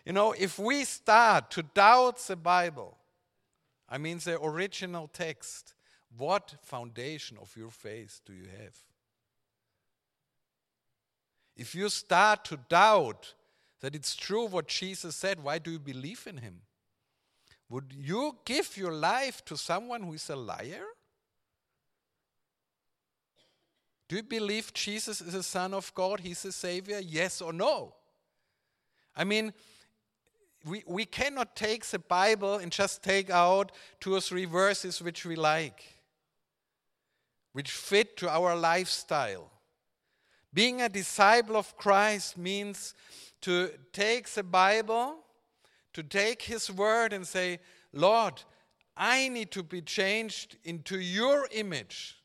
you 0.04 0.12
know, 0.12 0.32
if 0.32 0.58
we 0.58 0.84
start 0.84 1.50
to 1.52 1.62
doubt 1.62 2.18
the 2.18 2.36
Bible, 2.36 2.96
I 3.88 3.98
mean 3.98 4.18
the 4.18 4.40
original 4.42 5.08
text, 5.08 5.73
what 6.16 6.54
foundation 6.62 7.36
of 7.40 7.54
your 7.56 7.70
faith 7.70 8.20
do 8.24 8.32
you 8.32 8.46
have? 8.58 8.76
If 11.56 11.74
you 11.74 11.88
start 11.88 12.44
to 12.46 12.58
doubt 12.68 13.34
that 13.80 13.94
it's 13.94 14.16
true 14.16 14.46
what 14.46 14.68
Jesus 14.68 15.14
said, 15.16 15.42
why 15.42 15.58
do 15.58 15.70
you 15.70 15.78
believe 15.78 16.26
in 16.26 16.38
him? 16.38 16.62
Would 17.68 17.92
you 17.96 18.36
give 18.44 18.76
your 18.76 18.92
life 18.92 19.44
to 19.46 19.56
someone 19.56 20.02
who 20.02 20.14
is 20.14 20.28
a 20.28 20.36
liar? 20.36 20.84
Do 24.08 24.16
you 24.16 24.22
believe 24.22 24.72
Jesus 24.74 25.20
is 25.20 25.32
the 25.32 25.42
Son 25.42 25.72
of 25.74 25.92
God? 25.94 26.20
He's 26.20 26.44
a 26.44 26.52
Savior? 26.52 27.00
Yes 27.00 27.40
or 27.40 27.52
no? 27.52 27.94
I 29.16 29.24
mean, 29.24 29.52
we, 30.66 30.82
we 30.86 31.04
cannot 31.04 31.56
take 31.56 31.84
the 31.86 31.98
Bible 31.98 32.56
and 32.56 32.70
just 32.70 33.02
take 33.02 33.30
out 33.30 33.72
two 34.00 34.14
or 34.14 34.20
three 34.20 34.44
verses 34.44 35.00
which 35.00 35.24
we 35.24 35.36
like 35.36 35.93
which 37.54 37.70
fit 37.70 38.16
to 38.18 38.28
our 38.28 38.54
lifestyle. 38.54 39.50
Being 40.52 40.82
a 40.82 40.88
disciple 40.88 41.56
of 41.56 41.76
Christ 41.76 42.36
means 42.36 42.94
to 43.40 43.70
take 43.92 44.28
the 44.28 44.42
Bible 44.42 45.16
to 45.94 46.02
take 46.02 46.42
His 46.42 46.70
word 46.70 47.12
and 47.12 47.26
say, 47.26 47.60
Lord, 47.92 48.42
I 48.96 49.28
need 49.28 49.50
to 49.52 49.62
be 49.62 49.80
changed 49.80 50.56
into 50.64 50.98
your 50.98 51.48
image. 51.52 52.16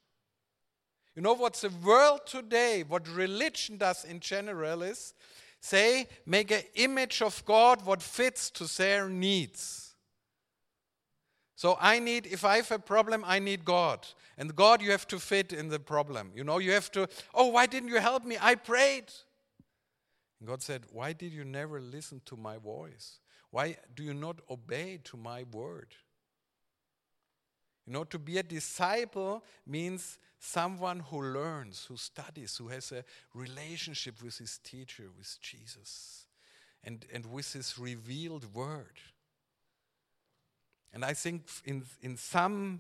You 1.16 1.22
know 1.22 1.34
what 1.34 1.54
the 1.56 1.70
world 1.70 2.22
today, 2.26 2.84
what 2.88 3.08
religion 3.08 3.78
does 3.78 4.04
in 4.04 4.20
general 4.20 4.82
is 4.84 5.14
say, 5.62 6.08
make 6.26 6.52
an 6.52 6.64
image 6.76 7.22
of 7.22 7.44
God 7.46 7.86
what 7.86 8.02
fits 8.02 8.50
to 8.52 8.64
their 8.78 9.10
needs. 9.10 9.94
So 11.56 11.78
I 11.82 12.00
need, 12.00 12.26
if 12.26 12.46
I 12.46 12.58
have 12.58 12.72
a 12.72 12.80
problem, 12.80 13.26
I 13.28 13.40
need 13.40 13.66
God. 13.66 14.08
And 14.40 14.56
God, 14.56 14.82
you 14.82 14.92
have 14.92 15.06
to 15.10 15.20
fit 15.20 15.52
in 15.52 15.68
the 15.68 15.80
problem. 15.80 16.32
You 16.34 16.46
know, 16.46 16.60
you 16.60 16.72
have 16.72 16.90
to, 16.94 17.10
oh, 17.36 17.48
why 17.48 17.66
didn't 17.66 17.90
you 17.90 18.00
help 18.00 18.24
me? 18.24 18.38
I 18.40 18.56
prayed. 18.56 19.12
And 20.40 20.48
God 20.48 20.64
said, 20.64 20.84
Why 20.94 21.12
did 21.12 21.34
you 21.34 21.44
never 21.44 21.82
listen 21.82 22.22
to 22.26 22.38
my 22.38 22.58
voice? 22.58 23.20
Why 23.52 23.76
do 23.94 24.02
you 24.02 24.14
not 24.14 24.40
obey 24.50 25.02
to 25.04 25.18
my 25.18 25.44
word? 25.52 25.94
You 27.86 27.92
know, 27.92 28.06
to 28.06 28.18
be 28.18 28.38
a 28.38 28.44
disciple 28.44 29.44
means 29.68 30.20
someone 30.40 31.02
who 31.02 31.22
learns, 31.22 31.86
who 31.90 31.98
studies, 31.98 32.56
who 32.56 32.70
has 32.70 32.94
a 32.94 33.04
relationship 33.34 34.24
with 34.24 34.38
his 34.38 34.58
teacher, 34.64 35.10
with 35.18 35.38
Jesus, 35.42 36.28
and, 36.84 37.06
and 37.12 37.26
with 37.26 37.52
his 37.52 37.78
revealed 37.78 38.54
word. 38.54 39.00
And 40.94 41.04
I 41.04 41.14
think 41.14 41.44
in, 41.66 41.84
in 42.02 42.16
some 42.16 42.80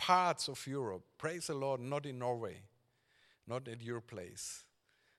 parts 0.00 0.48
of 0.48 0.66
Europe, 0.66 1.02
praise 1.18 1.48
the 1.48 1.54
Lord, 1.54 1.78
not 1.78 2.06
in 2.06 2.18
Norway, 2.18 2.62
not 3.46 3.68
at 3.68 3.82
your 3.82 4.00
place, 4.00 4.64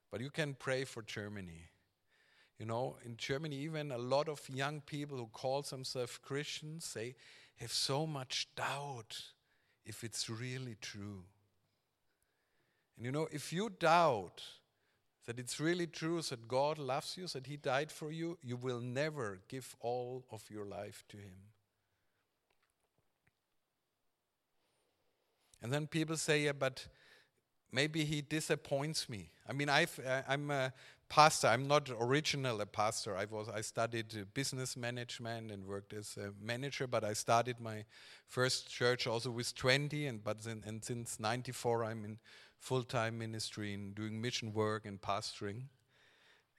but 0.09 0.21
you 0.21 0.31
can 0.31 0.55
pray 0.55 0.85
for 0.85 1.03
Germany. 1.03 1.69
You 2.57 2.65
know, 2.65 2.97
in 3.05 3.15
Germany, 3.15 3.57
even 3.57 3.91
a 3.91 3.99
lot 3.99 4.27
of 4.27 4.41
young 4.49 4.81
people 4.81 5.17
who 5.17 5.27
call 5.27 5.61
themselves 5.61 6.17
Christians, 6.17 6.95
they 6.95 7.13
have 7.57 7.71
so 7.71 8.07
much 8.07 8.47
doubt 8.55 9.21
if 9.85 10.03
it's 10.03 10.27
really 10.27 10.77
true. 10.81 11.25
And 12.97 13.05
you 13.05 13.11
know, 13.11 13.27
if 13.31 13.53
you 13.53 13.69
doubt 13.69 14.41
that 15.27 15.37
it's 15.37 15.59
really 15.59 15.85
true 15.85 16.23
that 16.23 16.47
God 16.47 16.79
loves 16.79 17.17
you, 17.17 17.27
that 17.27 17.45
He 17.45 17.55
died 17.55 17.91
for 17.91 18.11
you, 18.11 18.39
you 18.41 18.57
will 18.57 18.79
never 18.79 19.41
give 19.47 19.75
all 19.79 20.25
of 20.31 20.43
your 20.49 20.65
life 20.65 21.03
to 21.09 21.17
Him. 21.17 21.50
And 25.61 25.71
then 25.71 25.87
people 25.87 26.17
say, 26.17 26.43
yeah, 26.43 26.53
but 26.53 26.87
maybe 27.71 28.03
He 28.03 28.21
disappoints 28.21 29.07
me. 29.09 29.31
I 29.47 29.53
mean, 29.53 29.69
I've, 29.69 29.99
uh, 30.05 30.21
I'm 30.27 30.49
a 30.51 30.73
pastor. 31.11 31.47
I'm 31.47 31.67
not 31.67 31.89
original 31.99 32.61
a 32.61 32.65
pastor. 32.65 33.17
I 33.17 33.25
was 33.25 33.49
I 33.49 33.59
studied 33.59 34.15
uh, 34.15 34.23
business 34.33 34.77
management 34.77 35.51
and 35.51 35.67
worked 35.67 35.91
as 35.91 36.15
a 36.15 36.31
manager, 36.41 36.87
but 36.87 37.03
I 37.03 37.11
started 37.11 37.59
my 37.59 37.83
first 38.29 38.71
church 38.71 39.07
also 39.07 39.29
with 39.29 39.53
20 39.53 40.07
and 40.07 40.23
but 40.23 40.41
then, 40.41 40.63
and 40.65 40.81
since 40.81 41.19
94 41.19 41.83
I'm 41.83 42.05
in 42.05 42.17
full-time 42.59 43.17
ministry 43.17 43.73
and 43.73 43.93
doing 43.93 44.21
mission 44.21 44.53
work 44.53 44.85
and 44.85 45.01
pastoring. 45.01 45.63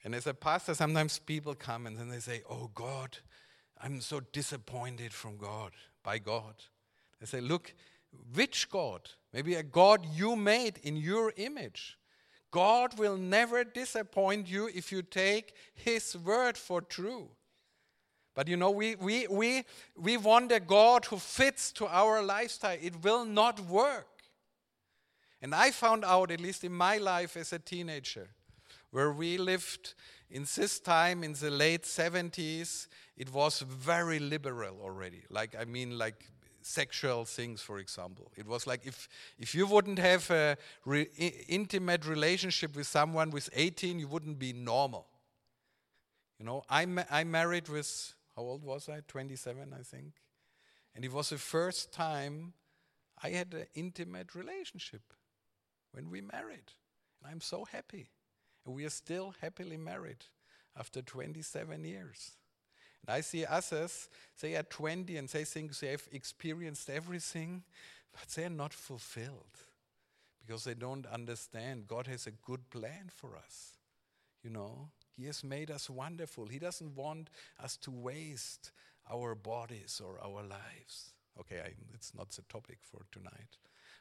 And 0.05 0.15
as 0.15 0.27
a 0.27 0.35
pastor 0.35 0.75
sometimes 0.75 1.19
people 1.19 1.55
come 1.55 1.87
and 1.87 1.97
then 1.97 2.11
they 2.11 2.21
say, 2.21 2.43
"Oh 2.49 2.71
God, 2.75 3.17
I'm 3.81 4.03
so 4.03 4.21
disappointed 4.21 5.15
from 5.15 5.39
God, 5.39 5.73
by 6.03 6.19
God." 6.19 6.57
I 7.23 7.25
say, 7.25 7.41
"Look, 7.41 7.73
which 8.35 8.71
God? 8.71 9.11
Maybe 9.33 9.55
a 9.55 9.63
God 9.63 10.07
you 10.15 10.37
made 10.37 10.79
in 10.83 10.97
your 10.97 11.33
image." 11.37 11.99
God 12.53 12.99
will 12.99 13.17
never 13.17 13.65
disappoint 13.65 14.47
you 14.47 14.69
if 14.73 14.93
you 14.93 15.03
take 15.03 15.55
His 15.75 16.17
word 16.17 16.57
for 16.57 16.83
true. 16.83 17.31
But 18.35 18.47
you 18.47 18.57
know, 18.57 18.71
we, 18.71 18.95
we, 18.95 19.27
we, 19.27 19.65
we 19.97 20.17
want 20.17 20.53
a 20.53 20.61
God 20.61 21.07
who 21.07 21.19
fits 21.19 21.73
to 21.73 21.87
our 21.87 22.23
lifestyle. 22.23 22.79
It 22.81 23.03
will 23.03 23.25
not 23.25 23.59
work. 23.61 24.07
And 25.41 25.55
I 25.55 25.71
found 25.71 26.05
out, 26.05 26.31
at 26.31 26.41
least 26.41 26.63
in 26.63 26.73
my 26.73 26.99
life 26.99 27.37
as 27.37 27.53
a 27.53 27.59
teenager, 27.59 28.29
where 28.91 29.13
we 29.13 29.39
lived 29.39 29.95
in 30.31 30.47
this 30.55 30.79
time 30.79 31.25
in 31.25 31.33
the 31.33 31.51
late 31.51 31.83
70s, 31.83 32.87
it 33.17 33.33
was 33.33 33.61
very 33.61 34.19
liberal 34.19 34.79
already. 34.83 35.25
Like, 35.31 35.57
I 35.59 35.65
mean, 35.65 35.99
like 35.99 36.31
sexual 36.67 37.25
things, 37.25 37.61
for 37.61 37.79
example. 37.79 38.33
It 38.37 38.47
was 38.47 38.67
like 38.67 38.87
if, 38.87 39.09
if 39.39 39.55
you 39.55 39.67
wouldn't 39.67 39.99
have 39.99 40.31
a 40.31 40.57
re 40.85 41.09
intimate 41.49 42.07
relationship 42.07 42.77
with 42.77 42.87
someone 42.87 43.31
with 43.31 43.49
18, 43.55 43.99
you 43.99 44.09
wouldn't 44.09 44.39
be 44.39 44.53
normal. 44.53 45.07
You 46.39 46.47
know, 46.47 46.65
I, 46.69 46.87
ma 46.87 47.03
I 47.11 47.25
married 47.25 47.69
with, 47.69 48.15
how 48.37 48.43
old 48.43 48.65
was 48.65 48.89
I? 48.89 49.01
27, 49.07 49.73
I 49.79 49.83
think. 49.83 50.15
And 50.95 51.05
it 51.05 51.13
was 51.13 51.31
the 51.31 51.39
first 51.39 51.93
time 51.93 52.55
I 53.23 53.31
had 53.31 53.55
an 53.55 53.67
intimate 53.75 54.35
relationship 54.35 55.03
when 55.93 56.11
we 56.11 56.21
married. 56.21 56.73
And 57.23 57.31
I'm 57.31 57.41
so 57.41 57.65
happy. 57.65 58.11
And 58.67 58.75
we 58.75 58.85
are 58.85 58.91
still 58.91 59.35
happily 59.41 59.77
married 59.77 60.25
after 60.77 61.03
27 61.03 61.85
years. 61.85 62.33
And 63.07 63.15
I 63.17 63.21
see 63.21 63.45
others, 63.45 64.09
they 64.41 64.57
are 64.57 64.63
20 64.63 65.17
and 65.17 65.29
they 65.29 65.45
think 65.45 65.77
they 65.79 65.89
have 65.89 66.09
experienced 66.13 66.89
everything, 66.89 67.63
but 68.13 68.29
they're 68.29 68.51
not 68.51 68.73
fulfilled 68.73 69.59
because 70.45 70.65
they 70.65 70.75
don't 70.75 71.07
understand 71.07 71.89
God 71.89 72.07
has 72.07 72.27
a 72.27 72.31
good 72.31 72.71
plan 72.71 73.11
for 73.15 73.37
us. 73.37 73.79
You 74.43 74.51
know, 74.51 74.89
He 75.17 75.27
has 75.27 75.45
made 75.45 75.71
us 75.71 75.89
wonderful. 75.89 76.47
He 76.47 76.59
doesn't 76.59 76.95
want 76.97 77.31
us 77.63 77.77
to 77.79 77.91
waste 77.91 78.73
our 79.11 79.35
bodies 79.35 80.01
or 80.05 80.19
our 80.23 80.43
lives. 80.43 81.13
Okay, 81.41 81.61
I, 81.61 81.73
it's 81.95 82.15
not 82.15 82.31
the 82.31 82.43
topic 82.43 82.79
for 82.83 83.03
tonight. 83.11 83.57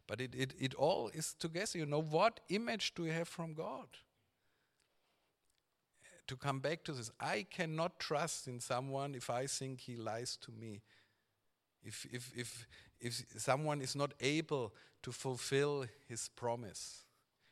But 0.07 0.19
it, 0.19 0.35
it, 0.35 0.53
it 0.59 0.73
all 0.73 1.09
is 1.13 1.33
together. 1.33 1.77
You 1.77 1.85
know, 1.85 2.01
what 2.01 2.39
image 2.49 2.93
do 2.95 3.05
you 3.05 3.11
have 3.11 3.27
from 3.27 3.53
God? 3.53 3.87
To 6.27 6.35
come 6.35 6.59
back 6.59 6.83
to 6.85 6.91
this. 6.93 7.11
I 7.19 7.45
cannot 7.49 7.99
trust 7.99 8.47
in 8.47 8.59
someone 8.59 9.15
if 9.15 9.29
I 9.29 9.47
think 9.47 9.81
he 9.81 9.95
lies 9.95 10.37
to 10.41 10.51
me. 10.51 10.81
If, 11.83 12.05
if, 12.11 12.31
if, 12.35 12.67
if 12.99 13.23
someone 13.37 13.81
is 13.81 13.95
not 13.95 14.13
able 14.19 14.73
to 15.03 15.11
fulfill 15.11 15.85
his 16.07 16.29
promise. 16.35 17.03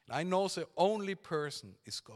I 0.09 0.23
know 0.23 0.47
the 0.47 0.67
only 0.77 1.15
person 1.15 1.75
is 1.85 1.99
God. 1.99 2.15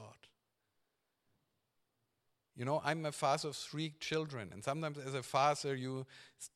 You 2.56 2.66
know, 2.66 2.82
I'm 2.86 3.06
a 3.06 3.12
father 3.12 3.50
of 3.50 3.56
three 3.56 3.96
children, 4.00 4.50
and 4.54 4.64
sometimes 4.64 5.00
as 5.00 5.16
a 5.16 5.24
father, 5.24 5.76
you 5.76 6.06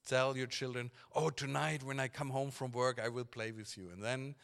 tell 0.08 0.38
your 0.38 0.46
children, 0.46 0.92
Oh, 1.16 1.30
tonight 1.30 1.82
when 1.82 2.00
I 2.00 2.08
come 2.08 2.30
home 2.30 2.52
from 2.52 2.72
work, 2.72 3.00
I 3.04 3.10
will 3.10 3.26
play 3.26 3.52
with 3.52 3.76
you. 3.78 3.90
And 3.92 4.04
then 4.04 4.36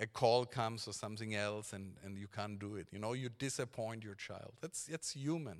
a 0.00 0.06
call 0.06 0.46
comes 0.46 0.88
or 0.88 0.92
something 0.92 1.34
else 1.34 1.72
and, 1.72 1.92
and 2.04 2.18
you 2.18 2.26
can't 2.26 2.58
do 2.58 2.76
it. 2.76 2.88
You 2.90 2.98
know, 2.98 3.12
you 3.12 3.28
disappoint 3.28 4.02
your 4.02 4.14
child. 4.14 4.54
That's, 4.60 4.84
that's 4.84 5.12
human. 5.12 5.58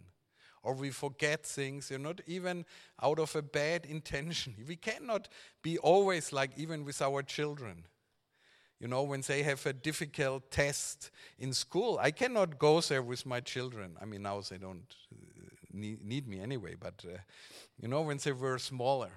Or 0.62 0.74
we 0.74 0.90
forget 0.90 1.44
things, 1.44 1.90
you're 1.90 1.98
not 1.98 2.20
even 2.26 2.64
out 3.02 3.18
of 3.18 3.36
a 3.36 3.42
bad 3.42 3.86
intention. 3.88 4.54
We 4.66 4.76
cannot 4.76 5.28
be 5.62 5.78
always 5.78 6.32
like 6.32 6.50
even 6.56 6.84
with 6.84 7.00
our 7.02 7.22
children. 7.22 7.84
You 8.78 8.88
know, 8.88 9.02
when 9.02 9.20
they 9.20 9.42
have 9.42 9.64
a 9.66 9.74
difficult 9.74 10.50
test 10.50 11.10
in 11.38 11.52
school, 11.52 11.98
I 12.00 12.10
cannot 12.10 12.58
go 12.58 12.80
there 12.80 13.02
with 13.02 13.26
my 13.26 13.40
children. 13.40 13.96
I 14.00 14.06
mean, 14.06 14.22
now 14.22 14.40
they 14.40 14.56
don't 14.56 14.94
uh, 15.12 15.50
need, 15.70 16.26
me 16.26 16.40
anyway, 16.40 16.76
but 16.80 17.04
uh, 17.04 17.18
you 17.78 17.88
know, 17.88 18.00
when 18.00 18.16
they 18.16 18.32
were 18.32 18.58
smaller 18.58 19.10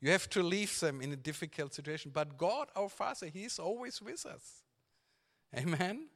you 0.00 0.10
have 0.10 0.28
to 0.30 0.42
leave 0.42 0.78
them 0.80 1.00
in 1.00 1.12
a 1.12 1.16
difficult 1.16 1.74
situation. 1.74 2.10
But 2.14 2.38
God, 2.38 2.68
our 2.76 2.88
Father, 2.88 3.26
He 3.26 3.44
is 3.44 3.58
always 3.58 4.00
with 4.00 4.24
us. 4.26 4.62
Amen? 5.56 6.08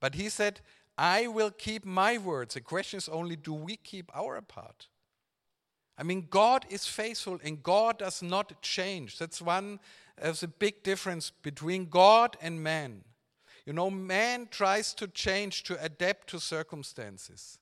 But 0.00 0.14
He 0.14 0.28
said, 0.28 0.60
I 0.98 1.26
will 1.26 1.50
keep 1.50 1.84
my 1.84 2.18
words. 2.18 2.54
The 2.54 2.60
question 2.60 2.98
is 2.98 3.08
only, 3.08 3.36
do 3.36 3.54
we 3.54 3.76
keep 3.76 4.10
our 4.14 4.40
part? 4.42 4.88
I 5.96 6.02
mean, 6.02 6.26
God 6.28 6.66
is 6.68 6.86
faithful 6.86 7.38
and 7.42 7.62
God 7.62 7.98
does 7.98 8.22
not 8.22 8.60
change. 8.62 9.18
That's 9.18 9.40
one 9.40 9.78
of 10.18 10.40
the 10.40 10.48
big 10.48 10.82
difference 10.82 11.30
between 11.30 11.86
God 11.86 12.36
and 12.40 12.62
man. 12.62 13.04
You 13.66 13.72
know, 13.72 13.90
man 13.90 14.48
tries 14.50 14.92
to 14.94 15.06
change 15.06 15.62
to 15.64 15.82
adapt 15.82 16.28
to 16.30 16.40
circumstances. 16.40 17.58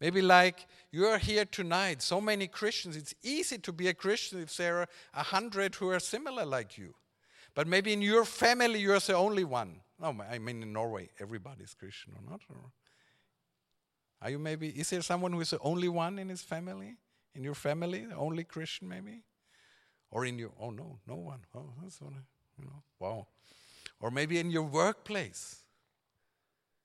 Maybe 0.00 0.22
like 0.22 0.66
you're 0.92 1.18
here 1.18 1.44
tonight, 1.44 2.02
so 2.02 2.20
many 2.20 2.46
Christians, 2.46 2.96
it's 2.96 3.14
easy 3.22 3.58
to 3.58 3.72
be 3.72 3.88
a 3.88 3.94
Christian 3.94 4.40
if 4.42 4.56
there 4.56 4.78
are 4.78 4.88
a 5.14 5.22
hundred 5.22 5.74
who 5.74 5.90
are 5.90 5.98
similar 5.98 6.44
like 6.44 6.78
you. 6.78 6.94
But 7.54 7.66
maybe 7.66 7.92
in 7.92 8.02
your 8.02 8.24
family, 8.24 8.78
you're 8.78 9.00
the 9.00 9.14
only 9.14 9.44
one. 9.44 9.80
No, 10.00 10.14
I 10.30 10.38
mean 10.38 10.62
in 10.62 10.72
Norway, 10.72 11.10
everybody's 11.18 11.74
Christian 11.74 12.12
or 12.14 12.30
not? 12.30 12.42
Or 12.48 12.70
are 14.22 14.30
you 14.30 14.38
maybe, 14.38 14.68
is 14.68 14.90
there 14.90 15.02
someone 15.02 15.32
who 15.32 15.40
is 15.40 15.50
the 15.50 15.58
only 15.60 15.88
one 15.88 16.18
in 16.20 16.28
his 16.28 16.42
family? 16.42 16.96
In 17.34 17.42
your 17.42 17.54
family, 17.54 18.04
the 18.04 18.14
only 18.14 18.44
Christian 18.44 18.88
maybe? 18.88 19.22
Or 20.10 20.24
in 20.24 20.38
your, 20.38 20.50
oh 20.60 20.70
no, 20.70 21.00
no 21.08 21.16
one. 21.16 21.40
Oh, 21.54 21.72
that's 21.82 22.00
what, 22.00 22.12
you 22.58 22.64
know, 22.64 22.82
wow. 23.00 23.26
Or 24.00 24.12
maybe 24.12 24.38
in 24.38 24.50
your 24.52 24.62
workplace. 24.62 25.64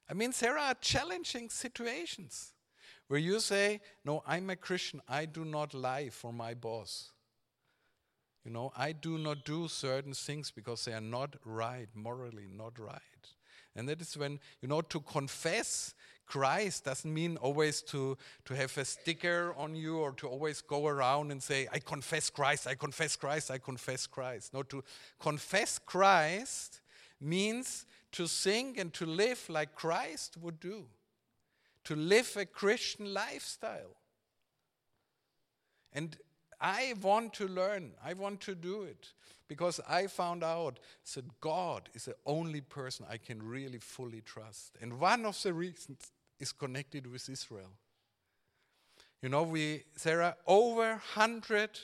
I 0.09 0.15
mean, 0.15 0.33
there 0.39 0.57
are 0.57 0.73
challenging 0.75 1.49
situations 1.49 2.52
where 3.13 3.21
you 3.21 3.39
say, 3.39 3.79
No, 4.03 4.23
I'm 4.25 4.49
a 4.49 4.55
Christian, 4.55 4.99
I 5.07 5.25
do 5.25 5.45
not 5.45 5.75
lie 5.75 6.09
for 6.09 6.33
my 6.33 6.55
boss. 6.55 7.11
You 8.43 8.49
know, 8.49 8.71
I 8.75 8.91
do 8.91 9.19
not 9.19 9.45
do 9.45 9.67
certain 9.67 10.13
things 10.13 10.49
because 10.49 10.85
they 10.85 10.93
are 10.93 10.99
not 10.99 11.35
right, 11.45 11.87
morally 11.93 12.47
not 12.51 12.79
right. 12.79 13.23
And 13.75 13.87
that 13.87 14.01
is 14.01 14.17
when, 14.17 14.39
you 14.61 14.67
know, 14.67 14.81
to 14.81 14.99
confess 14.99 15.93
Christ 16.25 16.85
doesn't 16.85 17.13
mean 17.13 17.37
always 17.37 17.83
to, 17.83 18.17
to 18.45 18.55
have 18.55 18.75
a 18.79 18.83
sticker 18.83 19.53
on 19.59 19.75
you 19.75 19.99
or 19.99 20.13
to 20.13 20.27
always 20.27 20.61
go 20.61 20.87
around 20.87 21.31
and 21.31 21.43
say, 21.43 21.67
I 21.71 21.77
confess 21.77 22.31
Christ, 22.31 22.65
I 22.65 22.73
confess 22.73 23.15
Christ, 23.15 23.51
I 23.51 23.59
confess 23.59 24.07
Christ. 24.07 24.55
No, 24.55 24.63
to 24.63 24.83
confess 25.19 25.77
Christ 25.77 26.81
means 27.21 27.85
to 28.13 28.27
think 28.27 28.79
and 28.79 28.91
to 28.95 29.05
live 29.05 29.47
like 29.49 29.75
Christ 29.75 30.35
would 30.41 30.59
do, 30.59 30.87
to 31.85 31.95
live 31.95 32.35
a 32.37 32.45
Christian 32.45 33.13
lifestyle. 33.13 33.97
And 35.91 36.17
I 36.59 36.93
want 37.01 37.33
to 37.35 37.47
learn, 37.47 37.91
I 38.03 38.13
want 38.13 38.41
to 38.41 38.55
do 38.55 38.83
it 38.83 39.13
because 39.47 39.79
I 39.87 40.07
found 40.07 40.43
out 40.43 40.79
that 41.13 41.25
God 41.41 41.89
is 41.93 42.05
the 42.05 42.15
only 42.25 42.61
person 42.61 43.05
I 43.09 43.17
can 43.17 43.43
really 43.43 43.79
fully 43.79 44.21
trust. 44.21 44.77
And 44.81 44.99
one 44.99 45.25
of 45.25 45.41
the 45.43 45.53
reasons 45.53 46.11
is 46.39 46.51
connected 46.51 47.05
with 47.05 47.29
Israel. 47.29 47.71
You 49.21 49.29
know, 49.29 49.43
we 49.43 49.83
there 50.03 50.21
are 50.21 50.35
over 50.47 50.89
100 50.89 51.79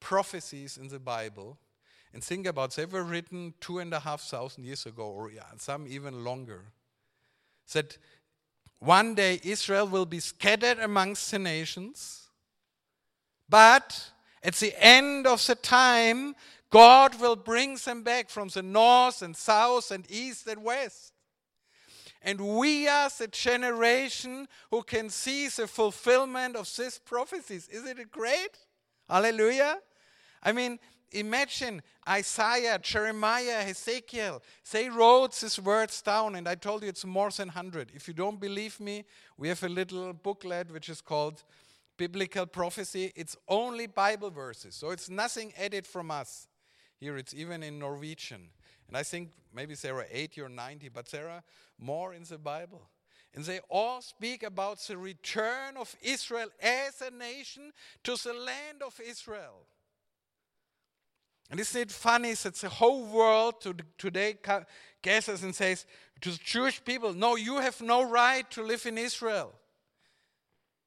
prophecies 0.00 0.76
in 0.76 0.88
the 0.88 0.98
Bible. 0.98 1.58
And 2.12 2.24
think 2.24 2.46
about 2.46 2.74
they 2.74 2.86
were 2.86 3.04
written 3.04 3.54
two 3.60 3.78
and 3.78 3.94
a 3.94 4.00
half 4.00 4.22
thousand 4.22 4.64
years 4.64 4.86
ago, 4.86 5.04
or 5.04 5.30
some 5.58 5.86
even 5.86 6.24
longer. 6.24 6.64
That 7.72 7.98
one 8.80 9.14
day 9.14 9.40
Israel 9.44 9.86
will 9.86 10.06
be 10.06 10.20
scattered 10.20 10.78
amongst 10.78 11.30
the 11.30 11.38
nations, 11.38 12.28
but 13.48 14.10
at 14.42 14.54
the 14.54 14.74
end 14.82 15.26
of 15.26 15.46
the 15.46 15.54
time, 15.54 16.34
God 16.70 17.20
will 17.20 17.36
bring 17.36 17.76
them 17.76 18.02
back 18.02 18.30
from 18.30 18.48
the 18.48 18.62
north 18.62 19.22
and 19.22 19.36
south 19.36 19.90
and 19.90 20.10
east 20.10 20.46
and 20.46 20.64
west. 20.64 21.12
And 22.22 22.40
we 22.40 22.86
are 22.86 23.10
the 23.18 23.28
generation 23.28 24.46
who 24.70 24.82
can 24.82 25.08
see 25.08 25.48
the 25.48 25.66
fulfillment 25.66 26.54
of 26.56 26.70
these 26.76 26.98
prophecies. 26.98 27.68
Isn't 27.68 27.98
it 27.98 28.10
great? 28.10 28.58
Hallelujah. 29.08 29.78
I 30.42 30.52
mean, 30.52 30.78
imagine 31.12 31.82
Isaiah, 32.08 32.78
Jeremiah, 32.78 33.64
Ezekiel. 33.68 34.42
They 34.70 34.88
wrote 34.88 35.34
these 35.34 35.60
words 35.60 36.02
down, 36.02 36.36
and 36.36 36.48
I 36.48 36.54
told 36.54 36.82
you 36.82 36.88
it's 36.88 37.04
more 37.04 37.30
than 37.30 37.48
100. 37.48 37.92
If 37.94 38.08
you 38.08 38.14
don't 38.14 38.40
believe 38.40 38.80
me, 38.80 39.04
we 39.36 39.48
have 39.48 39.62
a 39.62 39.68
little 39.68 40.12
booklet 40.12 40.70
which 40.70 40.88
is 40.88 41.00
called 41.00 41.42
Biblical 41.96 42.46
Prophecy. 42.46 43.12
It's 43.14 43.36
only 43.48 43.86
Bible 43.86 44.30
verses, 44.30 44.74
so 44.74 44.90
it's 44.90 45.10
nothing 45.10 45.52
added 45.58 45.86
from 45.86 46.10
us. 46.10 46.48
Here 46.98 47.16
it's 47.16 47.34
even 47.34 47.62
in 47.62 47.78
Norwegian. 47.78 48.50
And 48.88 48.96
I 48.96 49.02
think 49.02 49.30
maybe 49.54 49.74
there 49.74 49.96
are 49.96 50.06
80 50.10 50.40
or 50.42 50.48
90, 50.48 50.88
but 50.88 51.06
there 51.06 51.28
are 51.28 51.42
more 51.78 52.12
in 52.12 52.24
the 52.24 52.38
Bible. 52.38 52.82
And 53.34 53.44
they 53.44 53.60
all 53.68 54.02
speak 54.02 54.42
about 54.42 54.80
the 54.80 54.98
return 54.98 55.76
of 55.76 55.94
Israel 56.02 56.48
as 56.60 57.00
a 57.00 57.10
nation 57.10 57.72
to 58.04 58.16
the 58.16 58.32
land 58.32 58.82
of 58.84 59.00
Israel. 59.06 59.66
And 61.50 61.58
isn't 61.58 61.80
it 61.80 61.90
funny 61.90 62.32
that 62.34 62.54
the 62.54 62.68
whole 62.68 63.04
world 63.04 63.54
today 63.98 64.38
gathers 65.02 65.42
and 65.42 65.54
says 65.54 65.84
to 66.20 66.30
the 66.30 66.38
Jewish 66.44 66.84
people, 66.84 67.12
no, 67.12 67.34
you 67.34 67.56
have 67.58 67.80
no 67.80 68.08
right 68.08 68.48
to 68.52 68.62
live 68.62 68.86
in 68.86 68.96
Israel. 68.96 69.52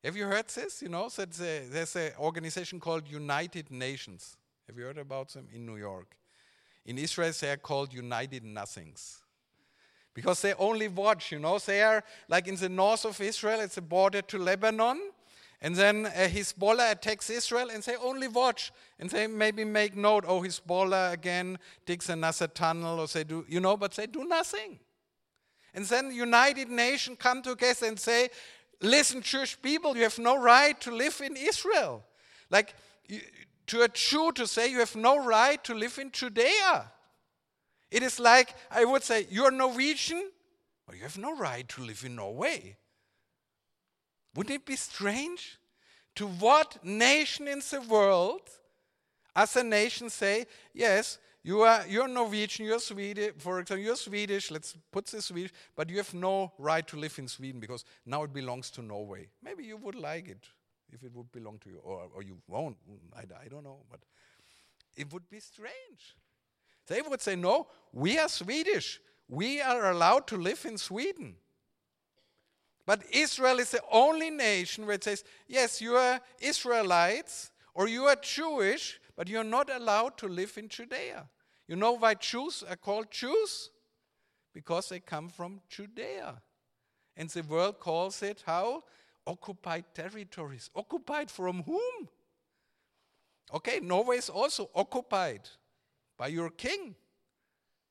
Have 0.03 0.16
you 0.16 0.26
heard 0.26 0.47
this? 0.47 0.82
You 0.82 0.89
know, 0.89 1.09
that 1.09 1.32
there's 1.34 1.95
an 1.95 2.11
organization 2.20 2.80
called 2.80 3.09
United 3.09 3.72
Nations. 3.72 4.38
Have 4.68 4.78
you 4.78 4.86
heard 4.86 4.97
about 4.97 5.30
them 5.30 5.47
in 5.53 5.66
New 5.66 5.78
York? 5.78 6.16
In 6.86 6.97
Israel, 6.97 7.32
they 7.39 7.51
are 7.51 7.57
called 7.57 7.93
United 7.93 8.43
Nothings. 8.43 9.20
Because 10.14 10.41
they 10.41 10.53
only 10.53 10.88
watch, 10.88 11.32
you 11.32 11.39
know, 11.39 11.57
they 11.57 11.82
are 11.82 12.03
like 12.30 12.47
in 12.47 12.55
the 12.55 12.70
north 12.70 13.03
of 13.03 13.20
Israel, 13.20 13.61
it's 13.61 13.78
a 13.78 13.82
border 13.82 14.22
to 14.22 14.38
Lebanon. 14.38 15.01
And 15.64 15.76
then 15.76 16.05
uh, 16.05 16.28
Hezbollah 16.28 16.91
attacks 16.91 17.30
Israel 17.30 17.70
and 17.72 17.82
they 17.82 17.95
only 17.95 18.28
watch. 18.28 18.74
And 18.99 19.09
they 19.09 19.28
maybe 19.28 19.64
make 19.64 19.95
note, 19.95 20.26
oh, 20.28 20.41
Hezbollah 20.41 21.14
again 21.14 21.57
digs 21.86 22.09
another 22.09 22.47
tunnel 22.47 22.99
or 22.99 23.07
they 23.07 23.24
do, 23.24 23.45
you 23.47 23.61
know, 23.61 23.78
but 23.78 23.93
they 23.93 24.05
do 24.05 24.26
nothing. 24.26 24.80
And 25.74 25.86
then 25.86 26.11
United 26.11 26.70
Nations 26.70 27.18
come 27.18 27.41
together 27.41 27.88
and 27.88 27.97
say, 27.97 28.30
listen, 28.82 29.22
Jewish 29.22 29.59
people, 29.61 29.95
you 29.95 30.03
have 30.03 30.20
no 30.20 30.38
right 30.38 30.80
to 30.82 30.91
live 30.91 31.22
in 31.26 31.38
Israel. 31.38 32.03
Like, 32.49 32.76
to 33.68 33.82
a 33.84 33.88
Jew 33.88 34.34
to 34.34 34.45
say 34.45 34.70
you 34.70 34.80
have 34.80 34.95
no 34.97 35.24
right 35.24 35.64
to 35.64 35.74
live 35.74 35.97
in 35.97 36.11
Judea. 36.11 36.91
It 37.89 38.03
is 38.03 38.20
like 38.20 38.53
I 38.70 38.86
would 38.86 39.03
say, 39.03 39.28
You're 39.30 39.51
Norwegian, 39.51 40.32
but 40.86 40.95
you 40.95 41.03
have 41.03 41.18
no 41.18 41.36
right 41.36 41.68
to 41.70 41.82
live 41.82 42.03
in 42.05 42.16
Norway. 42.16 42.78
Wouldn't 44.36 44.56
it 44.56 44.66
be 44.66 44.76
strange? 44.76 45.60
To 46.16 46.28
what 46.28 46.84
nation 46.84 47.48
in 47.48 47.60
the 47.60 47.82
world, 47.82 48.42
as 49.36 49.56
a 49.56 49.64
nation, 49.64 50.10
say, 50.10 50.46
Yes, 50.74 51.18
you 51.44 51.62
are 51.62 51.86
you're 51.88 52.08
Norwegian, 52.08 52.66
you're 52.66 52.80
Swedish, 52.80 53.34
for 53.38 53.60
example, 53.60 53.84
you're 53.84 53.96
Swedish, 53.96 54.50
let's 54.50 54.78
put 54.92 55.08
this 55.08 55.26
Swedish, 55.26 55.52
but 55.76 55.90
you 55.90 55.98
have 55.98 56.14
no 56.14 56.54
right 56.58 56.88
to 56.88 56.98
live 56.98 57.20
in 57.20 57.28
Sweden 57.28 57.60
because 57.60 57.84
now 58.06 58.24
it 58.24 58.32
belongs 58.32 58.72
to 58.72 58.82
Norway. 58.82 59.28
Maybe 59.44 59.66
you 59.66 59.78
would 59.78 59.96
like 59.96 60.30
it 60.30 60.48
if 60.92 61.04
it 61.04 61.14
would 61.14 61.32
belong 61.32 61.60
to 61.60 61.70
you, 61.70 61.80
or, 61.84 62.08
or 62.16 62.24
you 62.24 62.38
won't. 62.48 62.78
I, 63.16 63.22
I 63.44 63.48
don't 63.50 63.64
know, 63.64 63.80
but 63.92 64.00
it 64.96 65.12
would 65.12 65.30
be 65.30 65.40
strange. 65.40 66.16
They 66.88 67.02
would 67.02 67.22
say, 67.22 67.36
No, 67.36 67.68
we 67.92 68.18
are 68.18 68.30
Swedish. 68.30 69.00
We 69.28 69.62
are 69.62 69.92
allowed 69.92 70.28
to 70.28 70.38
live 70.38 70.66
in 70.66 70.78
Sweden. 70.78 71.36
But 72.86 73.04
Israel 73.12 73.60
is 73.60 73.72
the 73.72 73.82
only 73.92 74.30
nation 74.30 74.86
where 74.86 74.96
it 74.96 75.04
says, 75.04 75.24
Yes, 75.48 75.82
you 75.82 75.96
are 75.96 76.20
Israelites 76.40 77.52
or 77.74 77.88
you 77.88 78.06
are 78.06 78.18
Jewish, 78.22 79.00
but 79.16 79.28
you're 79.28 79.44
not 79.44 79.70
allowed 79.70 80.18
to 80.18 80.28
live 80.28 80.58
in 80.58 80.68
Judea. 80.68 81.30
You 81.68 81.76
know 81.76 81.94
why 81.94 82.16
Jews 82.16 82.64
are 82.70 82.76
called 82.76 83.10
Jews? 83.10 83.70
Because 84.54 84.90
they 84.90 85.00
come 85.00 85.30
from 85.30 85.62
Judea. 85.70 86.42
And 87.16 87.30
the 87.30 87.44
world 87.44 87.80
calls 87.80 88.22
it 88.22 88.44
how? 88.46 88.84
occupied 89.26 89.86
territories. 89.94 90.70
Occupied 90.76 91.32
from 91.32 91.64
whom? 91.64 92.10
Okay, 93.54 93.80
Norway 93.82 94.18
is 94.18 94.30
also 94.30 94.70
occupied 94.76 95.48
by 96.18 96.28
your 96.28 96.50
king. 96.50 96.96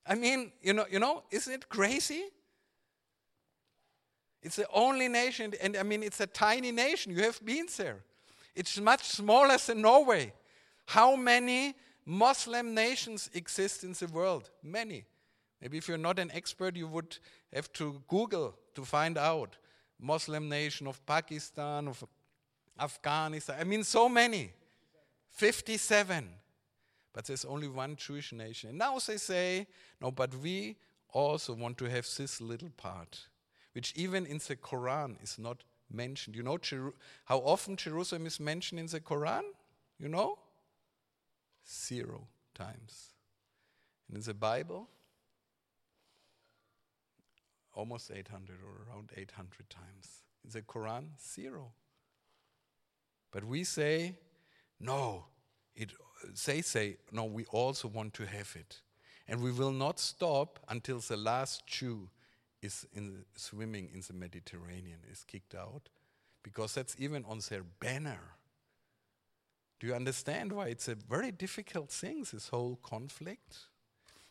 I 0.04 0.14
mean, 0.14 0.52
you 0.60 0.72
know, 0.72 0.86
you 0.90 0.98
know, 0.98 1.22
isn't 1.30 1.52
it 1.52 1.68
crazy? 1.68 2.24
It's 4.42 4.56
the 4.56 4.66
only 4.72 5.08
nation, 5.08 5.54
and 5.62 5.76
I 5.76 5.82
mean, 5.82 6.02
it's 6.02 6.20
a 6.20 6.26
tiny 6.26 6.72
nation. 6.72 7.14
You 7.14 7.22
have 7.22 7.44
been 7.44 7.66
there. 7.76 7.98
It's 8.54 8.78
much 8.80 9.04
smaller 9.04 9.56
than 9.56 9.82
Norway. 9.82 10.32
How 10.86 11.16
many 11.16 11.74
Muslim 12.04 12.74
nations 12.74 13.30
exist 13.34 13.84
in 13.84 13.92
the 13.92 14.06
world? 14.08 14.50
Many. 14.62 15.04
Maybe 15.60 15.78
if 15.78 15.86
you're 15.86 15.96
not 15.96 16.18
an 16.18 16.30
expert, 16.34 16.76
you 16.76 16.88
would 16.88 17.18
have 17.52 17.72
to 17.74 18.02
Google 18.08 18.54
to 18.74 18.84
find 18.84 19.16
out. 19.16 19.56
Muslim 20.00 20.48
nation, 20.48 20.88
of 20.88 21.04
Pakistan, 21.06 21.86
of 21.86 22.04
Afghanistan. 22.78 23.56
I 23.60 23.64
mean, 23.64 23.84
so 23.84 24.08
many. 24.08 24.52
57. 25.30 26.28
But 27.12 27.26
there's 27.26 27.44
only 27.44 27.68
one 27.68 27.94
Jewish 27.94 28.32
nation. 28.32 28.70
And 28.70 28.78
now 28.78 28.98
they 28.98 29.18
say, 29.18 29.66
no, 30.00 30.10
but 30.10 30.34
we 30.34 30.76
also 31.10 31.52
want 31.54 31.78
to 31.78 31.84
have 31.84 32.08
this 32.16 32.40
little 32.40 32.70
part, 32.70 33.26
which 33.72 33.92
even 33.96 34.26
in 34.26 34.38
the 34.38 34.56
Quran 34.56 35.22
is 35.22 35.38
not 35.38 35.64
mentioned. 35.90 36.36
You 36.36 36.42
know 36.42 36.58
Jeru- 36.58 36.94
how 37.24 37.38
often 37.38 37.76
Jerusalem 37.76 38.26
is 38.26 38.40
mentioned 38.40 38.80
in 38.80 38.86
the 38.86 39.00
Quran? 39.00 39.42
You 39.98 40.08
know? 40.08 40.38
Zero 41.68 42.26
times. 42.54 43.14
And 44.08 44.18
in 44.18 44.22
the 44.22 44.34
Bible, 44.34 44.88
almost 47.74 48.10
800 48.10 48.58
or 48.62 48.86
around 48.88 49.10
800 49.16 49.70
times. 49.70 50.22
In 50.44 50.50
the 50.50 50.62
Quran, 50.62 51.04
zero. 51.20 51.72
But 53.30 53.44
we 53.44 53.64
say, 53.64 54.16
no, 54.78 55.24
it, 55.74 55.92
they 56.44 56.60
say, 56.60 56.98
no, 57.10 57.24
we 57.24 57.44
also 57.46 57.88
want 57.88 58.12
to 58.14 58.26
have 58.26 58.54
it. 58.56 58.80
And 59.28 59.40
we 59.40 59.52
will 59.52 59.72
not 59.72 59.98
stop 59.98 60.58
until 60.68 60.98
the 60.98 61.16
last 61.16 61.66
Jew 61.66 62.10
is 62.62 62.86
in, 62.94 63.24
swimming 63.34 63.90
in 63.92 64.02
the 64.06 64.14
Mediterranean, 64.14 65.00
is 65.10 65.24
kicked 65.24 65.54
out, 65.54 65.88
because 66.42 66.74
that's 66.74 66.96
even 66.98 67.24
on 67.24 67.40
their 67.48 67.62
banner. 67.62 68.36
Do 69.80 69.88
you 69.88 69.94
understand 69.94 70.52
why 70.52 70.68
it's 70.68 70.88
a 70.88 70.94
very 70.94 71.32
difficult 71.32 71.90
thing, 71.90 72.24
this 72.32 72.48
whole 72.48 72.78
conflict? 72.82 73.58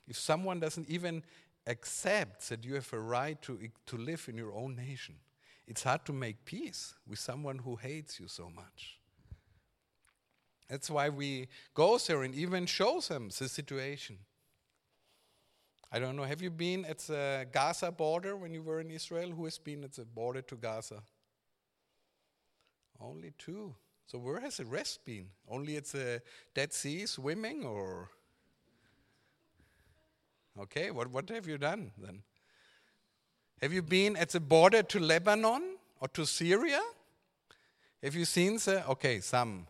If 0.07 0.17
someone 0.17 0.59
doesn't 0.59 0.89
even 0.89 1.23
accept 1.67 2.49
that 2.49 2.65
you 2.65 2.75
have 2.75 2.91
a 2.93 2.99
right 2.99 3.41
to, 3.43 3.59
to 3.86 3.97
live 3.97 4.25
in 4.27 4.38
your 4.38 4.53
own 4.53 4.75
nation. 4.75 5.15
it's 5.67 5.84
hard 5.84 6.03
to 6.05 6.13
make 6.13 6.43
peace 6.43 6.95
with 7.07 7.19
someone 7.19 7.59
who 7.59 7.75
hates 7.75 8.19
you 8.19 8.27
so 8.27 8.49
much. 8.49 8.97
That's 10.67 10.89
why 10.89 11.09
we 11.09 11.47
go 11.73 11.97
there 11.97 12.23
and 12.23 12.34
even 12.34 12.65
show 12.65 12.99
them 12.99 13.29
the 13.29 13.47
situation. 13.47 14.17
I 15.91 15.99
don't 15.99 16.15
know, 16.15 16.23
have 16.23 16.41
you 16.41 16.49
been 16.49 16.85
at 16.85 16.99
the 16.99 17.45
Gaza 17.51 17.91
border 17.91 18.37
when 18.37 18.53
you 18.53 18.63
were 18.63 18.79
in 18.79 18.89
Israel? 18.89 19.31
Who 19.31 19.43
has 19.43 19.57
been 19.57 19.83
at 19.83 19.93
the 19.93 20.05
border 20.05 20.41
to 20.43 20.55
Gaza? 20.55 21.03
Only 22.99 23.33
two. 23.37 23.75
So 24.05 24.17
where 24.17 24.39
has 24.39 24.57
the 24.57 24.65
rest 24.65 25.03
been? 25.05 25.27
Only 25.49 25.75
at 25.77 25.85
the 25.85 26.21
Dead 26.53 26.71
Sea 26.71 27.05
swimming 27.05 27.65
or? 27.65 28.09
Okay, 30.59 30.91
what, 30.91 31.09
what 31.09 31.29
have 31.29 31.47
you 31.47 31.57
done 31.57 31.91
then? 31.97 32.23
Have 33.61 33.73
you 33.73 33.81
been 33.81 34.15
at 34.15 34.29
the 34.29 34.39
border 34.39 34.83
to 34.83 34.99
Lebanon 34.99 35.77
or 35.99 36.07
to 36.09 36.25
Syria? 36.25 36.81
Have 38.01 38.15
you 38.15 38.25
seen 38.25 38.57
the, 38.57 38.87
okay, 38.89 39.19
some. 39.19 39.67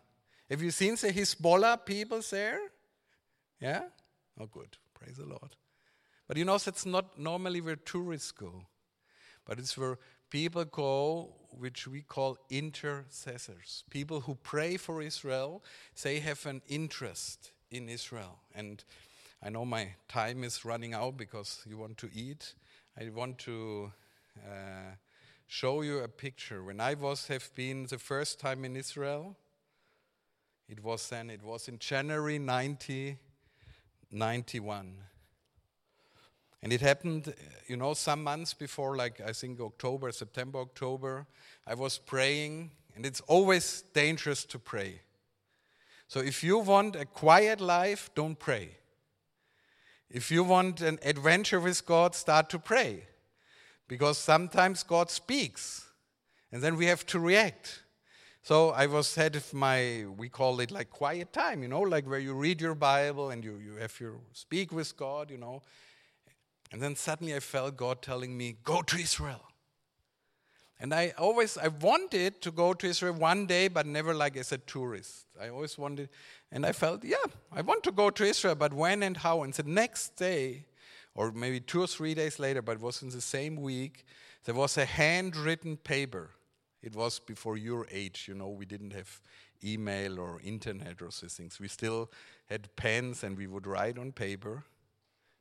Have 0.49 0.61
you 0.61 0.71
seen 0.71 0.95
the 0.95 1.11
Hezbollah 1.11 1.85
people 1.85 2.21
there? 2.29 2.59
Yeah? 3.59 3.83
Oh, 4.39 4.45
good. 4.45 4.77
Praise 4.93 5.17
the 5.17 5.25
Lord. 5.25 5.55
But 6.31 6.37
you 6.37 6.45
know, 6.45 6.57
that's 6.57 6.85
not 6.85 7.19
normally 7.19 7.59
where 7.59 7.75
tourists 7.75 8.31
go, 8.31 8.63
but 9.43 9.59
it's 9.59 9.77
where 9.77 9.97
people 10.29 10.63
go, 10.63 11.35
which 11.49 11.89
we 11.89 12.03
call 12.03 12.37
intercessors. 12.49 13.83
People 13.89 14.21
who 14.21 14.35
pray 14.35 14.77
for 14.77 15.01
Israel, 15.01 15.61
they 16.01 16.21
have 16.21 16.45
an 16.45 16.61
interest 16.69 17.51
in 17.69 17.89
Israel. 17.89 18.39
And 18.55 18.81
I 19.43 19.49
know 19.49 19.65
my 19.65 19.95
time 20.07 20.45
is 20.45 20.63
running 20.63 20.93
out 20.93 21.17
because 21.17 21.65
you 21.67 21.77
want 21.77 21.97
to 21.97 22.09
eat. 22.13 22.53
I 22.97 23.09
want 23.09 23.37
to 23.39 23.91
uh, 24.37 24.95
show 25.47 25.81
you 25.81 25.99
a 25.99 26.07
picture. 26.07 26.63
When 26.63 26.79
I 26.79 26.93
was 26.93 27.27
have 27.27 27.53
been 27.55 27.87
the 27.87 27.99
first 27.99 28.39
time 28.39 28.63
in 28.63 28.77
Israel, 28.77 29.35
it 30.69 30.81
was 30.81 31.09
then, 31.09 31.29
it 31.29 31.43
was 31.43 31.67
in 31.67 31.77
January 31.77 32.39
1991. 32.39 35.10
And 36.63 36.71
it 36.71 36.81
happened, 36.81 37.33
you 37.67 37.75
know, 37.75 37.93
some 37.93 38.23
months 38.23 38.53
before, 38.53 38.95
like 38.95 39.19
I 39.19 39.33
think 39.33 39.59
October, 39.59 40.11
September, 40.11 40.59
October, 40.59 41.25
I 41.65 41.73
was 41.73 41.97
praying, 41.97 42.71
and 42.95 43.05
it's 43.05 43.21
always 43.21 43.83
dangerous 43.93 44.45
to 44.45 44.59
pray. 44.59 45.01
So 46.07 46.19
if 46.19 46.43
you 46.43 46.59
want 46.59 46.95
a 46.95 47.05
quiet 47.05 47.61
life, 47.61 48.11
don't 48.13 48.37
pray. 48.37 48.77
If 50.09 50.29
you 50.29 50.43
want 50.43 50.81
an 50.81 50.99
adventure 51.03 51.59
with 51.59 51.85
God, 51.85 52.13
start 52.15 52.49
to 52.49 52.59
pray. 52.59 53.05
Because 53.87 54.17
sometimes 54.17 54.83
God 54.83 55.09
speaks, 55.09 55.85
and 56.51 56.61
then 56.61 56.75
we 56.75 56.85
have 56.85 57.05
to 57.07 57.19
react. 57.19 57.83
So 58.43 58.69
I 58.71 58.87
was 58.87 59.15
had 59.15 59.41
my 59.53 60.05
we 60.17 60.29
call 60.29 60.59
it 60.59 60.71
like 60.71 60.89
quiet 60.89 61.33
time, 61.33 61.61
you 61.61 61.69
know, 61.69 61.81
like 61.81 62.07
where 62.07 62.19
you 62.19 62.33
read 62.33 62.61
your 62.61 62.75
Bible 62.75 63.29
and 63.29 63.43
you, 63.43 63.57
you 63.57 63.75
have 63.75 63.99
your 63.99 64.15
speak 64.33 64.71
with 64.71 64.95
God, 64.97 65.29
you 65.29 65.37
know. 65.37 65.61
And 66.71 66.81
then 66.81 66.95
suddenly 66.95 67.35
I 67.35 67.39
felt 67.39 67.75
God 67.75 68.01
telling 68.01 68.37
me, 68.37 68.55
go 68.63 68.81
to 68.81 68.97
Israel. 68.97 69.41
And 70.79 70.95
I 70.95 71.13
always, 71.17 71.57
I 71.57 71.67
wanted 71.67 72.41
to 72.41 72.49
go 72.49 72.73
to 72.73 72.87
Israel 72.87 73.13
one 73.13 73.45
day, 73.45 73.67
but 73.67 73.85
never 73.85 74.15
like 74.15 74.35
as 74.35 74.51
a 74.51 74.57
tourist. 74.57 75.25
I 75.39 75.49
always 75.49 75.77
wanted, 75.77 76.09
and 76.51 76.65
I 76.65 76.71
felt, 76.71 77.03
yeah, 77.03 77.17
I 77.51 77.61
want 77.61 77.83
to 77.83 77.91
go 77.91 78.09
to 78.09 78.23
Israel, 78.23 78.55
but 78.55 78.73
when 78.73 79.03
and 79.03 79.15
how? 79.17 79.43
And 79.43 79.53
the 79.53 79.63
next 79.63 80.15
day, 80.15 80.65
or 81.13 81.31
maybe 81.31 81.59
two 81.59 81.83
or 81.83 81.87
three 81.87 82.15
days 82.15 82.39
later, 82.39 82.63
but 82.63 82.77
it 82.77 82.81
was 82.81 83.03
in 83.03 83.09
the 83.09 83.21
same 83.21 83.57
week, 83.57 84.05
there 84.45 84.55
was 84.55 84.77
a 84.77 84.85
handwritten 84.85 85.77
paper. 85.77 86.31
It 86.81 86.95
was 86.95 87.19
before 87.19 87.57
your 87.57 87.85
age, 87.91 88.25
you 88.27 88.33
know, 88.33 88.49
we 88.49 88.65
didn't 88.65 88.93
have 88.93 89.21
email 89.63 90.19
or 90.19 90.41
internet 90.43 91.01
or 91.01 91.09
these 91.09 91.35
things. 91.35 91.59
We 91.59 91.67
still 91.67 92.09
had 92.47 92.75
pens 92.75 93.23
and 93.23 93.37
we 93.37 93.45
would 93.45 93.67
write 93.67 93.99
on 93.99 94.13
paper. 94.13 94.63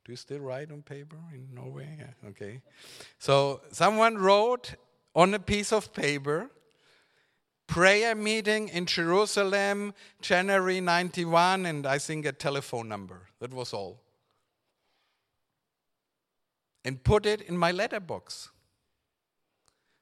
Do 0.03 0.11
you 0.11 0.15
still 0.15 0.39
write 0.39 0.71
on 0.71 0.81
paper 0.81 1.17
in 1.33 1.53
Norway? 1.53 1.95
Yeah, 1.99 2.29
okay. 2.29 2.61
So 3.19 3.61
someone 3.71 4.17
wrote 4.17 4.75
on 5.13 5.33
a 5.33 5.39
piece 5.39 5.71
of 5.71 5.93
paper 5.93 6.49
prayer 7.71 8.13
meeting 8.15 8.67
in 8.67 8.85
Jerusalem, 8.85 9.93
January 10.21 10.81
91, 10.81 11.65
and 11.65 11.87
I 11.87 11.99
think 11.99 12.25
a 12.25 12.33
telephone 12.33 12.89
number. 12.89 13.29
That 13.39 13.53
was 13.53 13.73
all. 13.73 14.01
And 16.83 17.01
put 17.01 17.25
it 17.25 17.41
in 17.41 17.57
my 17.57 17.71
letterbox. 17.71 18.49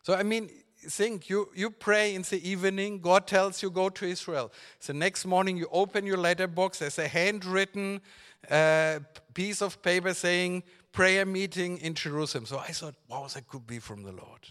So, 0.01 0.15
I 0.15 0.23
mean, 0.23 0.49
think 0.87 1.29
you, 1.29 1.49
you 1.53 1.69
pray 1.69 2.15
in 2.15 2.21
the 2.21 2.41
evening, 2.47 2.99
God 2.99 3.27
tells 3.27 3.61
you 3.61 3.69
go 3.69 3.89
to 3.89 4.05
Israel. 4.05 4.51
The 4.85 4.93
next 4.93 5.25
morning 5.25 5.57
you 5.57 5.67
open 5.71 6.05
your 6.05 6.17
letterbox, 6.17 6.79
there's 6.79 6.99
a 6.99 7.07
handwritten 7.07 8.01
uh, 8.49 8.99
piece 9.33 9.61
of 9.61 9.81
paper 9.81 10.13
saying 10.13 10.63
prayer 10.91 11.25
meeting 11.25 11.77
in 11.79 11.93
Jerusalem. 11.93 12.45
So 12.45 12.57
I 12.57 12.71
thought, 12.71 12.95
wow, 13.07 13.27
that 13.33 13.47
could 13.47 13.67
be 13.67 13.79
from 13.79 14.03
the 14.03 14.11
Lord. 14.11 14.47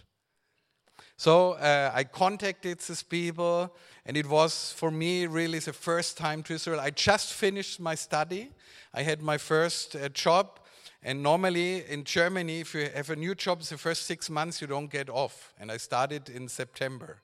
So 1.17 1.55
uh, 1.55 1.91
I 1.93 2.05
contacted 2.05 2.79
these 2.79 3.03
people, 3.03 3.75
and 4.07 4.17
it 4.17 4.29
was 4.29 4.73
for 4.77 4.91
me 4.91 5.27
really 5.27 5.59
the 5.59 5.73
first 5.73 6.17
time 6.17 6.45
to 6.45 6.55
Israel. 6.55 6.79
I 6.79 6.91
just 6.91 7.33
finished 7.33 7.81
my 7.81 7.97
study. 7.97 8.53
I 8.95 9.03
had 9.03 9.21
my 9.21 9.37
first 9.37 9.97
uh, 9.97 10.09
job, 10.11 10.61
and 11.09 11.23
normally 11.23 11.87
in 11.89 12.05
Germany, 12.05 12.61
if 12.61 12.75
you 12.75 12.91
have 12.95 13.09
a 13.09 13.17
new 13.17 13.35
job, 13.35 13.63
the 13.63 13.79
first 13.79 14.05
six 14.05 14.29
months 14.29 14.61
you 14.61 14.67
don't 14.67 14.91
get 14.91 15.09
off. 15.09 15.55
And 15.59 15.73
I 15.73 15.79
started 15.79 16.29
in 16.29 16.49
September. 16.49 17.17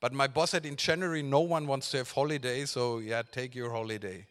But 0.00 0.12
my 0.12 0.28
boss 0.28 0.50
said 0.50 0.64
in 0.64 0.76
January, 0.76 1.24
no 1.24 1.40
one 1.40 1.66
wants 1.66 1.90
to 1.90 1.96
have 1.96 2.12
holiday, 2.12 2.66
so 2.66 2.98
yeah, 3.00 3.22
take 3.22 3.56
your 3.56 3.72
holiday. 3.72 4.26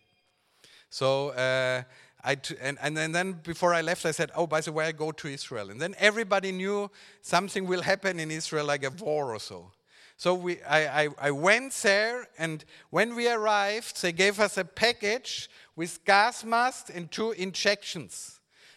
So 0.90 1.32
uh, 1.32 1.84
I 2.24 2.36
t- 2.36 2.56
and, 2.62 2.78
and 2.82 3.14
then 3.14 3.34
before 3.34 3.74
I 3.74 3.82
left, 3.82 4.06
I 4.06 4.12
said, 4.12 4.32
Oh, 4.34 4.48
by 4.48 4.62
the 4.62 4.72
way, 4.72 4.86
I 4.86 4.94
go 4.94 5.12
to 5.12 5.28
Israel. 5.28 5.72
And 5.72 5.82
then 5.82 5.94
everybody 5.98 6.54
knew 6.54 6.90
something 7.22 7.68
will 7.68 7.82
happen 7.82 8.18
in 8.18 8.32
Israel, 8.32 8.66
like 8.66 8.86
a 8.86 8.92
war 8.92 9.36
or 9.36 9.40
so. 9.40 9.72
So 10.16 10.36
we, 10.36 10.62
I, 10.64 11.04
I, 11.04 11.10
I 11.20 11.32
went 11.32 11.74
there, 11.84 12.30
and 12.38 12.64
when 12.92 13.14
we 13.14 13.30
arrived, 13.30 14.02
they 14.02 14.14
gave 14.14 14.40
us 14.40 14.58
a 14.58 14.64
package 14.64 15.50
with 15.76 16.06
gas 16.06 16.46
masks 16.46 16.90
and 16.90 17.12
two 17.12 17.34
injections. 17.34 18.35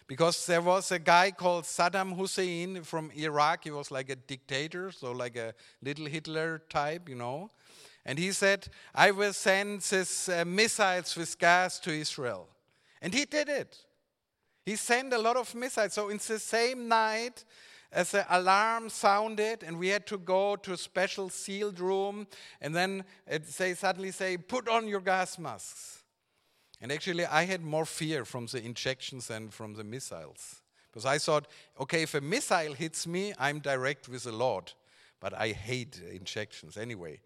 Because 0.09 0.47
there 0.47 0.63
was 0.63 0.91
a 0.91 0.97
guy 0.97 1.29
called 1.29 1.65
Saddam 1.65 2.17
Hussein 2.17 2.81
from 2.81 3.11
Iraq. 3.11 3.65
He 3.65 3.69
was 3.69 3.91
like 3.91 4.09
a 4.09 4.15
dictator, 4.15 4.91
so 4.91 5.11
like 5.11 5.35
a 5.35 5.53
little 5.83 6.07
Hitler 6.07 6.63
type, 6.67 7.07
you 7.07 7.13
know. 7.13 7.51
And 8.07 8.17
he 8.17 8.31
said, 8.31 8.67
I 8.95 9.11
will 9.11 9.33
send 9.33 9.81
these 9.81 10.27
uh, 10.27 10.45
missiles 10.45 11.15
with 11.15 11.37
gas 11.37 11.77
to 11.81 11.91
Israel. 11.91 12.47
And 13.03 13.13
he 13.13 13.25
did 13.25 13.49
it. 13.49 13.77
He 14.65 14.77
sent 14.77 15.13
a 15.13 15.19
lot 15.19 15.37
of 15.37 15.53
missiles. 15.53 15.93
So, 15.93 16.09
in 16.09 16.17
the 16.17 16.39
same 16.39 16.87
night, 16.87 17.45
as 17.91 18.09
the 18.09 18.25
alarm 18.35 18.89
sounded, 18.89 19.61
and 19.61 19.77
we 19.77 19.89
had 19.89 20.07
to 20.07 20.17
go 20.17 20.55
to 20.55 20.73
a 20.73 20.77
special 20.77 21.29
sealed 21.29 21.79
room, 21.79 22.25
and 22.61 22.75
then 22.75 23.03
say, 23.43 23.75
suddenly 23.75 24.09
say, 24.09 24.37
Put 24.37 24.67
on 24.67 24.87
your 24.87 25.01
gas 25.01 25.37
masks. 25.37 25.98
And 26.81 26.91
actually, 26.91 27.25
I 27.25 27.45
had 27.45 27.61
more 27.61 27.85
fear 27.85 28.25
from 28.25 28.45
the 28.45 28.63
injections 28.63 29.27
than 29.27 29.49
from 29.49 29.73
the 29.73 29.83
missiles. 29.83 30.61
Because 30.89 31.05
I 31.05 31.17
thought, 31.17 31.47
okay, 31.79 32.03
if 32.03 32.15
a 32.15 32.21
missile 32.21 32.73
hits 32.73 33.05
me, 33.05 33.33
I'm 33.37 33.59
direct 33.59 34.09
with 34.09 34.23
the 34.23 34.31
Lord. 34.31 34.73
But 35.19 35.33
I 35.33 35.49
hate 35.49 36.01
injections 36.11 36.77
anyway 36.77 37.19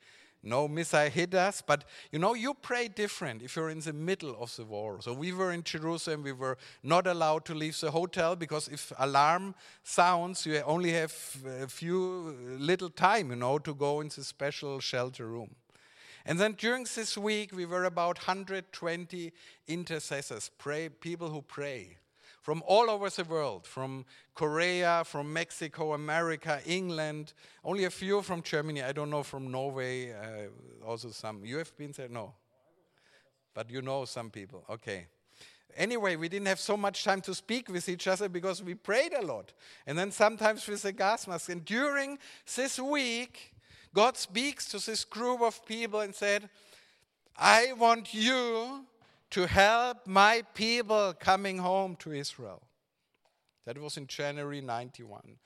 no 0.43 0.68
missile 0.68 1.10
hit 1.10 1.34
us. 1.34 1.64
But 1.66 1.86
you 2.12 2.20
know, 2.20 2.34
you 2.34 2.54
pray 2.54 2.89
different 2.89 3.41
if 3.41 3.56
you're 3.56 3.70
in 3.70 3.80
the 3.80 3.93
middle 3.93 4.36
of 4.39 4.56
the 4.56 4.66
war. 4.66 4.99
So 5.01 5.14
we 5.14 5.32
were 5.32 5.51
in 5.54 5.64
Jerusalem, 5.64 6.24
we 6.24 6.34
were 6.34 6.58
not 6.84 7.08
allowed 7.08 7.45
to 7.45 7.56
leave 7.56 7.80
the 7.80 7.91
hotel 7.91 8.36
because 8.36 8.68
if 8.68 8.91
alarm 8.99 9.56
sounds, 9.84 10.45
you 10.45 10.62
only 10.66 10.91
have 10.91 11.16
a 11.62 11.68
few 11.68 12.36
little 12.60 12.89
time, 12.89 13.30
you 13.30 13.38
know, 13.38 13.58
to 13.60 13.74
go 13.74 14.01
into 14.01 14.24
special 14.24 14.80
shelter 14.80 15.28
room. 15.28 15.56
And 16.26 16.39
then 16.39 16.53
during 16.53 16.86
this 16.95 17.17
week, 17.17 17.53
we 17.53 17.65
were 17.65 17.84
about 17.84 18.17
120 18.17 19.34
intercessors, 19.67 20.49
pray, 20.57 20.89
people 20.89 21.30
who 21.30 21.41
pray 21.41 21.97
from 22.43 22.61
all 22.65 22.89
over 22.89 23.09
the 23.09 23.24
world, 23.24 23.65
from 23.65 24.05
Korea, 24.36 25.03
from 25.05 25.32
Mexico, 25.32 25.93
America, 25.93 26.59
England, 26.65 27.34
only 27.63 27.86
a 27.86 27.89
few 27.89 28.21
from 28.21 28.41
Germany. 28.41 28.84
I 28.84 28.91
don't 28.91 29.09
know 29.09 29.24
from 29.24 29.49
Norway, 29.49 30.11
uh, 30.11 30.86
also 30.86 31.09
some. 31.09 31.45
You 31.45 31.57
have 31.57 31.76
been 31.78 31.93
there? 31.93 32.09
No. 32.09 32.34
But 33.53 33.69
you 33.69 33.82
know 33.82 34.03
some 34.03 34.30
people. 34.30 34.65
Okay. 34.69 35.07
Anyway, 35.78 36.17
we 36.17 36.28
didn't 36.28 36.47
have 36.47 36.59
so 36.59 36.76
much 36.76 37.05
time 37.05 37.21
to 37.21 37.34
speak 37.34 37.69
with 37.69 37.88
each 37.88 38.07
other 38.07 38.28
because 38.28 38.61
we 38.61 38.76
prayed 38.76 39.13
a 39.13 39.21
lot. 39.21 39.53
And 39.88 39.97
then 39.97 40.11
sometimes 40.11 40.67
with 40.67 40.84
a 40.84 40.91
gas 40.91 41.28
mask. 41.28 41.49
And 41.49 41.63
during 41.63 42.19
this 42.55 42.78
week, 42.78 43.53
God 43.94 44.18
speaks 44.18 44.66
to 44.70 44.84
this 44.84 45.06
group 45.06 45.41
of 45.41 45.66
people 45.66 46.00
and 46.00 46.16
said, 46.16 46.50
I 47.38 47.74
want 47.74 48.14
you 48.14 48.86
to 49.32 49.48
help 49.48 50.08
my 50.08 50.44
people 50.54 51.14
coming 51.20 51.58
home 51.60 51.96
to 51.98 52.12
Israel. 52.12 52.64
That 53.66 53.78
was 53.78 53.98
in 53.98 54.08
January 54.08 54.62
91. 54.62 55.38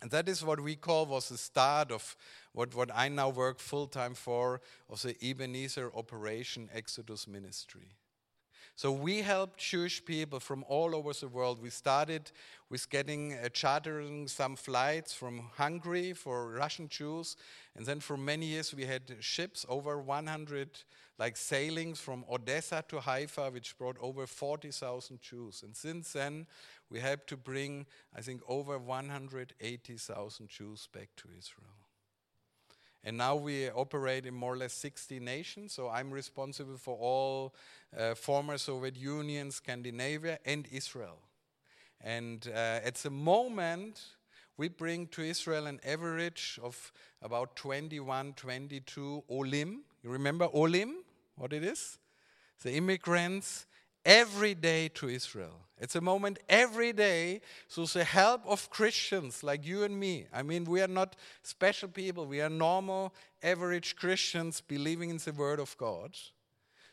And 0.00 0.10
that 0.10 0.28
is 0.28 0.44
what 0.44 0.60
we 0.60 0.76
call 0.76 1.06
was 1.06 1.28
the 1.30 1.38
start 1.38 1.90
of 1.90 2.16
what, 2.52 2.74
what 2.74 2.90
I 2.94 3.08
now 3.08 3.30
work 3.30 3.58
full 3.58 3.86
time 3.86 4.14
for 4.14 4.60
of 4.90 5.02
the 5.02 5.16
Ebenezer 5.22 5.90
Operation 5.94 6.68
Exodus 6.72 7.26
Ministry. 7.26 7.96
So 8.76 8.92
we 8.92 9.22
helped 9.22 9.58
Jewish 9.58 10.04
people 10.04 10.38
from 10.38 10.62
all 10.68 10.94
over 10.94 11.10
the 11.14 11.28
world. 11.28 11.62
We 11.62 11.70
started 11.70 12.30
with 12.68 12.90
getting 12.90 13.32
uh, 13.32 13.48
chartering 13.48 14.28
some 14.28 14.54
flights 14.54 15.14
from 15.14 15.50
Hungary 15.56 16.12
for 16.12 16.50
Russian 16.50 16.86
Jews, 16.90 17.36
and 17.74 17.86
then 17.86 18.00
for 18.00 18.18
many 18.18 18.44
years 18.44 18.74
we 18.74 18.84
had 18.84 19.16
ships 19.20 19.64
over 19.70 19.98
100 19.98 20.68
like 21.18 21.38
sailings 21.38 22.00
from 22.00 22.26
Odessa 22.30 22.84
to 22.88 23.00
Haifa, 23.00 23.50
which 23.50 23.78
brought 23.78 23.96
over 23.98 24.26
40,000 24.26 25.22
Jews. 25.22 25.62
And 25.62 25.74
since 25.74 26.12
then, 26.12 26.46
we 26.90 27.00
helped 27.00 27.28
to 27.28 27.38
bring, 27.38 27.86
I 28.14 28.20
think, 28.20 28.42
over 28.46 28.78
180,000 28.78 30.48
Jews 30.50 30.88
back 30.92 31.08
to 31.16 31.28
Israel. 31.38 31.85
And 33.06 33.16
now 33.16 33.36
we 33.36 33.70
operate 33.70 34.26
in 34.26 34.34
more 34.34 34.54
or 34.54 34.56
less 34.56 34.72
60 34.72 35.20
nations. 35.20 35.72
So 35.72 35.88
I'm 35.88 36.10
responsible 36.10 36.76
for 36.76 36.96
all 36.96 37.54
uh, 37.96 38.16
former 38.16 38.58
Soviet 38.58 38.96
Union, 38.96 39.52
Scandinavia, 39.52 40.40
and 40.44 40.66
Israel. 40.72 41.20
And 42.00 42.48
uh, 42.52 42.80
at 42.84 42.96
the 42.96 43.10
moment, 43.10 44.02
we 44.56 44.68
bring 44.68 45.06
to 45.08 45.22
Israel 45.22 45.68
an 45.68 45.78
average 45.86 46.58
of 46.60 46.92
about 47.22 47.54
21, 47.54 48.32
22 48.32 49.22
olim. 49.30 49.82
You 50.02 50.10
remember 50.10 50.48
olim? 50.52 51.04
What 51.36 51.52
it 51.52 51.62
is? 51.62 51.98
The 52.64 52.72
immigrants 52.72 53.66
every 54.06 54.54
day 54.54 54.88
to 54.88 55.08
Israel. 55.08 55.66
It's 55.78 55.96
a 55.96 56.00
moment 56.00 56.38
every 56.48 56.92
day. 56.92 57.42
through 57.68 57.86
the 57.86 58.04
help 58.04 58.46
of 58.46 58.70
Christians 58.70 59.42
like 59.42 59.66
you 59.66 59.82
and 59.82 59.98
me. 59.98 60.26
I 60.32 60.42
mean, 60.42 60.64
we 60.64 60.80
are 60.80 60.88
not 60.88 61.16
special 61.42 61.88
people, 61.88 62.24
we 62.24 62.40
are 62.40 62.48
normal, 62.48 63.12
average 63.42 63.96
Christians 63.96 64.62
believing 64.62 65.10
in 65.10 65.18
the 65.18 65.32
Word 65.32 65.58
of 65.58 65.76
God. 65.76 66.16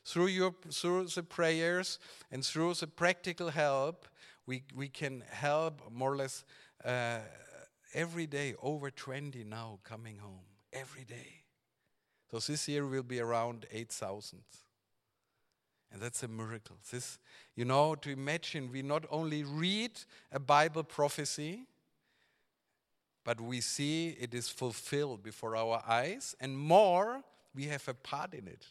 Through, 0.06 0.28
your, 0.28 0.54
through 0.70 1.06
the 1.06 1.24
prayers 1.24 1.98
and 2.30 2.44
through 2.44 2.74
the 2.74 2.88
practical 2.88 3.50
help, 3.50 4.06
we, 4.46 4.64
we 4.76 4.90
can 4.90 5.24
help 5.30 5.80
more 5.90 6.12
or 6.12 6.18
less 6.18 6.44
uh, 6.84 7.20
every 7.94 8.28
day, 8.28 8.56
over 8.62 8.92
20 8.92 9.46
now 9.46 9.80
coming 9.86 10.18
home, 10.18 10.46
every 10.74 11.06
day. 11.06 11.44
So 12.30 12.40
this 12.40 12.68
year 12.68 12.86
will 12.86 13.04
be 13.04 13.22
around 13.22 13.66
8,000. 13.72 14.40
And 15.94 16.02
that's 16.02 16.24
a 16.24 16.28
miracle. 16.28 16.76
This, 16.92 17.20
you 17.56 17.66
know, 17.66 17.94
to 17.94 18.10
imagine 18.10 18.72
we 18.72 18.82
not 18.82 19.06
only 19.12 19.44
read 19.44 19.92
a 20.32 20.40
Bible 20.40 20.84
prophecy, 20.84 21.68
but 23.24 23.40
we 23.40 23.62
see 23.62 24.18
it 24.20 24.34
is 24.34 24.50
fulfilled 24.50 25.22
before 25.22 25.56
our 25.56 25.84
eyes, 25.88 26.36
and 26.42 26.58
more, 26.58 27.22
we 27.56 27.66
have 27.66 27.88
a 27.88 27.94
part 27.94 28.34
in 28.34 28.48
it. 28.48 28.66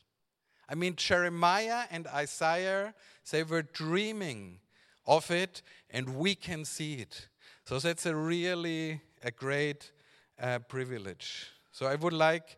I 0.69 0.75
mean, 0.75 0.97
Jeremiah 0.97 1.85
and 1.91 2.09
Isaiah, 2.09 2.93
they 3.31 3.45
were 3.45 3.63
dreaming 3.63 4.59
of 5.07 5.31
it, 5.31 5.63
and 5.91 6.17
we 6.17 6.35
can 6.35 6.65
see 6.65 6.95
it. 6.95 7.29
So 7.65 7.79
that's 7.79 8.05
a 8.05 8.17
really 8.17 9.01
a 9.23 9.31
great 9.31 9.93
uh, 10.41 10.59
privilege. 10.61 11.47
So 11.71 11.87
I 11.87 11.95
would 11.95 12.13
like 12.13 12.57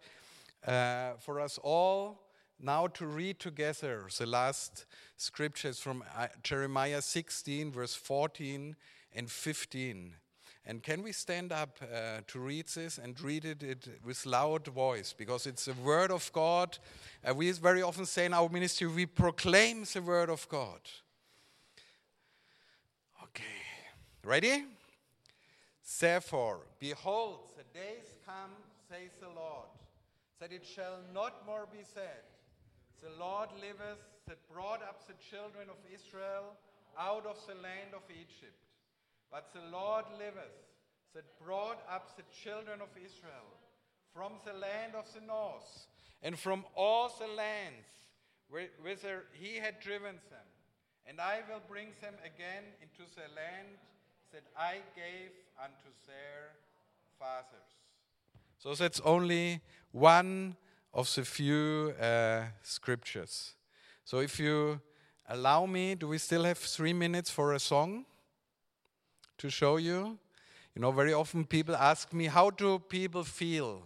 uh, 0.66 1.12
for 1.20 1.38
us 1.40 1.58
all 1.62 2.23
now 2.64 2.86
to 2.86 3.06
read 3.06 3.38
together 3.38 4.06
the 4.18 4.26
last 4.26 4.86
scriptures 5.16 5.78
from 5.78 6.02
uh, 6.16 6.28
Jeremiah 6.42 7.02
16, 7.02 7.70
verse 7.70 7.94
14 7.94 8.74
and 9.14 9.30
15. 9.30 10.14
And 10.66 10.82
can 10.82 11.02
we 11.02 11.12
stand 11.12 11.52
up 11.52 11.76
uh, 11.82 12.20
to 12.26 12.38
read 12.38 12.68
this 12.68 12.96
and 12.96 13.20
read 13.20 13.44
it, 13.44 13.62
it, 13.62 13.88
with 14.02 14.24
loud 14.24 14.66
voice? 14.66 15.12
Because 15.12 15.46
it's 15.46 15.66
the 15.66 15.74
word 15.74 16.10
of 16.10 16.32
God. 16.32 16.78
Uh, 17.22 17.34
we 17.34 17.52
very 17.52 17.82
often 17.82 18.06
say 18.06 18.24
in 18.24 18.32
our 18.32 18.48
ministry, 18.48 18.86
we 18.86 19.04
proclaim 19.04 19.84
the 19.92 20.00
word 20.00 20.30
of 20.30 20.48
God. 20.48 20.80
Okay, 23.24 23.44
ready? 24.24 24.64
Therefore, 26.00 26.60
behold, 26.78 27.40
the 27.58 27.78
days 27.78 28.06
come, 28.24 28.52
says 28.88 29.10
the 29.20 29.28
Lord, 29.28 29.68
that 30.40 30.50
it 30.50 30.64
shall 30.64 31.00
not 31.12 31.44
more 31.46 31.68
be 31.70 31.84
said, 31.92 32.22
The 33.04 33.20
Lord 33.20 33.50
liveth, 33.60 34.00
that 34.26 34.38
brought 34.48 34.80
up 34.80 35.06
the 35.06 35.20
children 35.30 35.68
of 35.68 35.76
Israel 35.92 36.56
out 36.98 37.26
of 37.26 37.36
the 37.46 37.54
land 37.60 37.92
of 37.92 38.00
Egypt. 38.08 38.56
But 39.30 39.52
the 39.52 39.60
Lord 39.70 40.06
liveth, 40.18 40.56
that 41.14 41.38
brought 41.44 41.84
up 41.92 42.16
the 42.16 42.24
children 42.32 42.80
of 42.80 42.88
Israel 42.96 43.52
from 44.14 44.32
the 44.46 44.54
land 44.54 44.94
of 44.96 45.04
the 45.12 45.20
north, 45.20 45.86
and 46.22 46.38
from 46.38 46.64
all 46.74 47.12
the 47.18 47.26
lands 47.26 47.84
whither 48.48 49.24
he 49.34 49.56
had 49.56 49.80
driven 49.80 50.14
them. 50.30 50.48
And 51.06 51.20
I 51.20 51.40
will 51.46 51.60
bring 51.68 51.88
them 52.00 52.14
again 52.24 52.64
into 52.80 53.04
the 53.14 53.28
land 53.36 53.76
that 54.32 54.44
I 54.56 54.80
gave 54.96 55.30
unto 55.62 55.92
their 56.06 56.56
fathers. 57.18 57.68
So 58.58 58.74
that's 58.74 59.00
only 59.00 59.60
one 59.92 60.56
of 60.94 61.12
the 61.14 61.24
few 61.24 61.92
uh, 62.00 62.44
scriptures. 62.62 63.54
So 64.04 64.20
if 64.20 64.38
you 64.38 64.80
allow 65.28 65.66
me, 65.66 65.96
do 65.96 66.08
we 66.08 66.18
still 66.18 66.44
have 66.44 66.58
three 66.58 66.92
minutes 66.92 67.30
for 67.30 67.52
a 67.54 67.58
song 67.58 68.04
to 69.38 69.50
show 69.50 69.76
you? 69.76 70.18
You 70.74 70.82
know, 70.82 70.92
very 70.92 71.12
often 71.12 71.44
people 71.44 71.74
ask 71.74 72.12
me, 72.12 72.26
how 72.26 72.50
do 72.50 72.78
people 72.78 73.24
feel 73.24 73.82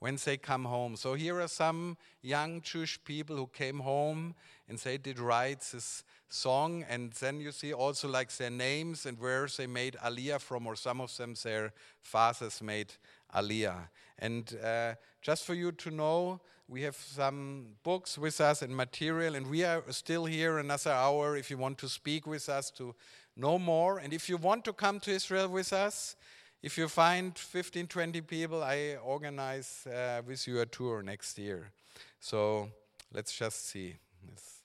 when 0.00 0.16
they 0.24 0.36
come 0.36 0.64
home? 0.64 0.96
So 0.96 1.14
here 1.14 1.40
are 1.40 1.48
some 1.48 1.96
young 2.22 2.60
Jewish 2.60 3.02
people 3.04 3.36
who 3.36 3.46
came 3.46 3.80
home 3.80 4.34
and 4.68 4.78
they 4.78 4.98
did 4.98 5.18
write 5.18 5.60
this 5.72 6.04
song, 6.28 6.84
and 6.90 7.12
then 7.12 7.40
you 7.40 7.52
see 7.52 7.72
also 7.72 8.06
like 8.06 8.30
their 8.36 8.50
names 8.50 9.06
and 9.06 9.18
where 9.18 9.48
they 9.56 9.66
made 9.66 9.96
Aliyah 10.04 10.40
from, 10.40 10.66
or 10.66 10.76
some 10.76 11.00
of 11.00 11.16
them 11.16 11.34
their 11.42 11.72
fathers 12.02 12.60
made 12.60 12.92
Aliyah. 13.34 13.88
And 14.18 14.54
uh, 14.62 14.94
just 15.28 15.44
for 15.44 15.52
you 15.52 15.72
to 15.72 15.90
know, 15.90 16.40
we 16.68 16.80
have 16.80 16.96
some 16.96 17.66
books 17.82 18.16
with 18.16 18.40
us 18.40 18.62
and 18.62 18.74
material, 18.74 19.34
and 19.34 19.46
we 19.46 19.62
are 19.62 19.82
still 19.90 20.24
here 20.24 20.56
another 20.56 20.90
hour 20.90 21.36
if 21.36 21.50
you 21.50 21.58
want 21.58 21.76
to 21.76 21.86
speak 21.86 22.26
with 22.26 22.48
us 22.48 22.70
to 22.70 22.94
know 23.36 23.58
more. 23.58 23.98
And 23.98 24.14
if 24.14 24.30
you 24.30 24.38
want 24.38 24.64
to 24.64 24.72
come 24.72 25.00
to 25.00 25.10
Israel 25.10 25.48
with 25.48 25.74
us, 25.74 26.16
if 26.62 26.78
you 26.78 26.88
find 26.88 27.36
15, 27.36 27.88
20 27.88 28.22
people, 28.22 28.62
I 28.62 28.96
organize 29.04 29.86
uh, 29.86 30.22
with 30.26 30.48
you 30.48 30.62
a 30.62 30.66
tour 30.66 31.02
next 31.02 31.38
year. 31.38 31.72
So 32.20 32.70
let's 33.12 33.36
just 33.36 33.68
see. 33.68 33.96
Yes. 34.30 34.57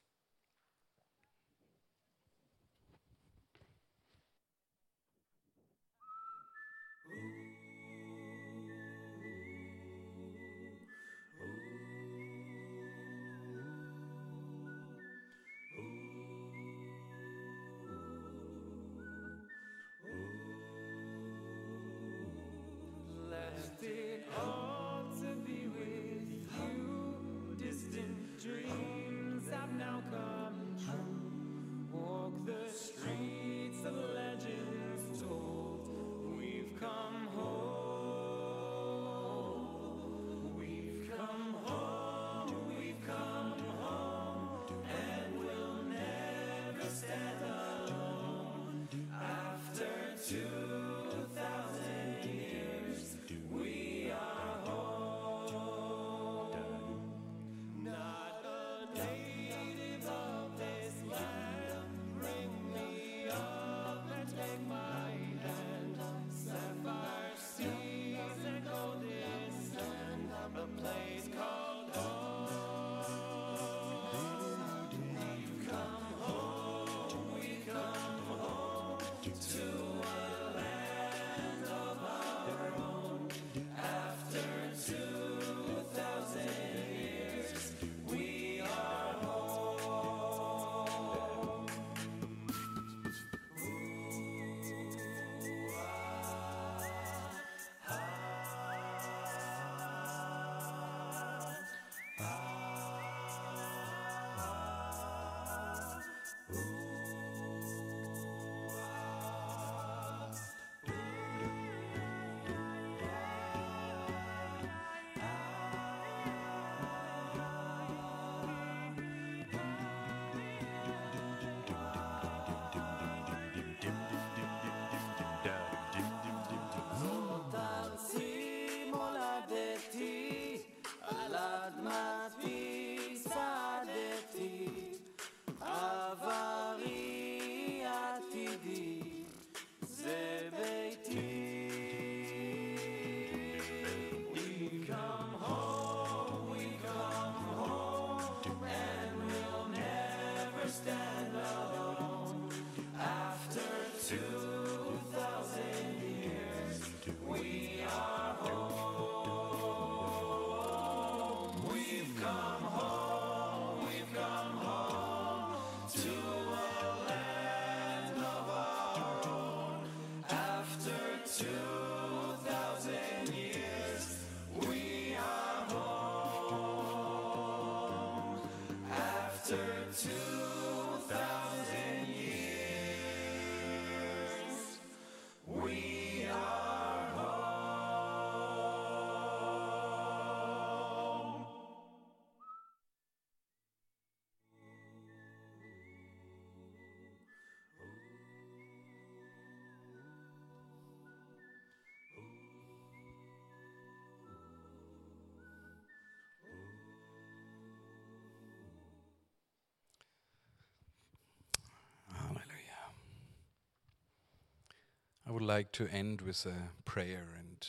Would 215.33 215.41
like 215.41 215.71
to 215.71 215.87
end 215.87 216.21
with 216.21 216.45
a 216.45 216.69
prayer 216.85 217.25
and 217.39 217.67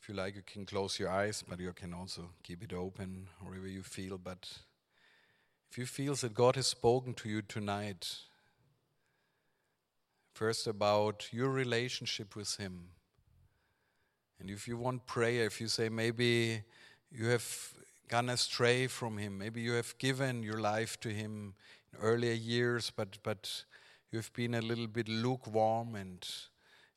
if 0.00 0.08
you 0.08 0.14
like 0.14 0.34
you 0.34 0.42
can 0.46 0.64
close 0.64 0.98
your 0.98 1.10
eyes 1.10 1.44
but 1.46 1.60
you 1.60 1.72
can 1.74 1.92
also 1.92 2.30
keep 2.42 2.62
it 2.62 2.72
open 2.72 3.28
wherever 3.42 3.66
you 3.66 3.82
feel. 3.82 4.16
But 4.16 4.48
if 5.70 5.76
you 5.76 5.84
feel 5.84 6.14
that 6.14 6.32
God 6.32 6.56
has 6.56 6.66
spoken 6.66 7.12
to 7.14 7.28
you 7.28 7.42
tonight 7.42 8.16
first 10.32 10.66
about 10.66 11.28
your 11.30 11.50
relationship 11.50 12.34
with 12.34 12.56
him. 12.56 12.88
And 14.40 14.48
if 14.48 14.66
you 14.66 14.78
want 14.78 15.06
prayer 15.06 15.44
if 15.44 15.60
you 15.60 15.68
say 15.68 15.90
maybe 15.90 16.62
you 17.10 17.26
have 17.26 17.74
gone 18.08 18.30
astray 18.30 18.86
from 18.86 19.18
him 19.18 19.36
maybe 19.36 19.60
you 19.60 19.72
have 19.72 19.98
given 19.98 20.42
your 20.42 20.60
life 20.60 20.98
to 21.00 21.10
him 21.10 21.54
in 21.92 21.98
earlier 22.00 22.32
years 22.32 22.90
but 22.94 23.18
but 23.22 23.64
you've 24.16 24.32
been 24.32 24.54
a 24.54 24.62
little 24.62 24.86
bit 24.86 25.10
lukewarm 25.10 25.94
and 25.94 26.26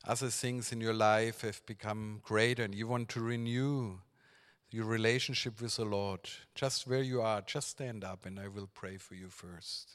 other 0.06 0.30
things 0.30 0.72
in 0.72 0.80
your 0.80 0.94
life 0.94 1.42
have 1.42 1.60
become 1.66 2.20
greater 2.24 2.62
and 2.62 2.74
you 2.74 2.86
want 2.86 3.10
to 3.10 3.20
renew 3.20 3.98
your 4.70 4.86
relationship 4.86 5.60
with 5.60 5.76
the 5.76 5.84
Lord, 5.84 6.20
just 6.54 6.86
where 6.86 7.02
you 7.02 7.20
are, 7.20 7.42
just 7.42 7.68
stand 7.68 8.04
up 8.04 8.24
and 8.24 8.40
I 8.40 8.48
will 8.48 8.70
pray 8.72 8.96
for 8.96 9.14
you 9.14 9.28
first. 9.28 9.90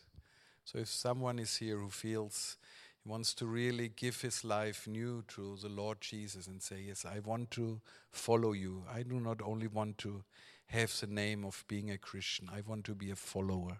So 0.65 0.77
if 0.77 0.87
someone 0.87 1.39
is 1.39 1.57
here 1.57 1.79
who 1.79 1.89
feels 1.89 2.57
he 3.03 3.09
wants 3.09 3.33
to 3.35 3.47
really 3.47 3.89
give 3.89 4.21
his 4.21 4.43
life 4.43 4.87
new 4.87 5.23
to 5.29 5.57
the 5.59 5.69
Lord 5.69 6.01
Jesus 6.01 6.45
and 6.45 6.61
say, 6.61 6.83
Yes, 6.87 7.05
I 7.05 7.19
want 7.19 7.49
to 7.51 7.81
follow 8.11 8.51
you. 8.51 8.83
I 8.93 9.01
do 9.01 9.19
not 9.19 9.41
only 9.41 9.67
want 9.67 9.97
to 9.99 10.23
have 10.67 10.95
the 10.99 11.07
name 11.07 11.43
of 11.43 11.63
being 11.67 11.89
a 11.89 11.97
Christian, 11.97 12.49
I 12.55 12.61
want 12.61 12.85
to 12.85 12.93
be 12.93 13.09
a 13.09 13.15
follower. 13.15 13.79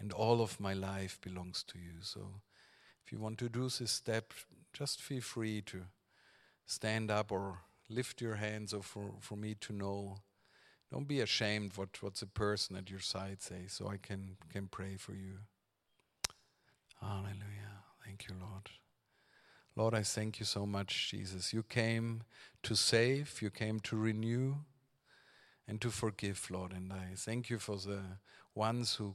And 0.00 0.12
all 0.12 0.40
of 0.40 0.58
my 0.58 0.72
life 0.72 1.20
belongs 1.20 1.62
to 1.68 1.78
you. 1.78 2.00
So 2.02 2.40
if 3.08 3.12
you 3.12 3.18
want 3.18 3.38
to 3.38 3.48
do 3.48 3.70
this 3.70 3.90
step, 3.90 4.34
just 4.74 5.00
feel 5.00 5.22
free 5.22 5.62
to 5.62 5.84
stand 6.66 7.10
up 7.10 7.32
or 7.32 7.60
lift 7.88 8.20
your 8.20 8.34
hands 8.34 8.74
or 8.74 8.82
for, 8.82 9.14
for 9.18 9.34
me 9.34 9.54
to 9.62 9.72
know. 9.72 10.18
Don't 10.92 11.08
be 11.08 11.20
ashamed 11.20 11.72
what, 11.76 12.02
what 12.02 12.16
the 12.16 12.26
person 12.26 12.76
at 12.76 12.90
your 12.90 13.00
side 13.00 13.40
says, 13.40 13.72
so 13.72 13.88
I 13.88 13.96
can, 13.96 14.36
can 14.52 14.68
pray 14.68 14.96
for 14.98 15.12
you. 15.12 15.38
Hallelujah. 17.00 17.80
Thank 18.04 18.26
you, 18.28 18.34
Lord. 18.38 18.68
Lord, 19.74 19.94
I 19.94 20.02
thank 20.02 20.38
you 20.38 20.44
so 20.44 20.66
much, 20.66 21.10
Jesus. 21.10 21.54
You 21.54 21.62
came 21.62 22.24
to 22.62 22.76
save, 22.76 23.40
you 23.40 23.48
came 23.48 23.80
to 23.80 23.96
renew, 23.96 24.56
and 25.66 25.80
to 25.80 25.88
forgive, 25.88 26.46
Lord. 26.50 26.72
And 26.72 26.92
I 26.92 27.14
thank 27.16 27.48
you 27.48 27.58
for 27.58 27.76
the 27.76 28.02
ones 28.54 28.96
who 28.96 29.14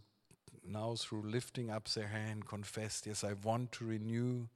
now, 0.65 0.95
through 0.95 1.23
lifting 1.23 1.69
up 1.69 1.89
their 1.89 2.07
hand, 2.07 2.47
confessed, 2.47 3.07
Yes, 3.07 3.23
I 3.23 3.33
want 3.33 3.71
to 3.73 3.85
renew 3.85 4.47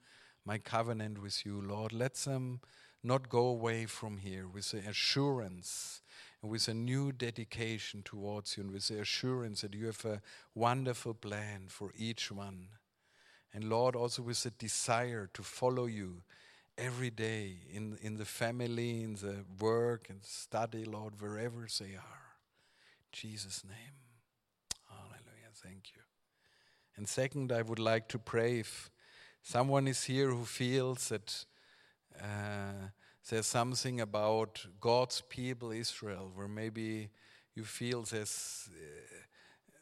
my 0.45 0.58
covenant 0.58 1.22
with 1.22 1.45
you, 1.45 1.62
Lord. 1.62 1.91
Let 1.91 2.16
them 2.16 2.62
not 3.03 3.30
go 3.30 3.47
away 3.47 3.86
from 3.86 4.18
here 4.18 4.47
with 4.47 4.72
the 4.72 4.80
assurance 4.80 6.01
and 6.41 6.51
with 6.51 6.68
a 6.68 6.74
new 6.74 7.12
dedication 7.12 8.01
towards 8.03 8.58
you 8.58 8.64
and 8.64 8.72
with 8.72 8.88
the 8.88 8.99
assurance 8.99 9.62
that 9.62 9.74
you 9.74 9.88
have 9.88 10.05
a 10.05 10.22
wonderful 10.55 11.14
plan 11.14 11.66
for 11.68 11.91
each 11.97 12.32
one. 12.32 12.68
And 13.53 13.70
Lord, 13.70 13.95
also 13.95 14.22
with 14.22 14.45
a 14.45 14.51
desire 14.51 15.30
to 15.34 15.43
follow 15.43 15.86
you 15.86 16.22
every 16.78 17.10
day 17.10 17.58
in, 17.72 17.97
in 18.01 18.18
the 18.18 18.26
family, 18.26 19.03
in 19.03 19.16
the 19.16 19.45
work 19.60 20.10
and 20.10 20.24
study, 20.24 20.86
Lord, 20.86 21.20
wherever 21.20 21.68
they 21.80 21.95
are. 21.95 22.28
In 23.01 23.12
Jesus' 23.12 23.64
name. 23.64 24.07
Thank 25.64 25.91
you. 25.95 26.01
And 26.95 27.08
second, 27.08 27.51
I 27.51 27.62
would 27.62 27.80
like 27.80 28.08
to 28.10 28.20
pray 28.20 28.60
if 28.60 28.91
someone 29.41 29.88
is 29.88 30.03
here 30.03 30.30
who 30.30 30.45
feels 30.45 31.10
that 31.10 31.45
uh, 32.22 32.89
there's 33.30 33.47
something 33.47 34.01
about 34.01 34.66
God's 34.80 35.22
people, 35.22 35.72
Israel, 35.72 36.32
where 36.36 36.47
maybe 36.47 37.10
you 37.55 37.64
feel 37.64 38.03
there's 38.03 38.70
uh, 38.72 39.18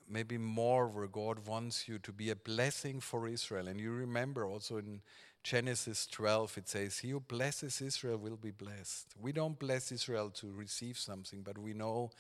maybe 0.07 0.37
more 0.37 0.87
where 0.87 1.07
God 1.07 1.47
wants 1.47 1.87
you 1.87 1.99
to 1.99 2.11
be 2.11 2.29
a 2.29 2.35
blessing 2.35 2.99
for 3.01 3.27
Israel. 3.27 3.67
And 3.67 3.79
you 3.79 3.91
remember 3.91 4.45
also 4.45 4.77
in 4.77 5.01
Genesis 5.43 6.07
12, 6.07 6.57
it 6.57 6.69
says, 6.69 6.99
He 6.99 7.09
who 7.09 7.19
blesses 7.19 7.81
Israel 7.81 8.17
will 8.17 8.37
be 8.37 8.51
blessed. 8.51 9.13
We 9.19 9.31
don't 9.31 9.59
bless 9.59 9.91
Israel 9.91 10.29
to 10.35 10.51
receive 10.53 10.97
something, 10.97 11.41
but 11.43 11.57
we 11.57 11.73
know 11.73 12.11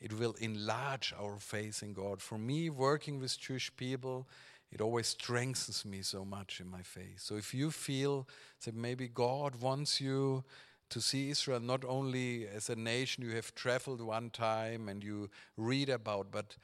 it 0.00 0.18
will 0.18 0.34
enlarge 0.40 1.12
our 1.18 1.38
faith 1.38 1.82
in 1.82 1.92
God. 1.92 2.22
For 2.22 2.38
me, 2.38 2.70
working 2.70 3.20
with 3.20 3.38
Jewish 3.38 3.74
people, 3.76 4.26
it 4.72 4.80
always 4.80 5.08
strengthens 5.08 5.84
me 5.84 6.02
so 6.02 6.24
much 6.24 6.60
in 6.60 6.70
my 6.70 6.82
faith. 6.82 7.20
So 7.20 7.36
if 7.36 7.52
you 7.52 7.70
feel 7.70 8.26
that 8.64 8.74
maybe 8.74 9.08
God 9.08 9.56
wants 9.56 10.00
you 10.00 10.44
to 10.90 11.00
see 11.00 11.30
Israel 11.30 11.60
not 11.60 11.84
only 11.84 12.48
as 12.48 12.68
a 12.68 12.76
nation 12.76 13.24
you 13.24 13.34
have 13.36 13.54
traveled 13.54 14.00
one 14.00 14.30
time 14.30 14.88
and 14.88 15.04
you 15.04 15.30
read 15.56 15.88
about, 15.88 16.30
but 16.30 16.56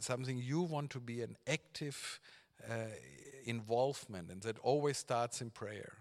something 0.00 0.38
you 0.38 0.62
want 0.62 0.90
to 0.90 1.00
be 1.00 1.22
an 1.22 1.36
active 1.46 2.20
uh, 2.68 2.74
involvement, 3.44 4.30
and 4.30 4.42
that 4.42 4.58
always 4.60 4.98
starts 4.98 5.40
in 5.40 5.50
prayer. 5.50 5.94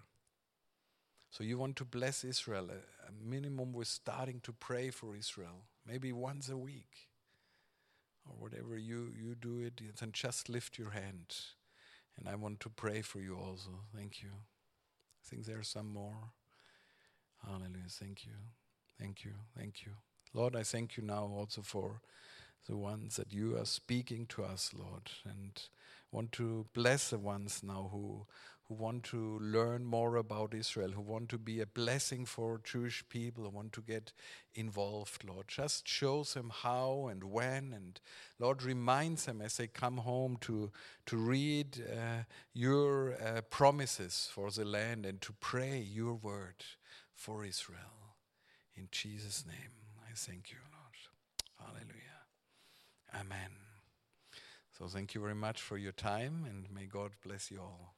So 1.30 1.44
you 1.44 1.58
want 1.58 1.76
to 1.78 1.86
bless 1.86 2.24
Israel, 2.24 2.70
a, 2.70 3.08
a 3.08 3.12
minimum 3.24 3.74
with 3.74 3.88
starting 3.88 4.40
to 4.42 4.54
pray 4.54 4.92
for 4.92 5.16
Israel, 5.16 5.66
maybe 5.88 6.12
once 6.12 6.50
a 6.50 6.58
week 6.58 7.10
or 8.26 8.36
whatever 8.38 8.78
you, 8.78 9.12
you 9.18 9.36
do 9.36 9.60
it, 9.60 9.82
then 10.00 10.12
just 10.12 10.50
lift 10.50 10.78
your 10.78 10.92
hand. 10.92 11.36
And 12.18 12.28
I 12.28 12.36
want 12.36 12.60
to 12.62 12.70
pray 12.70 13.02
for 13.02 13.20
you 13.20 13.36
also. 13.36 13.72
Thank 13.96 14.22
you. 14.22 14.30
I 14.30 15.30
think 15.30 15.46
there 15.46 15.60
are 15.60 15.64
some 15.64 15.92
more. 15.92 16.32
Hallelujah. 17.46 17.90
Thank 17.90 18.26
you. 18.26 18.34
Thank 19.00 19.26
you. 19.26 19.32
Thank 19.58 19.86
you. 19.86 19.94
Lord, 20.34 20.56
I 20.56 20.64
thank 20.64 20.98
you 20.98 21.04
now 21.04 21.26
also 21.26 21.62
for 21.62 22.02
the 22.68 22.78
ones 22.78 23.18
that 23.18 23.34
you 23.34 23.58
are 23.58 23.66
speaking 23.66 24.26
to 24.28 24.44
us, 24.44 24.72
Lord, 24.78 25.12
and 25.26 25.62
want 26.12 26.32
to 26.34 26.66
bless 26.74 27.10
the 27.10 27.20
ones 27.20 27.62
now 27.64 27.90
who 27.92 28.26
who 28.68 28.76
want 28.76 29.04
to 29.04 29.40
learn 29.40 29.84
more 29.84 30.16
about 30.16 30.54
Israel, 30.54 30.92
who 30.92 31.02
want 31.02 31.30
to 31.30 31.38
be 31.38 31.60
a 31.60 31.66
blessing 31.66 32.26
for 32.26 32.62
Jewish 32.64 33.04
people, 33.10 33.44
who 33.44 33.50
want 33.50 33.74
to 33.74 33.82
get 33.82 34.14
involved, 34.56 35.24
Lord. 35.28 35.48
Just 35.48 35.88
show 35.88 36.24
them 36.24 36.52
how 36.54 37.08
and 37.12 37.24
when, 37.26 37.74
and 37.74 38.00
Lord, 38.40 38.64
remind 38.64 39.18
them 39.20 39.42
as 39.42 39.58
they 39.58 39.68
come 39.68 39.98
home 39.98 40.38
to, 40.42 40.72
to 41.08 41.18
read 41.18 41.84
uh, 41.92 42.24
your 42.54 43.16
uh, 43.22 43.42
promises 43.50 44.30
for 44.32 44.50
the 44.50 44.66
land 44.66 45.06
and 45.06 45.22
to 45.22 45.34
pray 45.40 45.80
your 45.80 46.14
word 46.14 46.64
for 47.14 47.44
Israel. 47.44 48.16
In 48.76 48.88
Jesus' 48.92 49.46
name, 49.46 49.72
I 50.08 50.14
thank 50.16 50.52
you, 50.52 50.58
Lord. 50.72 51.70
Hallelujah. 51.70 52.14
Amen. 53.14 53.52
So 54.78 54.88
thank 54.88 55.14
you 55.14 55.22
very 55.22 55.36
much 55.36 55.62
for 55.62 55.78
your 55.78 55.92
time, 55.92 56.46
and 56.50 56.66
may 56.74 56.86
God 56.86 57.12
bless 57.24 57.52
you 57.52 57.60
all. 57.60 57.94